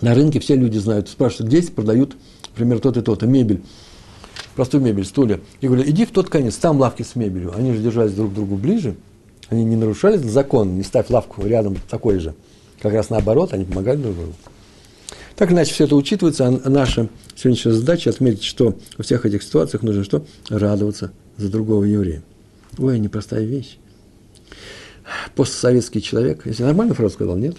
На 0.00 0.14
рынке 0.14 0.40
все 0.40 0.56
люди 0.56 0.78
знают, 0.78 1.08
спрашивают, 1.08 1.52
где 1.52 1.62
продают, 1.70 2.16
например, 2.50 2.80
тот 2.80 2.96
и 2.96 3.02
тот, 3.02 3.22
и 3.22 3.26
мебель, 3.26 3.62
простую 4.56 4.82
мебель, 4.82 5.04
стулья. 5.04 5.40
И 5.60 5.66
говорят, 5.66 5.86
иди 5.86 6.04
в 6.04 6.10
тот 6.10 6.28
конец, 6.28 6.56
там 6.56 6.78
лавки 6.78 7.02
с 7.02 7.16
мебелью. 7.16 7.54
Они 7.56 7.72
же 7.72 7.82
держались 7.82 8.12
друг 8.12 8.32
к 8.32 8.34
другу 8.34 8.56
ближе, 8.56 8.96
они 9.50 9.64
не 9.64 9.76
нарушали 9.76 10.16
закон, 10.16 10.76
не 10.76 10.82
ставь 10.82 11.10
лавку 11.10 11.46
рядом 11.46 11.76
такой 11.88 12.18
же. 12.18 12.34
Как 12.80 12.92
раз 12.92 13.10
наоборот, 13.10 13.52
они 13.52 13.64
помогали 13.64 13.98
друг 13.98 14.16
другу. 14.16 14.34
Так 15.36 15.50
иначе, 15.50 15.72
все 15.72 15.84
это 15.84 15.96
учитывается, 15.96 16.46
а 16.46 16.70
наша 16.70 17.08
сегодняшняя 17.34 17.72
задача 17.72 18.10
отметить, 18.10 18.44
что 18.44 18.76
во 18.96 19.02
всех 19.02 19.26
этих 19.26 19.42
ситуациях 19.42 19.82
нужно 19.82 20.04
что? 20.04 20.24
Радоваться 20.48 21.12
за 21.36 21.48
другого 21.50 21.84
еврея. 21.84 22.22
Ой, 22.78 22.98
непростая 22.98 23.44
вещь. 23.44 23.78
Постсоветский 25.34 26.00
человек, 26.00 26.46
если 26.46 26.62
нормальную 26.62 26.94
фразу 26.94 27.14
сказал, 27.14 27.36
нет? 27.36 27.56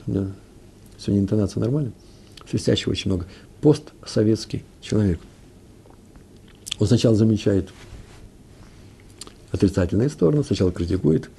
Сегодня 0.98 1.22
интонация 1.22 1.60
нормальная. 1.60 1.92
Свистящего 2.50 2.91
очень 2.91 3.12
много. 3.12 3.26
Постсоветский 3.62 4.64
человек. 4.82 5.20
Он 6.80 6.88
сначала 6.88 7.16
замечает 7.16 7.70
отрицательные 9.52 10.10
стороны, 10.10 10.43
сначала 10.43 10.72
критикует, 10.72 11.30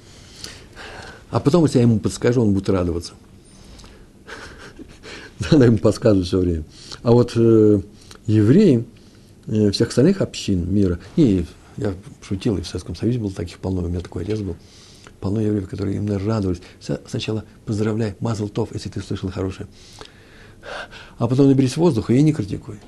а 1.29 1.39
потом, 1.39 1.63
если 1.65 1.79
я 1.79 1.83
ему 1.83 1.99
подскажу, 1.99 2.41
он 2.41 2.53
будет 2.53 2.69
радоваться. 2.69 3.13
Надо 5.51 5.65
ему 5.65 5.77
подсказывать 5.77 6.27
все 6.27 6.39
время. 6.39 6.63
А 7.03 7.11
вот 7.11 7.33
э, 7.35 7.81
евреи 8.25 8.85
э, 9.47 9.71
всех 9.71 9.89
остальных 9.89 10.21
общин 10.21 10.73
мира, 10.73 10.99
и 11.15 11.45
я 11.75 11.93
шутил, 12.21 12.57
и 12.57 12.61
в 12.61 12.67
Советском 12.67 12.95
Союзе 12.95 13.19
был 13.19 13.31
таких 13.31 13.59
полно, 13.59 13.83
у 13.83 13.87
меня 13.87 13.99
такой 13.99 14.23
арест 14.23 14.41
был, 14.41 14.55
полно 15.19 15.41
евреев, 15.41 15.69
которые 15.69 15.97
именно 15.97 16.17
радовались. 16.17 16.61
Сначала 16.79 17.43
поздравляй, 17.65 18.15
мазал 18.19 18.47
тов, 18.47 18.69
если 18.73 18.89
ты 18.89 19.01
слышал 19.01 19.29
хорошее. 19.29 19.67
А 21.17 21.27
потом 21.27 21.47
наберись 21.47 21.77
воздуха 21.77 22.13
и 22.13 22.21
не 22.21 22.33
критикуй. 22.33 22.79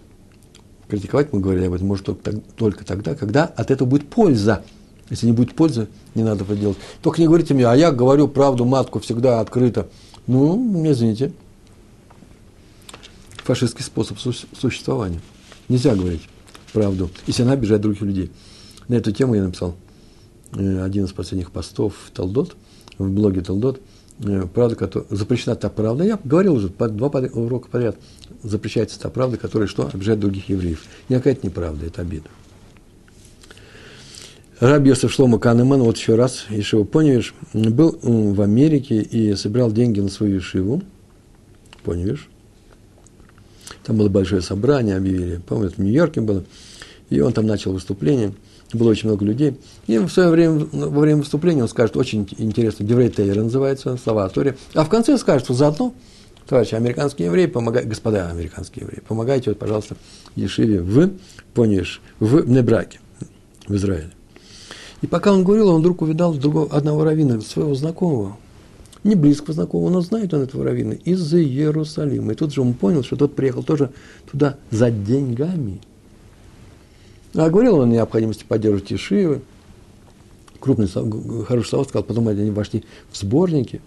Критиковать, 0.88 1.32
мы 1.34 1.40
говорили 1.40 1.66
об 1.66 1.74
этом, 1.74 1.88
может 1.88 2.08
только 2.56 2.84
тогда, 2.84 3.16
когда 3.16 3.46
от 3.46 3.72
этого 3.72 3.88
будет 3.88 4.10
польза. 4.10 4.64
Если 5.10 5.26
не 5.26 5.32
будет 5.32 5.56
пользы, 5.56 5.88
не 6.16 6.24
надо 6.24 6.44
это 6.44 6.56
делать. 6.56 6.78
Только 7.02 7.22
не 7.22 7.28
говорите 7.28 7.54
мне, 7.54 7.68
а 7.68 7.76
я 7.76 7.92
говорю 7.92 8.28
правду 8.28 8.66
матку 8.66 9.00
всегда 9.00 9.40
открыто. 9.40 9.88
Ну, 10.28 10.86
извините. 10.92 11.32
Фашистский 13.44 13.84
способ 13.84 14.20
существования. 14.20 15.22
Нельзя 15.68 15.96
говорить 15.96 16.22
правду, 16.74 17.10
если 17.26 17.44
она 17.44 17.54
обижает 17.54 17.82
других 17.82 18.02
людей. 18.02 18.32
На 18.88 18.96
эту 18.96 19.12
тему 19.12 19.36
я 19.36 19.44
написал 19.44 19.76
э, 20.54 20.84
один 20.84 21.06
из 21.06 21.14
последних 21.14 21.52
постов 21.52 21.96
в 22.06 22.12
Талдот, 22.12 22.56
в 22.98 23.10
блоге 23.10 23.42
Талдот. 23.42 23.82
Э, 24.24 24.46
правда, 24.54 24.76
которая, 24.76 25.08
запрещена 25.10 25.56
та 25.56 25.70
правда. 25.70 26.04
Я 26.04 26.20
говорил 26.24 26.56
уже 26.56 26.70
по, 26.70 26.90
два 26.90 27.08
урока 27.08 27.70
подряд. 27.70 27.98
Запрещается 28.44 29.00
та 29.00 29.10
правда, 29.10 29.38
которая 29.38 29.68
что? 29.68 29.90
Обижает 29.94 30.20
других 30.20 30.50
евреев. 30.50 30.84
Никакая 31.08 31.34
это 31.34 31.46
неправда, 31.46 31.86
это 31.86 32.02
обида. 32.02 32.30
Раб 34.60 34.86
Йосеф 34.86 35.14
Шлома 35.14 35.40
Канеман, 35.40 35.82
вот 35.84 35.98
еще 35.98 36.16
раз, 36.16 36.46
Ишива 36.50 36.84
Поневиш, 36.84 37.34
был 37.54 37.98
в 38.02 38.42
Америке 38.42 39.02
и 39.02 39.34
собирал 39.36 39.72
деньги 39.72 40.02
на 40.02 40.10
свою 40.10 40.40
Ишиву. 40.40 40.82
Поневиш. 41.84 42.28
Там 43.86 43.96
было 43.96 44.10
большое 44.10 44.42
собрание, 44.42 44.98
объявили. 44.98 45.38
По-моему, 45.38 45.70
это 45.70 45.82
в 45.82 45.84
Нью-Йорке 45.86 46.20
было. 46.20 46.44
И 47.10 47.22
он 47.22 47.32
там 47.32 47.48
начал 47.48 47.72
выступление. 47.72 48.34
Было 48.74 48.90
очень 48.90 49.10
много 49.10 49.26
людей. 49.26 49.60
И 49.88 49.98
в 49.98 50.10
свое 50.10 50.30
время, 50.30 50.68
во 50.72 51.02
время 51.02 51.20
выступления 51.20 51.64
он 51.64 51.70
скажет, 51.70 51.98
очень 51.98 52.28
интересно, 52.38 52.86
Деврей 52.86 53.10
Тейр 53.10 53.36
называется, 53.38 53.98
слова 53.98 54.26
Атория. 54.26 54.56
А 54.76 54.84
в 54.84 54.90
конце 54.90 55.18
скажет, 55.18 55.46
что 55.46 55.54
заодно, 55.56 55.94
товарищи 56.48 56.76
американские 56.76 57.28
евреи, 57.28 57.48
помогайте, 57.48 57.90
господа 57.90 58.30
американские 58.30 58.86
евреи, 58.86 59.02
помогайте, 59.08 59.50
вот, 59.50 59.60
пожалуйста, 59.60 59.96
Ешиве 60.36 60.82
в, 60.82 61.12
Поневиш, 61.56 62.02
в 62.20 62.48
Небраке, 62.48 63.00
в 63.68 63.76
Израиле. 63.76 64.12
И 65.02 65.08
пока 65.08 65.34
он 65.34 65.44
говорил, 65.44 65.70
он 65.70 65.80
вдруг 65.80 66.02
увидал 66.02 66.34
другого, 66.34 66.70
одного 66.76 67.04
раввина, 67.04 67.42
своего 67.42 67.74
знакомого, 67.74 68.38
не 69.04 69.16
близкого 69.16 69.54
знакомого, 69.54 69.90
но 69.90 70.02
знает 70.02 70.34
он 70.34 70.42
этого 70.42 70.64
раввина, 70.64 70.94
из 70.94 71.34
Иерусалима. 71.34 72.34
И 72.34 72.36
тут 72.36 72.54
же 72.54 72.62
он 72.62 72.74
понял, 72.74 73.04
что 73.04 73.16
тот 73.16 73.36
приехал 73.36 73.64
тоже 73.64 73.92
туда 74.30 74.58
за 74.72 74.92
деньгами. 74.92 75.82
А 77.36 77.50
говорил 77.50 77.78
он 77.78 77.90
о 77.90 77.94
необходимости 77.94 78.44
поддерживать 78.48 78.92
Ешивы. 78.92 79.42
Крупный, 80.60 80.88
хороший 81.46 81.70
слова 81.70 81.84
сказал, 81.86 82.04
потом 82.04 82.28
они 82.28 82.50
вошли 82.52 82.84
в 83.12 83.18
сборники. 83.18 83.82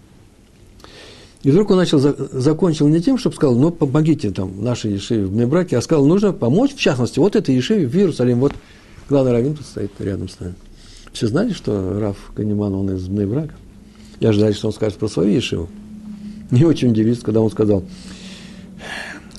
И 1.43 1.51
вдруг 1.51 1.71
он 1.71 1.77
начал, 1.77 1.99
закончил 1.99 2.87
не 2.87 3.01
тем, 3.01 3.17
чтобы 3.17 3.35
сказал, 3.35 3.55
ну, 3.55 3.69
помогите 3.69 4.31
там 4.31 4.63
нашей 4.63 4.93
Ешиве 4.93 5.25
в 5.25 5.49
браке, 5.49 5.77
а 5.77 5.81
сказал, 5.81 6.05
нужно 6.05 6.31
помочь, 6.31 6.73
в 6.73 6.79
частности, 6.79 7.19
вот 7.19 7.35
этой 7.35 7.53
Ешиве 7.53 7.85
в 7.85 7.93
Иерусалим. 7.93 8.39
Вот 8.39 8.53
главный 9.09 9.33
раввин 9.33 9.55
тут 9.55 9.65
стоит 9.65 9.91
рядом 9.99 10.29
с 10.29 10.39
нами. 10.39 10.55
Все 11.11 11.27
знали, 11.27 11.51
что 11.51 11.99
Раф 11.99 12.31
Каниман, 12.33 12.73
он 12.73 12.95
из 12.95 13.07
Бнейбрака? 13.07 13.53
Я 14.21 14.29
ожидал, 14.29 14.53
что 14.53 14.67
он 14.67 14.73
скажет 14.73 14.97
про 14.97 15.09
свою 15.09 15.31
Ешиву. 15.31 15.69
Не 16.51 16.63
очень 16.63 16.91
удивился, 16.91 17.23
когда 17.23 17.41
он 17.41 17.51
сказал, 17.51 17.83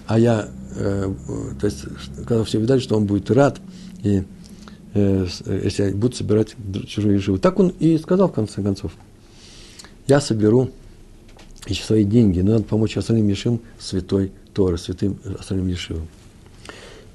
а 0.06 0.18
я, 0.18 0.48
э, 0.76 1.12
то 1.58 1.66
есть, 1.66 1.84
когда 2.26 2.44
все 2.44 2.60
видали, 2.60 2.80
что 2.80 2.96
он 2.96 3.06
будет 3.06 3.30
рад, 3.30 3.60
и 4.04 4.22
э, 4.94 5.26
если 5.64 5.90
будут 5.92 6.16
собирать 6.16 6.54
чужую 6.86 7.16
Ешиву. 7.16 7.38
Так 7.38 7.58
он 7.58 7.68
и 7.80 7.98
сказал, 7.98 8.28
в 8.28 8.32
конце 8.32 8.62
концов. 8.62 8.92
Я 10.06 10.20
соберу 10.20 10.70
еще 11.66 11.82
свои 11.82 12.04
деньги, 12.04 12.40
но 12.40 12.52
надо 12.52 12.64
помочь 12.64 12.96
остальным 12.96 13.26
Ешивам 13.28 13.60
святой 13.78 14.30
Торы, 14.52 14.78
святым 14.78 15.18
остальным 15.38 15.66
Ешивам. 15.66 16.06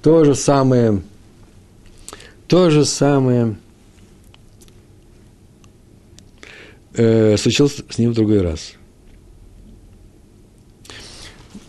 То 0.01 0.25
же 0.25 0.35
самое, 0.35 1.01
то 2.47 2.69
же 2.69 2.83
самое– 2.83 3.55
э, 6.99 7.37
случилось 7.37 7.81
с 7.89 7.97
ним 7.97 8.11
в 8.11 8.15
другой 8.15 8.41
раз. 8.41 8.73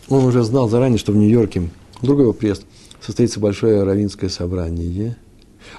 Он 0.09 0.25
уже 0.25 0.43
знал 0.43 0.67
заранее, 0.67 0.97
что 0.97 1.13
в 1.13 1.15
Нью-Йорке, 1.15 1.69
другой 2.01 2.25
его 2.25 2.33
приезд, 2.33 2.65
состоится 3.01 3.39
большое 3.39 3.83
равинское 3.83 4.29
собрание. 4.29 5.17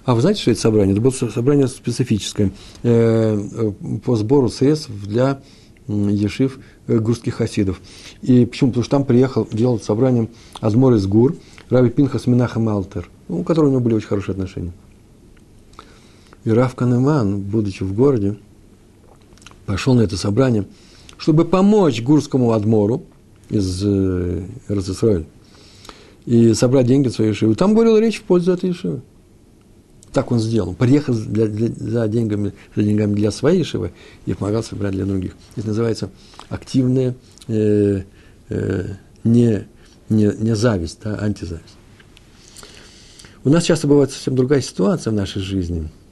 А 0.04 0.14
вы 0.14 0.20
знаете, 0.20 0.42
что 0.42 0.50
это 0.50 0.60
собрание? 0.60 0.92
Это 0.92 1.00
было 1.00 1.10
собрание 1.10 1.68
специфическое 1.68 2.52
э, 2.82 3.72
по 4.04 4.16
сбору 4.16 4.48
средств 4.48 4.90
для 5.04 5.40
ешив 5.88 6.58
э, 6.86 6.98
гурских 6.98 7.34
хасидов. 7.34 7.80
И 8.22 8.44
почему? 8.46 8.70
Потому 8.70 8.84
что 8.84 8.90
там 8.90 9.04
приехал 9.04 9.46
делать 9.50 9.84
собрание 9.84 10.28
Азмор 10.60 10.94
из 10.94 11.06
Гур, 11.06 11.36
Рави 11.68 11.90
Пинхас 11.90 12.26
Минахам 12.26 12.68
Алтер, 12.68 13.08
у 13.28 13.42
которого 13.42 13.68
у 13.68 13.72
него 13.72 13.80
были 13.80 13.94
очень 13.94 14.08
хорошие 14.08 14.32
отношения. 14.32 14.72
И 16.44 16.50
Рав 16.50 16.74
Канеман, 16.74 17.40
будучи 17.40 17.82
в 17.82 17.94
городе, 17.94 18.36
пошел 19.66 19.94
на 19.94 20.02
это 20.02 20.16
собрание, 20.16 20.66
чтобы 21.18 21.44
помочь 21.44 22.02
Гурскому 22.02 22.52
Адмору 22.52 23.04
из 23.48 23.82
э, 23.84 24.44
Эрцисроэль 24.68 25.26
и 26.26 26.54
собрать 26.54 26.86
деньги 26.86 27.08
в 27.08 27.12
свою 27.12 27.30
Ешиву. 27.30 27.54
Там 27.54 27.74
говорил 27.74 27.98
речь 27.98 28.20
в 28.20 28.22
пользу 28.22 28.52
этой 28.52 28.70
Ешивы. 28.70 29.02
Так 30.12 30.30
он 30.30 30.40
сделал. 30.40 30.74
Приехал 30.74 31.14
для, 31.14 31.46
для, 31.46 31.68
за, 31.68 32.06
деньгами, 32.06 32.52
за 32.76 32.82
деньгами 32.82 33.14
для 33.14 33.30
своей 33.30 33.60
Ешивы 33.60 33.92
и 34.26 34.34
помогал 34.34 34.62
собирать 34.62 34.92
для 34.92 35.06
других. 35.06 35.34
Это 35.56 35.68
называется 35.68 36.10
активная 36.48 37.14
э, 37.48 38.02
э, 38.50 38.86
не, 39.24 39.66
не, 40.08 40.32
не 40.38 40.54
зависть, 40.54 41.00
а 41.04 41.16
антизависть. 41.16 41.76
У 43.44 43.48
нас 43.48 43.64
часто 43.64 43.88
бывает 43.88 44.10
совсем 44.10 44.36
другая 44.36 44.60
ситуация 44.60 45.10
в 45.10 45.14
нашей 45.14 45.42
жизни– 45.42 45.88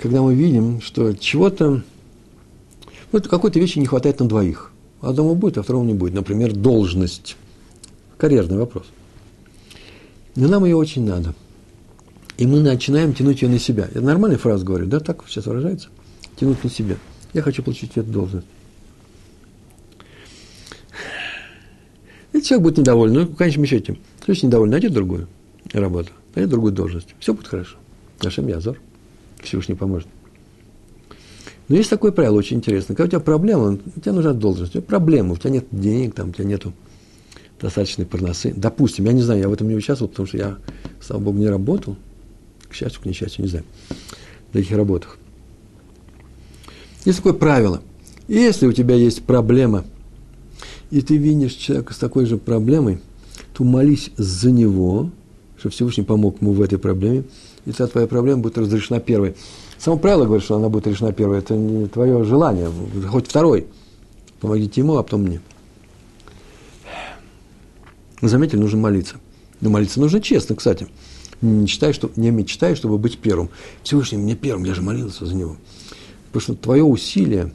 когда 0.00 0.22
мы 0.22 0.34
видим, 0.34 0.80
что 0.80 1.12
чего-то, 1.12 1.82
вот 3.12 3.28
какой-то 3.28 3.58
вещи 3.58 3.78
не 3.78 3.86
хватает 3.86 4.20
на 4.20 4.28
двоих. 4.28 4.72
Одному 5.00 5.34
будет, 5.34 5.58
а 5.58 5.62
второму 5.62 5.84
не 5.84 5.94
будет. 5.94 6.14
Например, 6.14 6.52
должность. 6.54 7.36
Карьерный 8.20 8.58
вопрос. 8.58 8.84
Но 10.36 10.46
нам 10.46 10.66
ее 10.66 10.76
очень 10.76 11.06
надо. 11.06 11.34
И 12.36 12.46
мы 12.46 12.60
начинаем 12.60 13.14
тянуть 13.14 13.40
ее 13.40 13.48
на 13.48 13.58
себя. 13.58 13.88
Я 13.94 14.02
нормальная 14.02 14.36
фраза 14.36 14.62
говорю, 14.62 14.86
да, 14.86 15.00
так 15.00 15.24
сейчас 15.26 15.46
выражается? 15.46 15.88
Тянуть 16.36 16.62
на 16.62 16.68
себя. 16.68 16.96
Я 17.32 17.40
хочу 17.40 17.62
получить 17.62 17.92
эту 17.96 18.10
должность. 18.10 18.46
И 22.34 22.42
человек 22.42 22.64
будет 22.64 22.78
недоволен. 22.78 23.14
Ну, 23.14 23.24
в 23.24 23.36
конечном 23.36 23.64
счете, 23.64 23.98
кто 24.20 24.32
недоволен, 24.32 24.70
найдет 24.70 24.92
другую 24.92 25.26
работу, 25.72 26.10
найдет 26.34 26.50
другую 26.50 26.74
должность. 26.74 27.14
Все 27.20 27.32
будет 27.32 27.48
хорошо. 27.48 27.78
Нашем 28.22 28.48
Язор. 28.48 28.78
Всевышний 29.42 29.74
поможет. 29.74 30.08
Но 31.68 31.76
есть 31.76 31.88
такое 31.88 32.12
правило 32.12 32.36
очень 32.36 32.58
интересное. 32.58 32.94
Когда 32.94 33.04
у 33.04 33.08
тебя 33.08 33.20
проблема, 33.20 33.78
у 33.96 34.00
тебя 34.00 34.12
нужна 34.12 34.34
должность, 34.34 34.72
у 34.72 34.78
тебя 34.78 34.82
проблема, 34.82 35.32
у 35.32 35.36
тебя 35.38 35.50
нет 35.50 35.66
денег, 35.70 36.14
там, 36.14 36.30
у 36.30 36.32
тебя 36.32 36.44
нет 36.44 36.66
достаточной 37.60 38.06
парносы. 38.06 38.52
Допустим, 38.56 39.04
я 39.04 39.12
не 39.12 39.22
знаю, 39.22 39.40
я 39.40 39.48
в 39.48 39.52
этом 39.52 39.68
не 39.68 39.74
участвовал, 39.74 40.08
потому 40.08 40.26
что 40.26 40.36
я, 40.38 40.58
слава 41.00 41.20
богу, 41.20 41.38
не 41.38 41.48
работал. 41.48 41.96
К 42.68 42.74
счастью, 42.74 43.02
к 43.02 43.06
несчастью, 43.06 43.44
не 43.44 43.48
знаю. 43.48 43.64
В 44.50 44.52
таких 44.52 44.76
работах. 44.76 45.18
Есть 47.04 47.18
такое 47.18 47.32
правило. 47.32 47.82
Если 48.28 48.66
у 48.66 48.72
тебя 48.72 48.94
есть 48.94 49.22
проблема, 49.24 49.84
и 50.90 51.00
ты 51.02 51.16
видишь 51.16 51.54
человека 51.54 51.94
с 51.94 51.98
такой 51.98 52.26
же 52.26 52.36
проблемой, 52.36 53.00
то 53.54 53.64
молись 53.64 54.10
за 54.16 54.50
него, 54.50 55.10
чтобы 55.58 55.72
Всевышний 55.72 56.04
помог 56.04 56.40
ему 56.40 56.52
в 56.52 56.62
этой 56.62 56.78
проблеме, 56.78 57.24
и 57.66 57.72
вся 57.72 57.86
твоя 57.86 58.06
проблема 58.06 58.42
будет 58.42 58.58
разрешена 58.58 59.00
первой. 59.00 59.34
Само 59.78 59.96
правило 59.96 60.24
говорит, 60.24 60.44
что 60.44 60.56
она 60.56 60.68
будет 60.68 60.86
решена 60.86 61.12
первой. 61.12 61.38
Это 61.38 61.54
не 61.54 61.86
твое 61.86 62.22
желание, 62.24 62.68
хоть 63.08 63.28
второй. 63.28 63.66
Помогите 64.40 64.80
ему, 64.80 64.96
а 64.96 65.02
потом 65.02 65.22
мне. 65.22 65.40
Заметили, 68.22 68.58
нужно 68.58 68.78
молиться. 68.78 69.16
Но 69.60 69.70
молиться 69.70 70.00
нужно 70.00 70.20
честно, 70.20 70.56
кстати. 70.56 70.88
Не 71.40 71.62
мечтай, 71.62 71.92
что, 71.92 72.10
не 72.16 72.30
мечтай, 72.30 72.74
чтобы 72.74 72.98
быть 72.98 73.18
первым. 73.18 73.48
Всевышний 73.82 74.18
мне 74.18 74.36
первым, 74.36 74.64
я 74.64 74.74
же 74.74 74.82
молился 74.82 75.24
за 75.24 75.34
него. 75.34 75.56
Потому 76.26 76.42
что 76.42 76.54
твое 76.54 76.84
усилие, 76.84 77.52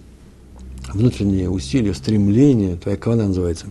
внутреннее 0.91 1.49
усилие, 1.49 1.93
стремление, 1.93 2.77
твоя 2.77 2.97
кавана 2.97 3.27
называется, 3.27 3.67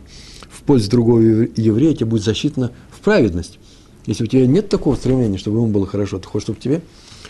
в 0.49 0.63
пользу 0.63 0.91
другого 0.91 1.21
еврея 1.21 1.95
тебе 1.95 2.07
будет 2.07 2.23
засчитано 2.23 2.71
в 2.91 3.01
праведность. 3.01 3.59
Если 4.07 4.25
у 4.25 4.27
тебя 4.27 4.47
нет 4.47 4.69
такого 4.69 4.95
стремления, 4.95 5.39
чтобы 5.39 5.59
ему 5.59 5.69
было 5.69 5.87
хорошо, 5.87 6.19
ты 6.19 6.29
хочешь, 6.29 6.45
чтобы 6.45 6.61
тебе, 6.61 6.81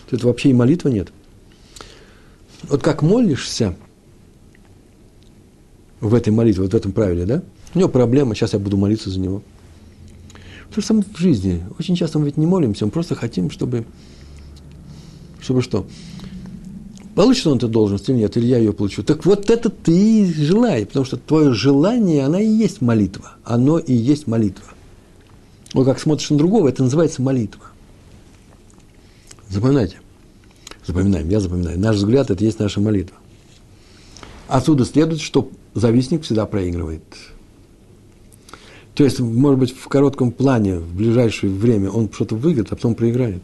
то 0.08 0.16
это 0.16 0.26
вообще 0.26 0.50
и 0.50 0.52
молитва 0.52 0.88
нет. 0.88 1.12
Вот 2.64 2.82
как 2.82 3.02
молишься 3.02 3.76
в 6.00 6.14
этой 6.14 6.32
молитве, 6.32 6.62
вот 6.62 6.72
в 6.72 6.76
этом 6.76 6.92
правиле, 6.92 7.24
да? 7.24 7.42
У 7.74 7.78
него 7.78 7.88
проблема, 7.88 8.34
сейчас 8.34 8.52
я 8.52 8.58
буду 8.58 8.76
молиться 8.76 9.10
за 9.10 9.20
него. 9.20 9.42
То 10.74 10.80
же 10.80 10.86
самое 10.88 11.06
в 11.12 11.16
жизни. 11.16 11.62
Очень 11.78 11.94
часто 11.94 12.18
мы 12.18 12.26
ведь 12.26 12.36
не 12.36 12.46
молимся, 12.46 12.84
мы 12.84 12.90
просто 12.90 13.14
хотим, 13.14 13.48
чтобы, 13.48 13.84
чтобы 15.40 15.62
что? 15.62 15.86
Получит 17.14 17.46
он 17.46 17.58
эту 17.58 17.68
должность 17.68 18.08
или 18.08 18.16
нет, 18.16 18.36
или 18.36 18.46
я 18.46 18.58
ее 18.58 18.72
получу. 18.72 19.04
Так 19.04 19.24
вот 19.24 19.50
это 19.50 19.70
ты 19.70 20.22
и 20.22 20.32
желай, 20.32 20.84
потому 20.84 21.04
что 21.04 21.16
твое 21.16 21.54
желание, 21.54 22.24
она 22.24 22.40
и 22.40 22.48
есть 22.48 22.80
молитва. 22.80 23.36
Оно 23.44 23.78
и 23.78 23.94
есть 23.94 24.26
молитва. 24.26 24.64
Вот 25.74 25.84
как 25.84 26.00
смотришь 26.00 26.30
на 26.30 26.38
другого, 26.38 26.68
это 26.68 26.82
называется 26.82 27.22
молитва. 27.22 27.62
Запоминайте. 29.48 29.98
Запоминаем, 30.84 31.28
я 31.28 31.38
запоминаю. 31.38 31.78
Наш 31.78 31.96
взгляд– 31.96 32.30
это 32.32 32.42
есть 32.44 32.58
наша 32.58 32.80
молитва. 32.80 33.16
Отсюда 34.48 34.84
следует, 34.84 35.20
что 35.20 35.48
завистник 35.74 36.24
всегда 36.24 36.46
проигрывает. 36.46 37.04
То 38.94 39.02
есть, 39.02 39.18
может 39.20 39.58
быть, 39.58 39.76
в 39.76 39.88
коротком 39.88 40.30
плане, 40.30 40.78
в 40.78 40.94
ближайшее 40.94 41.52
время 41.52 41.90
он 41.90 42.08
что-то 42.12 42.36
выиграет, 42.36 42.72
а 42.72 42.76
потом 42.76 42.94
проиграет. 42.94 43.42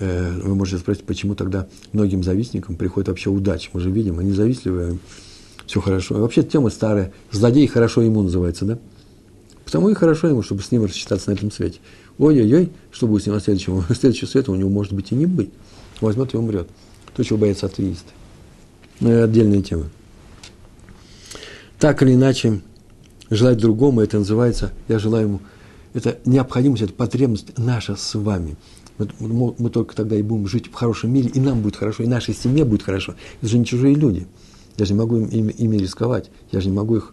Э, 0.00 0.40
вы 0.42 0.54
можете 0.54 0.78
спросить, 0.78 1.04
почему 1.04 1.34
тогда 1.34 1.68
многим 1.92 2.22
завистникам 2.22 2.76
приходит 2.76 3.08
вообще 3.08 3.28
удача. 3.28 3.70
Мы 3.74 3.80
же 3.80 3.90
видим, 3.90 4.18
они 4.18 4.32
завистливые, 4.32 4.98
все 5.66 5.80
хорошо. 5.80 6.14
вообще 6.14 6.42
тема 6.42 6.70
старая. 6.70 7.12
Злодей 7.30 7.66
хорошо 7.66 8.00
ему 8.00 8.22
называется, 8.22 8.64
да? 8.64 8.78
Потому 9.66 9.90
и 9.90 9.94
хорошо 9.94 10.28
ему, 10.28 10.42
чтобы 10.42 10.62
с 10.62 10.70
ним 10.70 10.84
рассчитаться 10.84 11.30
на 11.30 11.34
этом 11.34 11.50
свете. 11.50 11.80
Ой-ой-ой, 12.18 12.70
что 12.90 13.06
будет 13.06 13.24
с 13.24 13.26
ним 13.26 13.34
на 13.34 13.40
следующем? 13.40 13.82
Следующего 13.94 14.28
света 14.28 14.52
у 14.52 14.54
него 14.54 14.70
может 14.70 14.92
быть 14.92 15.12
и 15.12 15.14
не 15.14 15.26
быть. 15.26 15.50
Возьмет 16.00 16.32
и 16.32 16.36
умрет. 16.36 16.68
То, 17.14 17.22
чего 17.22 17.38
боятся 17.38 17.66
атеисты. 17.66 18.12
Но 19.00 19.10
это 19.10 19.24
отдельная 19.24 19.60
тема. 19.60 19.90
Так 21.78 22.02
или 22.02 22.14
иначе, 22.14 22.60
желать 23.30 23.58
другому, 23.58 24.00
это 24.00 24.18
называется, 24.18 24.72
я 24.88 24.98
желаю 24.98 25.26
ему, 25.26 25.40
это 25.94 26.18
необходимость, 26.24 26.82
это 26.82 26.92
потребность 26.92 27.56
наша 27.56 27.96
с 27.96 28.14
вами. 28.14 28.56
Мы, 28.98 29.54
мы, 29.58 29.70
только 29.70 29.94
тогда 29.94 30.16
и 30.16 30.22
будем 30.22 30.46
жить 30.48 30.68
в 30.68 30.72
хорошем 30.72 31.12
мире, 31.12 31.28
и 31.28 31.38
нам 31.38 31.60
будет 31.60 31.76
хорошо, 31.76 32.02
и 32.02 32.06
нашей 32.06 32.34
семье 32.34 32.64
будет 32.64 32.82
хорошо. 32.82 33.14
Это 33.40 33.50
же 33.50 33.58
не 33.58 33.66
чужие 33.66 33.94
люди. 33.94 34.26
Я 34.78 34.86
же 34.86 34.94
не 34.94 34.98
могу 34.98 35.16
им, 35.16 35.26
ими, 35.26 35.52
ими 35.52 35.76
рисковать. 35.76 36.30
Я 36.50 36.60
же 36.60 36.68
не 36.68 36.74
могу 36.74 36.96
их 36.96 37.12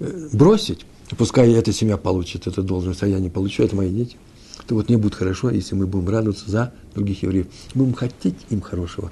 э, 0.00 0.28
бросить. 0.32 0.84
Пускай 1.16 1.50
эта 1.52 1.72
семья 1.72 1.96
получит 1.96 2.46
эту 2.46 2.62
должность, 2.62 3.02
а 3.02 3.06
я 3.06 3.18
не 3.18 3.30
получу, 3.30 3.62
это 3.62 3.76
мои 3.76 3.90
дети. 3.90 4.16
То 4.66 4.74
вот 4.74 4.90
мне 4.90 4.98
будет 4.98 5.14
хорошо, 5.14 5.48
если 5.48 5.74
мы 5.74 5.86
будем 5.86 6.08
радоваться 6.10 6.50
за 6.50 6.74
других 6.94 7.22
евреев. 7.22 7.46
Будем 7.74 7.94
хотеть 7.94 8.36
им 8.50 8.60
хорошего, 8.60 9.10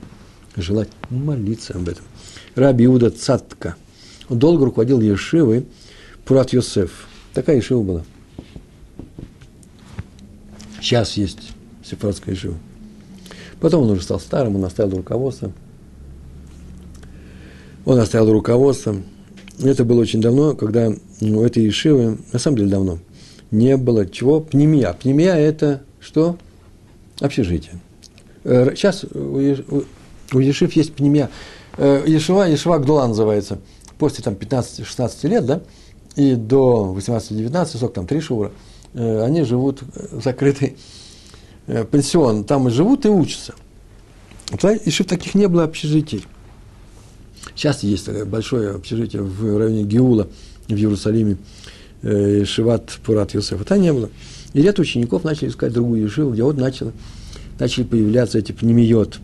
желать 0.56 0.90
молиться 1.08 1.74
об 1.74 1.88
этом. 1.88 2.04
Раби 2.54 2.84
Иуда 2.84 3.10
Цатка– 3.10 3.76
он 4.28 4.38
долго 4.38 4.64
руководил 4.64 5.00
Ешивой 5.00 5.66
Пурат 6.24 6.52
Йосеф. 6.52 7.06
Такая 7.34 7.56
Ешива 7.56 7.82
была. 7.82 8.02
Сейчас 10.80 11.16
есть 11.16 11.52
Сефрадская 11.84 12.34
Ешива. 12.34 12.56
Потом 13.60 13.84
он 13.84 13.90
уже 13.90 14.02
стал 14.02 14.20
старым, 14.20 14.56
он 14.56 14.64
оставил 14.64 14.96
руководство. 14.96 15.52
Он 17.84 17.98
оставил 17.98 18.32
руководство. 18.32 18.96
Это 19.62 19.84
было 19.84 20.00
очень 20.00 20.20
давно, 20.20 20.54
когда 20.54 20.92
ну, 21.20 21.44
этой 21.44 21.64
Ешивы, 21.64 22.18
на 22.32 22.38
самом 22.38 22.58
деле 22.58 22.70
давно, 22.70 22.98
не 23.50 23.76
было 23.76 24.06
чего? 24.06 24.40
Пнемия. 24.40 24.92
Пнемия– 24.92 25.34
это 25.36 25.82
что? 26.00 26.36
Общежитие. 27.20 27.80
Э, 28.44 28.72
сейчас 28.74 29.04
у 29.04 29.38
Ешив 30.38 30.72
есть 30.72 30.94
пнемия. 30.94 31.30
Э, 31.78 32.02
Ешива, 32.06 32.48
Ешива 32.48 32.78
Гдула 32.78 33.06
называется– 33.06 33.60
после 33.98 34.22
там, 34.22 34.34
15-16 34.34 35.28
лет, 35.28 35.46
да, 35.46 35.62
и 36.16 36.34
до 36.34 36.94
18-19, 36.96 37.76
сколько 37.76 37.94
там, 37.94 38.06
три 38.06 38.20
шура, 38.20 38.52
э, 38.94 39.22
они 39.22 39.42
живут 39.42 39.82
в 39.82 40.22
закрытый 40.22 40.76
э, 41.66 41.84
пансион, 41.84 42.44
там 42.44 42.68
и 42.68 42.70
живут, 42.70 43.04
и 43.04 43.08
учатся. 43.08 43.54
Еще 44.84 45.04
таких 45.04 45.34
не 45.34 45.48
было 45.48 45.64
общежитий. 45.64 46.24
Сейчас 47.54 47.82
есть 47.82 48.08
большое 48.24 48.72
общежитие 48.72 49.22
в 49.22 49.58
районе 49.58 49.84
Геула, 49.84 50.28
в 50.68 50.72
Иерусалиме, 50.72 51.38
э, 52.02 52.44
Шиват 52.44 52.98
Пурат 53.04 53.34
Йосефа. 53.34 53.64
Там 53.64 53.80
не 53.80 53.92
было. 53.92 54.10
И 54.52 54.62
ряд 54.62 54.78
учеников 54.78 55.24
начали 55.24 55.48
искать 55.48 55.72
другую 55.72 56.02
Ешиву, 56.02 56.32
где 56.32 56.42
вот 56.42 56.56
начало, 56.56 56.92
начали 57.58 57.84
появляться 57.84 58.38
эти 58.38 58.52
пнемиот 58.52 59.18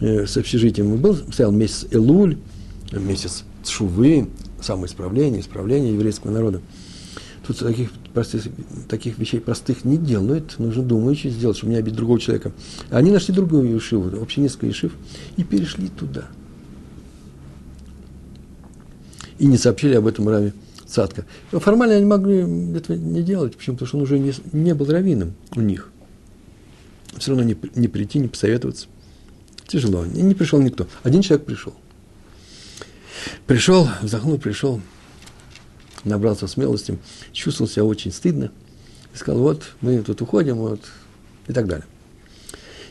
э, 0.00 0.26
с 0.26 0.36
общежитием. 0.36 0.96
Был, 0.96 1.16
стоял 1.16 1.52
месяц 1.52 1.86
Элуль, 1.90 2.38
месяц 2.92 3.44
шувы, 3.68 4.28
самоисправление, 4.60 5.40
исправление 5.40 5.94
еврейского 5.94 6.30
народа. 6.30 6.60
Тут 7.46 7.58
таких, 7.58 7.90
простых, 8.14 8.44
таких 8.88 9.18
вещей 9.18 9.40
простых 9.40 9.84
не 9.84 9.96
делают, 9.96 10.58
нужно 10.58 10.82
думаючи 10.82 11.28
сделать, 11.28 11.56
чтобы 11.56 11.72
не 11.72 11.78
обидеть 11.78 11.96
другого 11.96 12.20
человека. 12.20 12.52
Они 12.90 13.10
нашли 13.10 13.34
другую 13.34 13.74
ешиву, 13.74 14.16
вообще 14.16 14.42
несколько 14.42 14.66
ешив, 14.66 14.92
и 15.36 15.42
перешли 15.42 15.88
туда. 15.88 16.28
И 19.38 19.46
не 19.46 19.58
сообщили 19.58 19.94
об 19.94 20.06
этом 20.06 20.28
Раве 20.28 20.52
Цатка. 20.86 21.26
Формально 21.50 21.96
они 21.96 22.04
могли 22.04 22.40
этого 22.76 22.96
не 22.96 23.22
делать, 23.22 23.56
почему? 23.56 23.76
Потому 23.76 23.88
что 23.88 23.96
он 23.96 24.02
уже 24.04 24.18
не, 24.20 24.32
не 24.52 24.74
был 24.74 24.86
раввином 24.86 25.32
у 25.56 25.60
них. 25.60 25.90
Все 27.18 27.30
равно 27.30 27.44
не, 27.44 27.56
не 27.74 27.88
прийти, 27.88 28.20
не 28.20 28.28
посоветоваться. 28.28 28.86
Тяжело. 29.66 30.04
Не 30.06 30.34
пришел 30.34 30.60
никто. 30.60 30.86
Один 31.02 31.22
человек 31.22 31.46
пришел. 31.46 31.74
Пришел, 33.46 33.88
вздохнул, 34.00 34.38
пришел, 34.38 34.80
набрался 36.04 36.46
смелости, 36.46 36.98
чувствовал 37.32 37.70
себя 37.70 37.84
очень 37.84 38.12
стыдно. 38.12 38.50
И 39.14 39.16
сказал, 39.16 39.42
вот, 39.42 39.64
мы 39.80 40.00
тут 40.02 40.22
уходим, 40.22 40.56
вот, 40.56 40.80
и 41.46 41.52
так 41.52 41.66
далее. 41.66 41.86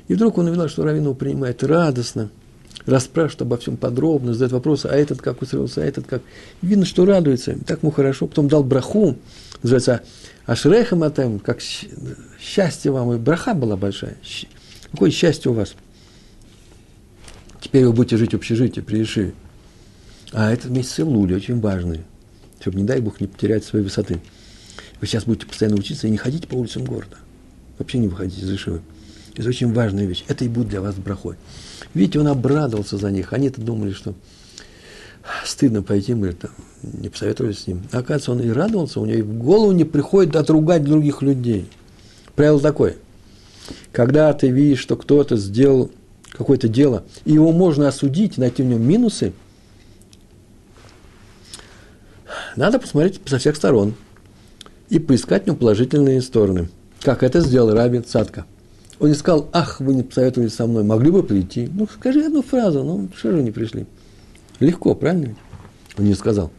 И 0.08 0.14
вдруг 0.14 0.38
он 0.38 0.48
увидел, 0.48 0.68
что 0.70 0.84
Равину 0.84 1.16
принимает 1.16 1.64
радостно, 1.64 2.30
расспрашивает 2.86 3.42
обо 3.44 3.58
всем 3.58 3.78
подробно, 3.78 4.34
задает 4.34 4.52
вопросы, 4.52 4.88
а 4.88 4.96
этот 4.96 5.22
как 5.22 5.42
устроился, 5.42 5.82
а 5.82 5.86
этот 5.86 6.08
как. 6.08 6.22
И 6.62 6.68
видно, 6.68 6.86
что 6.86 7.06
радуется, 7.06 7.58
так 7.66 7.82
ему 7.82 7.92
хорошо. 7.92 8.28
Потом 8.28 8.48
дал 8.48 8.64
браху, 8.64 9.18
называется 9.64 10.02
Ашреха 10.46 10.96
Матем, 10.96 11.40
как 11.40 11.60
счастье 12.40 12.92
вам, 12.92 13.14
и 13.14 13.18
браха 13.18 13.54
была 13.54 13.78
большая. 13.78 14.18
Какое 14.92 15.12
счастье 15.12 15.52
у 15.52 15.54
вас. 15.54 15.76
Теперь 17.62 17.86
вы 17.86 17.94
будете 17.94 18.18
жить 18.18 18.34
в 18.34 18.36
общежитии 18.36 18.82
при 18.82 19.04
Ишиве. 19.04 19.34
А 20.32 20.52
этот 20.52 20.72
месяц 20.72 21.00
Лули 21.00 21.34
очень 21.34 21.60
важный, 21.60 22.02
чтобы, 22.60 22.78
не 22.78 22.84
дай 22.84 23.02
Бог, 23.02 23.20
не 23.20 23.28
потерять 23.28 23.66
своей 23.66 23.84
высоты. 23.84 24.22
Вы 25.00 25.08
сейчас 25.08 25.26
будете 25.26 25.48
постоянно 25.48 25.78
учиться 25.78 26.08
и 26.08 26.12
не 26.12 26.18
ходите 26.18 26.48
по 26.48 26.56
улицам 26.56 26.86
города. 26.86 27.18
Вообще 27.78 27.98
не 27.98 28.08
выходите 28.08 28.42
из 28.42 28.52
Ишивы. 28.52 28.82
Это 29.36 29.50
очень 29.50 29.74
важная 29.74 30.06
вещь. 30.06 30.24
Это 30.28 30.46
и 30.46 30.48
будет 30.48 30.70
для 30.70 30.82
вас 30.82 30.96
брахой. 30.96 31.36
Видите, 31.94 32.20
он 32.20 32.28
обрадовался 32.28 32.98
за 32.98 33.12
них. 33.12 33.34
Они-то 33.34 33.62
думали, 33.62 33.92
что 33.92 34.14
стыдно 35.46 35.84
пойти, 35.84 36.14
мы 36.14 36.34
там 36.34 36.52
не 36.82 37.10
посоветовались 37.10 37.60
с 37.60 37.68
ним. 37.68 37.82
А 37.92 38.00
оказывается, 38.00 38.32
он 38.32 38.42
и 38.42 38.50
радовался, 38.50 39.00
у 39.00 39.06
него 39.06 39.20
и 39.20 39.22
в 39.22 39.38
голову 39.38 39.72
не 39.72 39.86
приходит 39.86 40.36
отругать 40.36 40.84
других 40.84 41.22
людей. 41.22 41.68
Правило 42.36 42.60
такое. 42.60 42.98
Когда 43.92 44.34
ты 44.34 44.50
видишь, 44.50 44.80
что 44.80 44.96
кто-то 44.96 45.38
сделал 45.38 45.92
какое-то 46.32 46.68
дело, 46.68 47.04
и 47.26 47.34
его 47.34 47.52
можно 47.52 47.88
осудить, 47.88 48.38
найти 48.38 48.64
в 48.64 48.66
нем 48.66 48.82
минусы, 48.82 49.34
надо 52.56 52.80
посмотреть 52.80 53.22
со 53.26 53.38
всех 53.38 53.56
сторон 53.56 53.95
и 54.89 54.99
поискать 54.99 55.43
в 55.43 55.47
нем 55.47 55.56
положительные 55.56 56.22
стороны. 56.22 56.70
Как 57.02 57.24
это 57.24 57.39
сделал 57.39 57.74
Раби 57.74 57.99
Цатка. 57.99 58.45
Он 58.99 59.10
не 59.10 59.16
сказал, 59.16 59.49
ах, 59.52 59.80
вы 59.80 59.95
не 59.95 60.04
посоветовались 60.04 60.54
со 60.54 60.68
мной, 60.68 60.84
могли 60.84 61.10
бы 61.10 61.24
прийти. 61.24 61.68
Ну, 61.74 61.88
скажи 61.91 62.24
одну 62.24 62.43
фразу, 62.43 62.84
ну, 62.84 63.10
что 63.18 63.32
же 63.32 63.41
не 63.41 63.49
пришли? 63.49 63.88
Легко, 64.60 64.93
правильно 64.93 65.36
Он 65.97 66.06
не 66.06 66.14
сказал. 66.14 66.52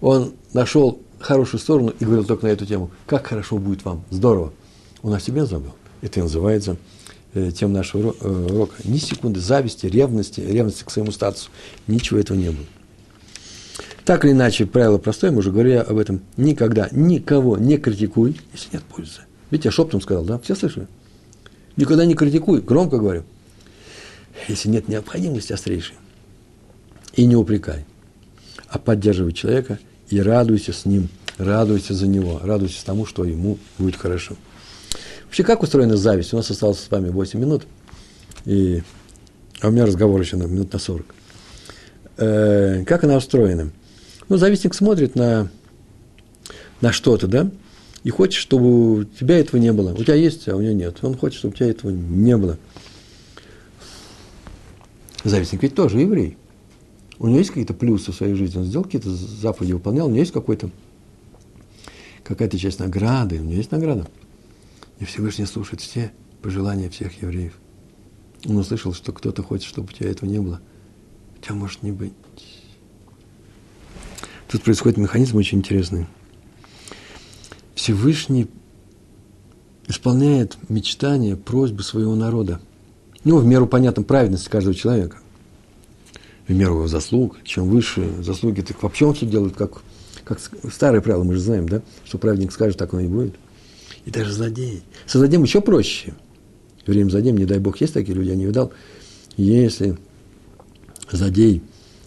Он 0.00 0.34
нашел 0.52 1.00
хорошую 1.18 1.60
сторону 1.60 1.92
и 1.98 2.04
говорил 2.04 2.24
только 2.24 2.46
на 2.46 2.50
эту 2.50 2.66
тему. 2.66 2.90
Как 3.06 3.26
хорошо 3.26 3.58
будет 3.58 3.84
вам, 3.84 4.04
здорово. 4.10 4.52
Он 5.02 5.12
о 5.14 5.18
себе 5.18 5.44
забыл. 5.44 5.72
Это 6.02 6.20
и 6.20 6.22
называется 6.22 6.76
э, 7.34 7.50
тем 7.50 7.72
нашего 7.72 8.14
э, 8.20 8.28
урока. 8.28 8.74
Ни 8.84 8.98
секунды 8.98 9.40
зависти, 9.40 9.86
ревности, 9.86 10.40
ревности 10.40 10.84
к 10.84 10.90
своему 10.90 11.10
статусу. 11.10 11.50
Ничего 11.88 12.20
этого 12.20 12.36
не 12.36 12.50
было. 12.50 12.66
Так 14.06 14.24
или 14.24 14.30
иначе, 14.30 14.66
правило 14.66 14.98
простое, 14.98 15.32
мы 15.32 15.38
уже 15.38 15.50
говорили 15.50 15.74
об 15.74 15.98
этом. 15.98 16.20
Никогда 16.36 16.88
никого 16.92 17.58
не 17.58 17.76
критикуй, 17.76 18.40
если 18.52 18.74
нет 18.74 18.84
пользы. 18.84 19.22
Видите, 19.50 19.66
я 19.66 19.72
шептом 19.72 20.00
сказал, 20.00 20.24
да? 20.24 20.38
Все 20.38 20.54
слышали? 20.54 20.86
Никогда 21.76 22.06
не 22.06 22.14
критикуй, 22.14 22.60
громко 22.60 22.98
говорю. 22.98 23.24
Если 24.46 24.68
нет 24.68 24.86
необходимости 24.86 25.52
острейшей. 25.52 25.96
И 27.14 27.26
не 27.26 27.34
упрекай. 27.34 27.84
А 28.68 28.78
поддерживай 28.78 29.32
человека 29.32 29.80
и 30.08 30.20
радуйся 30.20 30.72
с 30.72 30.84
ним, 30.84 31.08
радуйся 31.36 31.92
за 31.92 32.06
него, 32.06 32.40
радуйся 32.44 32.86
тому, 32.86 33.06
что 33.06 33.24
ему 33.24 33.58
будет 33.76 33.96
хорошо. 33.96 34.36
Вообще, 35.24 35.42
как 35.42 35.64
устроена 35.64 35.96
зависть? 35.96 36.32
У 36.32 36.36
нас 36.36 36.48
осталось 36.48 36.78
с 36.78 36.88
вами 36.92 37.08
8 37.08 37.40
минут, 37.40 37.66
и, 38.44 38.84
а 39.60 39.66
у 39.66 39.72
меня 39.72 39.84
разговор 39.84 40.20
еще 40.20 40.36
на 40.36 40.44
минут 40.44 40.72
на 40.72 40.78
40. 40.78 41.14
Э, 42.18 42.84
как 42.84 43.02
она 43.02 43.16
устроена? 43.16 43.72
Ну, 44.28 44.36
завистник 44.36 44.74
смотрит 44.74 45.14
на, 45.14 45.50
на 46.80 46.92
что-то, 46.92 47.26
да, 47.26 47.50
и 48.02 48.10
хочет, 48.10 48.40
чтобы 48.40 48.98
у 49.00 49.04
тебя 49.04 49.38
этого 49.38 49.60
не 49.60 49.72
было. 49.72 49.92
У 49.92 50.02
тебя 50.02 50.14
есть, 50.14 50.48
а 50.48 50.56
у 50.56 50.60
него 50.60 50.74
нет. 50.74 50.98
Он 51.02 51.16
хочет, 51.16 51.38
чтобы 51.38 51.54
у 51.54 51.56
тебя 51.56 51.70
этого 51.70 51.90
не 51.90 52.36
было. 52.36 52.58
Завистник 55.24 55.62
ведь 55.62 55.74
тоже 55.74 56.00
еврей. 56.00 56.36
У 57.18 57.26
него 57.26 57.38
есть 57.38 57.50
какие-то 57.50 57.74
плюсы 57.74 58.12
в 58.12 58.14
своей 58.14 58.34
жизни. 58.34 58.58
Он 58.58 58.64
сделал 58.64 58.84
какие-то 58.84 59.10
заповеди, 59.10 59.72
выполнял. 59.72 60.06
У 60.06 60.10
него 60.10 60.20
есть 60.20 60.32
какой-то, 60.32 60.70
какая-то 62.22 62.58
часть 62.58 62.78
награды. 62.78 63.40
У 63.40 63.44
него 63.44 63.54
есть 63.54 63.70
награда. 63.70 64.06
И 65.00 65.04
Всевышний 65.04 65.46
слушает 65.46 65.80
все 65.80 66.12
пожелания 66.42 66.90
всех 66.90 67.20
евреев. 67.22 67.54
Он 68.44 68.58
услышал, 68.58 68.92
что 68.92 69.12
кто-то 69.12 69.42
хочет, 69.42 69.66
чтобы 69.66 69.88
у 69.88 69.92
тебя 69.92 70.10
этого 70.10 70.28
не 70.28 70.38
было. 70.38 70.60
У 71.38 71.42
тебя 71.42 71.54
может 71.54 71.82
не 71.82 71.90
быть. 71.90 72.12
Тут 74.56 74.64
происходит 74.64 74.96
механизм 74.96 75.36
очень 75.36 75.58
интересный. 75.58 76.06
Всевышний 77.74 78.48
исполняет 79.86 80.56
мечтания, 80.70 81.36
просьбы 81.36 81.82
своего 81.82 82.14
народа. 82.14 82.58
Ну, 83.22 83.36
в 83.36 83.44
меру, 83.44 83.66
понятно, 83.66 84.02
праведности 84.02 84.48
каждого 84.48 84.74
человека. 84.74 85.18
В 86.48 86.54
меру 86.54 86.76
его 86.76 86.88
заслуг. 86.88 87.36
Чем 87.44 87.68
выше 87.68 88.10
заслуги, 88.22 88.62
так 88.62 88.82
вообще 88.82 89.04
он 89.04 89.12
все 89.12 89.26
делает, 89.26 89.54
как, 89.56 89.82
как 90.24 90.40
старое 90.72 91.02
правило, 91.02 91.24
мы 91.24 91.34
же 91.34 91.40
знаем, 91.40 91.68
да? 91.68 91.82
Что 92.06 92.16
праведник 92.16 92.50
скажет, 92.50 92.78
так 92.78 92.94
оно 92.94 93.02
и 93.02 93.08
будет. 93.08 93.34
И 94.06 94.10
даже 94.10 94.32
злодей. 94.32 94.82
Со 95.04 95.18
злодеем 95.18 95.42
еще 95.42 95.60
проще. 95.60 96.14
Время 96.86 97.10
злодеем, 97.10 97.36
не 97.36 97.44
дай 97.44 97.58
бог, 97.58 97.78
есть 97.82 97.92
такие 97.92 98.14
люди, 98.14 98.30
я 98.30 98.36
не 98.36 98.46
видал. 98.46 98.72
Если 99.36 99.98
злодей 101.12 101.60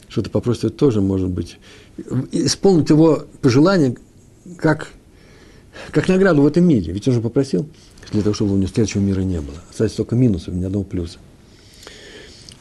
что-то 0.10 0.30
попросит, 0.30 0.66
это 0.66 0.76
тоже 0.76 1.02
может 1.02 1.30
быть 1.30 1.58
исполнить 2.32 2.90
его 2.90 3.26
пожелание 3.42 3.96
как, 4.58 4.92
как 5.92 6.08
награду 6.08 6.42
в 6.42 6.48
этом 6.48 6.68
мире. 6.68 6.92
Ведь 6.92 7.08
он 7.08 7.14
же 7.14 7.22
попросил 7.22 7.70
для 8.12 8.24
того, 8.24 8.34
чтобы 8.34 8.54
у 8.54 8.58
него 8.58 8.68
следующего 8.68 9.02
мира 9.02 9.22
не 9.22 9.40
было. 9.40 9.58
Остается 9.70 9.98
только 9.98 10.16
минусов, 10.16 10.56
ни 10.56 10.66
одного 10.66 10.84
плюса. 10.84 11.20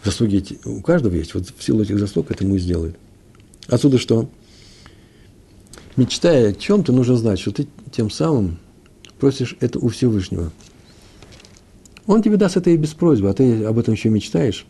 Заслуги 0.04 0.36
эти 0.36 0.58
у 0.64 0.80
каждого 0.82 1.14
есть. 1.14 1.34
Вот 1.34 1.48
в 1.56 1.62
силу 1.62 1.82
этих 1.82 1.98
заслуг 1.98 2.30
это 2.30 2.44
ему 2.44 2.56
и 2.56 2.58
сделает. 2.58 2.96
Отсюда 3.66 3.98
что? 3.98 4.30
Мечтая 5.96 6.50
о 6.50 6.52
чем-то, 6.52 6.92
нужно 6.92 7.16
знать, 7.16 7.40
что 7.40 7.50
ты 7.50 7.66
тем 7.90 8.10
самым 8.10 8.58
просишь 9.18 9.56
это 9.60 9.78
у 9.78 9.88
Всевышнего. 9.88 10.52
Он 12.06 12.22
тебе 12.22 12.36
даст 12.36 12.56
это 12.56 12.70
и 12.70 12.76
без 12.76 12.94
просьбы, 12.94 13.28
а 13.28 13.34
ты 13.34 13.64
об 13.64 13.78
этом 13.78 13.94
еще 13.94 14.08
мечтаешь. 14.08 14.64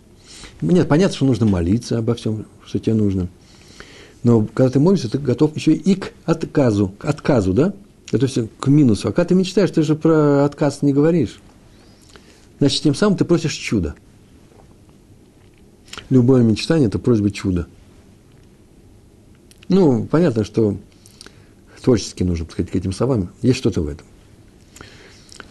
Нет, 0.61 0.89
понятно, 0.89 1.17
что 1.17 1.27
нужно 1.27 1.47
молиться 1.47 1.99
обо 1.99 2.15
всем, 2.15 2.47
что 2.65 2.79
тебе 2.79 2.95
нужно. 2.95 3.29
Но 4.23 4.47
когда 4.47 4.71
ты 4.71 4.81
молишься, 4.81 5.11
ты 5.11 5.19
готов 5.19 5.55
еще 5.57 5.73
и 5.73 5.95
к 5.95 6.13
отказу, 6.25 6.93
к 6.99 7.05
отказу, 7.05 7.53
да? 7.53 7.75
Это 8.11 8.27
все 8.27 8.49
к 8.59 8.67
минусу. 8.69 9.09
А 9.09 9.13
когда 9.13 9.29
ты 9.29 9.35
мечтаешь, 9.35 9.71
ты 9.71 9.83
же 9.83 9.95
про 9.95 10.45
отказ 10.45 10.83
не 10.83 10.93
говоришь. 10.93 11.41
Значит, 12.59 12.83
тем 12.83 12.95
самым 12.95 13.17
ты 13.17 13.25
просишь 13.25 13.55
чуда. 13.55 13.95
Любое 16.11 16.43
мечтание– 16.43 16.89
это 16.89 16.99
просьба 16.99 17.31
чуда. 17.31 17.67
Ну, 19.69 20.07
понятно, 20.07 20.45
что 20.45 20.79
творчески 21.83 22.23
нужно 22.23 22.47
подходить 22.47 22.73
к 22.73 22.77
этим 22.77 22.93
словам. 22.93 23.31
Есть 23.43 23.59
что-то 23.59 23.83
в 23.83 23.89
этом. 23.89 24.07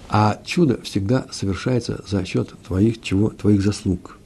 А 0.10 0.42
чудо 0.46 0.82
всегда 0.82 1.28
совершается 1.32 2.04
за 2.08 2.26
счет 2.26 2.54
твоих, 2.66 3.02
чего, 3.02 3.30
твоих 3.30 3.62
заслуг. 3.62 4.17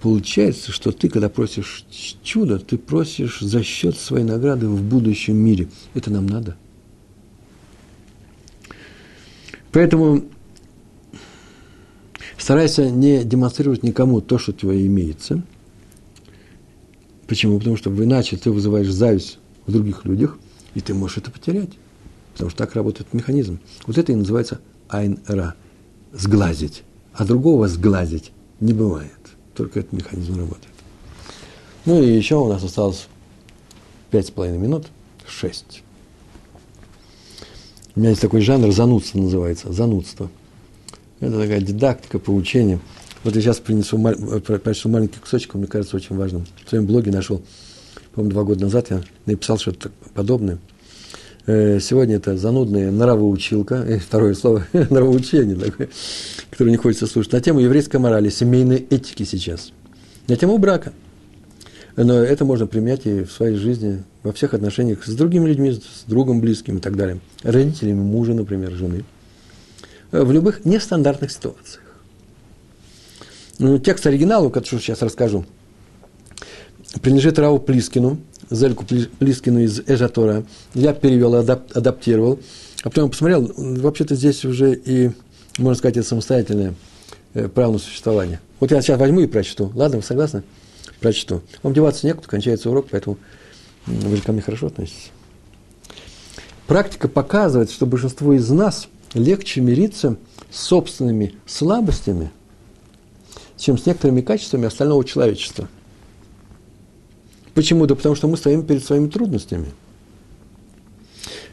Получается, 0.00 0.70
что 0.70 0.92
ты, 0.92 1.08
когда 1.08 1.28
просишь 1.28 1.84
чудо, 2.22 2.58
ты 2.58 2.78
просишь 2.78 3.40
за 3.40 3.64
счет 3.64 3.96
своей 3.96 4.24
награды 4.24 4.68
в 4.68 4.82
будущем 4.82 5.36
мире. 5.36 5.68
Это 5.94 6.10
нам 6.10 6.26
надо. 6.26 6.56
Поэтому 9.72 10.24
старайся 12.36 12.90
не 12.90 13.24
демонстрировать 13.24 13.82
никому 13.82 14.20
то, 14.20 14.38
что 14.38 14.52
у 14.52 14.54
тебя 14.54 14.86
имеется. 14.86 15.42
Почему? 17.26 17.58
Потому 17.58 17.76
что 17.76 17.90
иначе 17.90 18.36
ты 18.36 18.50
вызываешь 18.50 18.90
зависть 18.90 19.38
в 19.66 19.72
других 19.72 20.04
людях, 20.04 20.38
и 20.74 20.80
ты 20.80 20.94
можешь 20.94 21.18
это 21.18 21.30
потерять. 21.30 21.70
Потому 22.32 22.50
что 22.50 22.58
так 22.58 22.74
работает 22.74 23.12
механизм. 23.12 23.58
Вот 23.86 23.98
это 23.98 24.12
и 24.12 24.14
называется 24.14 24.60
айн-ра– 24.88 25.54
сглазить. 26.12 26.84
А 27.12 27.24
другого 27.24 27.68
сглазить 27.68 28.32
не 28.60 28.72
бывает. 28.72 29.17
Только 29.58 29.80
этот 29.80 29.92
механизм 29.92 30.38
работает. 30.38 30.72
Ну 31.84 32.00
и 32.00 32.16
еще 32.16 32.36
у 32.36 32.46
нас 32.46 32.62
осталось 32.62 33.08
пять 34.12 34.28
с 34.28 34.30
половиной 34.30 34.58
минут, 34.58 34.86
шесть. 35.26 35.82
У 37.96 37.98
меня 37.98 38.10
есть 38.10 38.22
такой 38.22 38.40
жанр, 38.40 38.70
занудство 38.70 39.18
называется, 39.18 39.72
занудство. 39.72 40.30
Это 41.18 41.40
такая 41.40 41.60
дидактика, 41.60 42.20
поучение. 42.20 42.78
Вот 43.24 43.34
я 43.34 43.42
сейчас 43.42 43.58
принесу, 43.58 43.98
прочту 44.62 44.90
маленький 44.90 45.18
кусочек, 45.18 45.54
мне 45.54 45.66
кажется, 45.66 45.96
очень 45.96 46.14
важным. 46.14 46.46
В 46.64 46.68
своем 46.68 46.86
блоге 46.86 47.10
нашел, 47.10 47.42
по-моему, 48.14 48.30
два 48.30 48.44
года 48.44 48.60
назад 48.60 48.90
я 48.90 49.02
написал 49.26 49.58
что-то 49.58 49.90
подобное– 50.14 50.58
сегодня 51.48 52.16
это 52.16 52.36
занудная 52.36 52.90
нравоучилка, 52.90 53.76
э, 53.76 53.98
второе 53.98 54.34
слово, 54.34 54.66
нравоучение 54.72 55.56
такое, 55.56 55.88
которое 56.50 56.70
не 56.70 56.76
хочется 56.76 57.06
слушать, 57.06 57.32
на 57.32 57.40
тему 57.40 57.60
еврейской 57.60 57.96
морали, 57.96 58.28
семейной 58.28 58.86
этики 58.90 59.22
сейчас, 59.22 59.72
на 60.26 60.36
тему 60.36 60.58
брака. 60.58 60.92
Но 61.96 62.14
это 62.14 62.44
можно 62.44 62.66
применять 62.66 63.06
и 63.06 63.24
в 63.24 63.32
своей 63.32 63.56
жизни, 63.56 64.04
во 64.22 64.32
всех 64.32 64.54
отношениях 64.54 65.04
с 65.04 65.14
другими 65.14 65.48
людьми, 65.48 65.72
с 65.72 66.04
другом 66.06 66.40
близким 66.40 66.76
и 66.76 66.80
так 66.80 66.96
далее. 66.96 67.18
Родителями 67.42 68.00
мужа, 68.00 68.34
например, 68.34 68.72
жены. 68.72 69.04
Э, 70.12 70.22
в 70.22 70.30
любых 70.30 70.64
нестандартных 70.64 71.30
ситуациях. 71.32 71.82
Ну, 73.58 73.78
текст 73.78 74.06
оригинала, 74.06 74.50
который 74.50 74.80
сейчас 74.80 75.02
расскажу, 75.02 75.44
принадлежит 77.02 77.38
Рау 77.38 77.58
Плискину, 77.58 78.18
Зельку 78.50 78.84
Плискину 78.84 79.60
из 79.60 79.80
Эжатора. 79.80 80.44
Я 80.74 80.94
перевел, 80.94 81.34
адап, 81.34 81.76
адаптировал. 81.76 82.40
А 82.82 82.90
потом 82.90 83.10
посмотрел, 83.10 83.52
вообще-то 83.56 84.14
здесь 84.14 84.44
уже 84.44 84.74
и, 84.74 85.10
можно 85.58 85.74
сказать, 85.74 85.96
это 85.96 86.06
самостоятельное 86.06 86.74
э, 87.34 87.48
право 87.48 87.72
на 87.72 87.78
существование. 87.78 88.40
Вот 88.60 88.70
я 88.70 88.80
сейчас 88.80 88.98
возьму 88.98 89.20
и 89.20 89.26
прочту. 89.26 89.72
Ладно, 89.74 89.98
вы 89.98 90.02
согласны? 90.02 90.42
Прочту. 91.00 91.42
Вам 91.62 91.74
деваться 91.74 92.06
некуда, 92.06 92.28
кончается 92.28 92.70
урок, 92.70 92.86
поэтому 92.90 93.18
вы 93.86 94.16
же 94.16 94.22
ко 94.22 94.32
мне 94.32 94.42
хорошо 94.42 94.68
относитесь. 94.68 95.10
Практика 96.66 97.08
показывает, 97.08 97.70
что 97.70 97.86
большинство 97.86 98.32
из 98.34 98.48
нас 98.50 98.88
легче 99.14 99.60
мириться 99.60 100.16
с 100.50 100.60
собственными 100.60 101.34
слабостями, 101.46 102.30
чем 103.56 103.78
с 103.78 103.86
некоторыми 103.86 104.20
качествами 104.20 104.66
остального 104.66 105.04
человечества. 105.04 105.68
Почему? 107.58 107.86
Да 107.86 107.96
потому 107.96 108.14
что 108.14 108.28
мы 108.28 108.36
стоим 108.36 108.62
перед 108.62 108.84
своими 108.84 109.08
трудностями. 109.08 109.66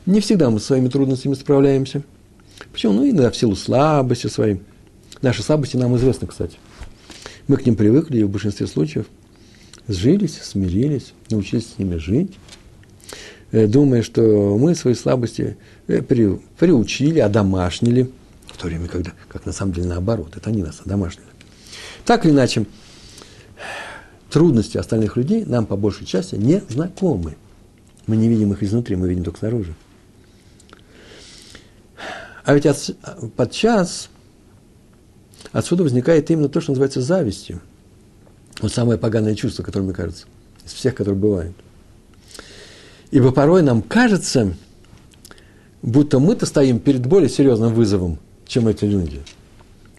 Не 0.05 0.19
всегда 0.19 0.51
мы 0.51 0.59
с 0.59 0.65
своими 0.65 0.87
трудностями 0.87 1.33
справляемся. 1.33 2.03
Почему? 2.71 2.93
Ну, 2.93 3.09
иногда 3.09 3.31
в 3.31 3.35
силу 3.35 3.55
слабости 3.55 4.27
своей. 4.27 4.61
Наши 5.23 5.41
слабости 5.41 5.77
нам 5.77 5.97
известны, 5.97 6.27
кстати. 6.27 6.59
Мы 7.47 7.57
к 7.57 7.65
ним 7.65 7.75
привыкли 7.75 8.19
и 8.19 8.23
в 8.23 8.29
большинстве 8.29 8.67
случаев 8.67 9.07
сжились, 9.87 10.39
смирились, 10.43 11.13
научились 11.31 11.73
с 11.73 11.79
ними 11.79 11.95
жить, 11.95 12.33
э, 13.51 13.65
думая, 13.65 14.03
что 14.03 14.21
мы 14.59 14.75
свои 14.75 14.93
слабости 14.93 15.57
э, 15.87 16.03
приучили, 16.03 17.17
одомашнили, 17.17 18.11
в 18.45 18.57
то 18.57 18.67
время, 18.67 18.87
когда, 18.87 19.11
как 19.27 19.47
на 19.47 19.53
самом 19.53 19.73
деле 19.73 19.87
наоборот, 19.87 20.37
это 20.37 20.51
они 20.51 20.61
нас 20.61 20.81
одомашнили. 20.85 21.25
Так 22.05 22.27
или 22.27 22.31
иначе, 22.31 22.67
трудности 24.35 24.77
остальных 24.77 25.15
людей 25.15 25.45
нам 25.45 25.65
по 25.65 25.77
большей 25.77 26.05
части 26.05 26.35
не 26.35 26.61
знакомы. 26.67 27.37
Мы 28.05 28.17
не 28.17 28.27
видим 28.27 28.51
их 28.51 28.63
изнутри, 28.63 28.97
мы 28.97 29.07
видим 29.07 29.23
только 29.23 29.39
снаружи. 29.39 29.73
А 32.43 32.53
ведь 32.53 32.65
от, 32.65 32.89
подчас 33.37 34.09
отсюда 35.53 35.83
возникает 35.83 36.29
именно 36.29 36.49
то, 36.49 36.59
что 36.59 36.73
называется 36.73 37.01
завистью. 37.01 37.61
Вот 38.59 38.73
самое 38.73 38.99
поганое 38.99 39.35
чувство, 39.35 39.63
которое, 39.63 39.85
мне 39.85 39.93
кажется, 39.93 40.25
из 40.65 40.73
всех, 40.73 40.95
которые 40.95 41.17
бывают. 41.17 41.55
Ибо 43.11 43.31
порой 43.31 43.63
нам 43.63 43.81
кажется, 43.81 44.53
будто 45.81 46.19
мы-то 46.19 46.45
стоим 46.45 46.79
перед 46.79 47.05
более 47.05 47.29
серьезным 47.29 47.73
вызовом, 47.73 48.19
чем 48.45 48.67
эти 48.67 48.83
люди. 48.83 49.21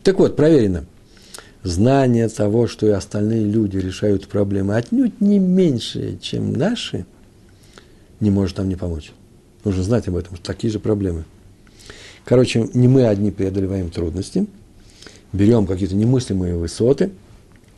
Так 0.02 0.18
вот, 0.18 0.36
проверено. 0.36 0.84
Знание 1.66 2.28
того, 2.28 2.66
что 2.66 2.86
и 2.86 2.90
остальные 2.90 3.44
люди 3.44 3.76
решают 3.76 4.28
проблемы 4.28 4.76
отнюдь 4.76 5.20
не 5.20 5.38
меньше, 5.38 6.18
чем 6.20 6.52
наши, 6.52 7.06
не 8.20 8.30
может 8.30 8.58
нам 8.58 8.68
не 8.68 8.76
помочь. 8.76 9.12
Нужно 9.64 9.82
знать 9.82 10.08
об 10.08 10.16
этом, 10.16 10.36
что 10.36 10.44
такие 10.44 10.72
же 10.72 10.78
проблемы– 10.78 11.24
Короче, 12.26 12.68
не 12.74 12.88
мы 12.88 13.06
одни 13.06 13.30
преодолеваем 13.30 13.88
трудности, 13.88 14.48
берем 15.32 15.64
какие-то 15.64 15.94
немыслимые 15.94 16.56
высоты, 16.56 17.12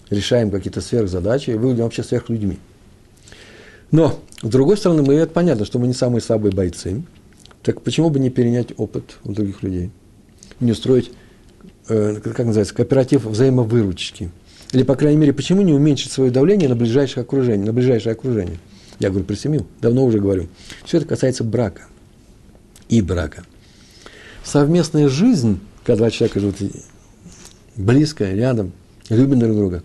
решаем 0.09 0.51
какие-то 0.51 0.81
сверхзадачи 0.81 1.51
и 1.51 1.55
выглядим 1.55 1.85
вообще 1.85 2.03
сверхлюдьми. 2.03 2.59
Но, 3.91 4.19
с 4.43 4.49
другой 4.49 4.79
стороны, 4.79 5.03
мы, 5.03 5.15
это 5.15 5.35
понятно, 5.35 5.67
что 5.67 5.79
мы 5.79 5.87
не 5.87 5.93
самые 5.93 6.23
слабые 6.23 6.51
бойцы. 6.51 7.03
Так 7.63 7.83
почему 7.83 8.09
бы 8.09 8.19
не 8.19 8.31
перенять 8.31 8.69
опыт 8.79 9.19
у 9.25 9.33
других 9.33 9.63
людей? 9.63 9.91
Не 10.61 10.73
устроить, 10.73 11.13
как 11.89 12.39
называется, 12.39 12.75
кооператив 12.75 13.25
взаимовыручки? 13.25 14.31
Или, 14.73 14.83
по 14.83 14.95
крайней 14.95 15.19
мере, 15.19 15.33
почему 15.33 15.63
не 15.63 15.73
уменьшить 15.73 16.13
свое 16.13 16.31
давление 16.31 16.69
на 16.69 16.77
ближайшее 16.77 17.23
окружение? 17.23 17.67
На 17.67 17.73
ближайшее 17.73 18.13
окружение? 18.13 18.59
Я 18.99 19.09
говорю 19.11 19.25
про 19.25 19.37
семью, 19.37 19.67
давно 19.81 20.05
уже 20.05 20.19
говорю. 20.19 20.49
Все 20.85 20.99
это 20.99 21.07
касается 21.07 21.45
брака 21.45 21.83
и 22.89 23.01
брака– 23.01 23.45
совместная 24.49 25.09
жизнь, 25.09 25.61
когда 25.85 25.99
два 25.99 26.11
человека 26.11 26.41
живут 26.41 26.57
близко, 27.77 28.25
рядом, 28.33 28.73
любят 29.09 29.39
друг 29.39 29.55
друга, 29.55 29.83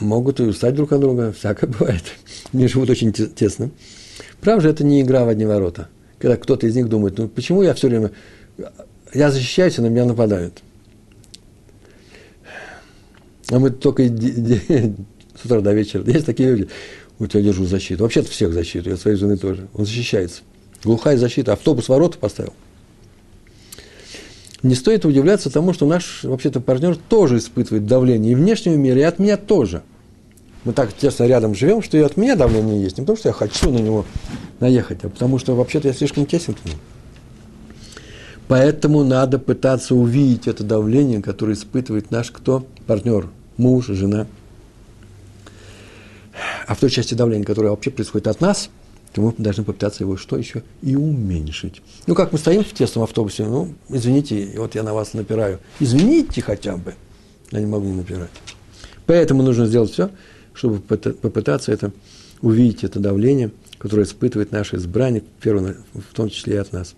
могут 0.00 0.40
и 0.40 0.44
устать 0.44 0.74
друг 0.74 0.92
от 0.92 1.00
друга, 1.00 1.32
всякое 1.32 1.66
бывает. 1.66 2.04
Они 2.52 2.68
живут 2.68 2.90
очень 2.90 3.12
тесно. 3.12 3.70
Правда 4.40 4.62
же, 4.62 4.70
это 4.70 4.84
не 4.84 5.02
игра 5.02 5.24
в 5.24 5.28
одни 5.28 5.44
ворота. 5.44 5.88
Когда 6.18 6.36
кто-то 6.36 6.66
из 6.66 6.74
них 6.74 6.88
думает, 6.88 7.18
ну 7.18 7.28
почему 7.28 7.62
я 7.62 7.74
все 7.74 7.88
время, 7.88 8.12
я 9.14 9.30
защищаюсь, 9.30 9.78
а 9.78 9.82
на 9.82 9.86
меня 9.86 10.04
нападают. 10.04 10.62
А 13.50 13.58
мы 13.58 13.70
только 13.70 14.06
с 14.06 15.44
утра 15.44 15.60
до 15.60 15.72
вечера. 15.72 16.04
Есть 16.04 16.26
такие 16.26 16.50
люди, 16.50 16.68
вот 17.18 17.34
я 17.34 17.40
держу 17.40 17.64
защиту. 17.64 18.02
Вообще-то 18.02 18.30
всех 18.30 18.52
защиту, 18.52 18.90
я 18.90 18.96
своей 18.96 19.16
жены 19.16 19.36
тоже. 19.36 19.68
Он 19.74 19.86
защищается. 19.86 20.42
Глухая 20.84 21.16
защита. 21.16 21.52
Автобус 21.52 21.88
ворота 21.88 22.18
поставил 22.18 22.52
не 24.62 24.74
стоит 24.74 25.04
удивляться 25.04 25.50
тому, 25.50 25.72
что 25.72 25.86
наш, 25.86 26.24
вообще-то, 26.24 26.60
партнер 26.60 26.96
тоже 26.96 27.38
испытывает 27.38 27.86
давление 27.86 28.32
и 28.32 28.34
внешнего 28.34 28.74
мира, 28.74 28.98
и 28.98 29.02
от 29.02 29.18
меня 29.18 29.36
тоже. 29.36 29.82
Мы 30.64 30.72
так 30.72 30.92
тесно 30.92 31.24
рядом 31.24 31.54
живем, 31.54 31.82
что 31.82 31.96
и 31.96 32.00
от 32.00 32.16
меня 32.16 32.34
давление 32.34 32.82
есть. 32.82 32.98
Не 32.98 33.02
потому, 33.02 33.16
что 33.16 33.28
я 33.28 33.32
хочу 33.32 33.70
на 33.70 33.78
него 33.78 34.04
наехать, 34.60 35.04
а 35.04 35.08
потому, 35.08 35.38
что 35.38 35.54
вообще-то 35.54 35.88
я 35.88 35.94
слишком 35.94 36.26
тесен 36.26 36.54
к 36.54 36.64
нему. 36.64 36.76
Поэтому 38.48 39.04
надо 39.04 39.38
пытаться 39.38 39.94
увидеть 39.94 40.48
это 40.48 40.64
давление, 40.64 41.22
которое 41.22 41.52
испытывает 41.52 42.10
наш 42.10 42.30
кто? 42.30 42.66
Партнер, 42.86 43.28
муж, 43.56 43.86
жена. 43.86 44.26
А 46.66 46.74
в 46.74 46.80
той 46.80 46.90
части 46.90 47.14
давления, 47.14 47.44
которое 47.44 47.70
вообще 47.70 47.90
происходит 47.90 48.26
от 48.26 48.40
нас– 48.40 48.70
то 49.12 49.22
мы 49.22 49.34
должны 49.38 49.64
попытаться 49.64 50.04
его 50.04 50.16
что 50.16 50.36
еще 50.36 50.62
и 50.82 50.94
уменьшить. 50.94 51.82
Ну, 52.06 52.14
как 52.14 52.32
мы 52.32 52.38
стоим 52.38 52.62
в 52.62 52.72
тесном 52.72 53.04
автобусе, 53.04 53.44
ну, 53.44 53.74
извините, 53.88 54.52
вот 54.56 54.74
я 54.74 54.82
на 54.82 54.94
вас 54.94 55.14
напираю. 55.14 55.60
Извините 55.80 56.42
хотя 56.42 56.76
бы. 56.76 56.94
Я 57.50 57.60
не 57.60 57.66
могу 57.66 57.86
не 57.86 57.94
напирать. 57.94 58.30
Поэтому 59.06 59.42
нужно 59.42 59.66
сделать 59.66 59.90
все, 59.90 60.10
чтобы 60.52 60.80
попытаться 60.80 61.72
это 61.72 61.92
увидеть, 62.42 62.84
это 62.84 63.00
давление, 63.00 63.50
которое 63.78 64.02
испытывает 64.02 64.52
наш 64.52 64.74
избранник, 64.74 65.24
в 65.40 66.14
том 66.14 66.28
числе 66.28 66.54
и 66.54 66.58
от 66.58 66.72
нас. 66.72 66.94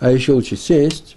А 0.00 0.10
еще 0.10 0.32
лучше 0.32 0.56
сесть 0.56 1.16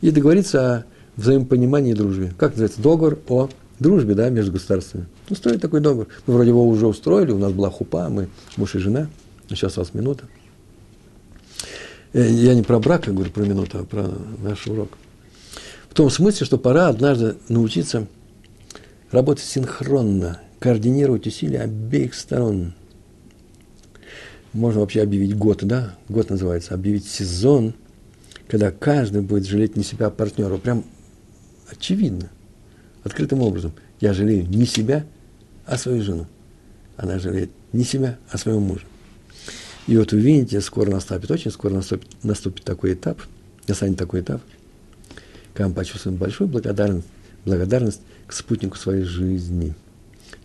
и 0.00 0.12
договориться 0.12 0.76
о 0.76 0.84
взаимопонимании 1.16 1.90
и 1.90 1.94
дружбе. 1.94 2.32
Как 2.38 2.50
называется? 2.50 2.80
Договор 2.80 3.18
о 3.28 3.48
дружбе, 3.80 4.14
да, 4.14 4.28
между 4.28 4.52
государствами. 4.52 5.06
Ну, 5.28 5.34
строить 5.34 5.60
такой 5.60 5.80
договор. 5.80 6.06
Мы 6.26 6.34
вроде 6.34 6.50
его 6.50 6.64
уже 6.66 6.86
устроили, 6.86 7.32
у 7.32 7.38
нас 7.38 7.52
была 7.52 7.70
хупа, 7.70 8.08
мы 8.08 8.28
муж 8.56 8.76
и 8.76 8.78
жена– 8.78 9.08
Сейчас 9.48 9.78
у 9.78 9.80
вас 9.80 9.94
минута. 9.94 10.24
Э, 12.12 12.28
я 12.30 12.54
не 12.54 12.62
про 12.62 12.78
брак, 12.78 13.06
я 13.06 13.12
говорю 13.12 13.30
про 13.30 13.44
минуту, 13.44 13.78
а 13.78 13.84
про 13.84 14.10
наш 14.42 14.66
урок. 14.66 14.90
В 15.88 15.94
том 15.94 16.10
смысле, 16.10 16.44
что 16.44 16.58
пора 16.58 16.88
однажды 16.88 17.36
научиться 17.48 18.06
работать 19.10 19.44
синхронно, 19.44 20.40
координировать 20.58 21.26
усилия 21.26 21.62
обеих 21.62 22.14
сторон. 22.14 22.74
Можно 24.52 24.80
вообще 24.80 25.02
объявить 25.02 25.36
год, 25.36 25.64
да? 25.64 25.94
Год 26.08 26.30
называется. 26.30 26.74
Объявить 26.74 27.06
сезон, 27.06 27.74
когда 28.48 28.70
каждый 28.70 29.20
будет 29.20 29.46
жалеть 29.46 29.76
не 29.76 29.84
себя, 29.84 30.06
а 30.06 30.10
партнера. 30.10 30.56
Прям 30.56 30.84
очевидно, 31.70 32.30
открытым 33.04 33.42
образом. 33.42 33.72
Я 34.00 34.14
жалею 34.14 34.48
не 34.48 34.64
себя, 34.64 35.04
а 35.66 35.76
свою 35.76 36.02
жену. 36.02 36.26
Она 36.96 37.18
жалеет 37.18 37.50
не 37.72 37.84
себя, 37.84 38.18
а 38.30 38.38
своего 38.38 38.60
мужа. 38.60 38.86
И 39.86 39.96
вот 39.96 40.12
вы 40.12 40.20
видите, 40.20 40.60
скоро 40.60 40.90
наступит, 40.90 41.30
очень 41.30 41.50
скоро 41.50 41.74
наступит, 41.74 42.08
наступит 42.24 42.64
такой 42.64 42.94
этап, 42.94 43.20
настанет 43.66 43.98
такой 43.98 44.20
этап, 44.20 44.42
когда 45.54 45.68
мы 45.68 45.74
почувствуем 45.74 46.16
большую 46.16 46.48
благодарность, 46.48 47.06
благодарность 47.44 48.00
к 48.26 48.32
спутнику 48.32 48.76
своей 48.76 49.04
жизни 49.04 49.74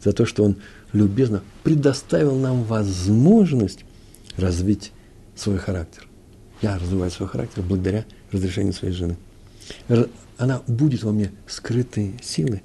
за 0.02 0.14
то, 0.14 0.26
что 0.26 0.44
он 0.44 0.58
любезно 0.92 1.42
предоставил 1.64 2.36
нам 2.38 2.64
возможность 2.64 3.84
развить 4.38 4.92
свой 5.36 5.58
характер. 5.58 6.08
Я 6.64 6.80
развиваю 6.80 7.12
свой 7.12 7.30
характер 7.30 7.62
благодаря 7.62 8.06
разрешению 8.32 8.74
своей 8.74 8.96
жены. 8.96 9.16
Она 10.38 10.64
будет 10.66 11.04
во 11.04 11.12
мне 11.12 11.32
скрытые 11.48 12.14
силы. 12.24 12.64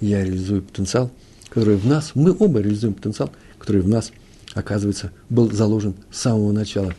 Я 0.00 0.24
реализую 0.24 0.62
потенциал, 0.62 1.12
который 1.48 1.76
в 1.76 1.86
нас, 1.86 2.12
мы 2.14 2.36
оба 2.36 2.58
реализуем 2.60 2.94
потенциал, 2.94 3.30
который 3.58 3.82
в 3.82 3.88
нас– 3.88 4.10
оказывается, 4.56 5.12
был 5.28 5.50
заложен 5.52 5.94
с 6.10 6.20
самого 6.20 6.50
начала. 6.50 6.94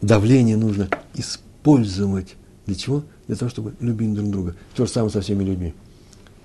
Давление 0.00 0.56
нужно 0.56 0.88
использовать. 1.14 2.36
Для 2.66 2.76
чего? 2.76 3.02
Для 3.26 3.36
того, 3.36 3.50
чтобы 3.50 3.74
любить 3.80 4.14
друг 4.14 4.30
друга. 4.30 4.56
То 4.76 4.86
же 4.86 4.92
самое 4.92 5.10
со 5.10 5.20
всеми 5.20 5.42
людьми. 5.42 5.74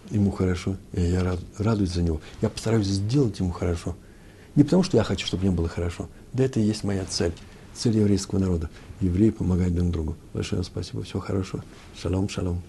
Ему 0.09 0.31
хорошо, 0.31 0.77
и 0.93 1.01
я 1.01 1.23
рад, 1.23 1.39
радуюсь 1.57 1.91
за 1.91 2.01
него. 2.01 2.21
Я 2.41 2.49
постараюсь 2.49 2.87
сделать 2.87 3.39
ему 3.39 3.51
хорошо. 3.51 3.95
Не 4.55 4.63
потому, 4.63 4.83
что 4.83 4.97
я 4.97 5.03
хочу, 5.03 5.27
чтобы 5.27 5.43
мне 5.43 5.51
было 5.51 5.67
хорошо. 5.67 6.09
Да 6.33 6.43
это 6.43 6.59
и 6.59 6.63
есть 6.63 6.83
моя 6.83 7.05
цель. 7.05 7.33
Цель 7.75 7.97
еврейского 7.97 8.39
народа. 8.39 8.69
Евреи 9.01 9.29
помогать 9.29 9.75
друг 9.75 9.91
другу. 9.91 10.15
Большое 10.33 10.63
спасибо. 10.63 11.03
Всего 11.03 11.19
хорошего. 11.19 11.63
Шалом, 11.95 12.29
шалом. 12.29 12.61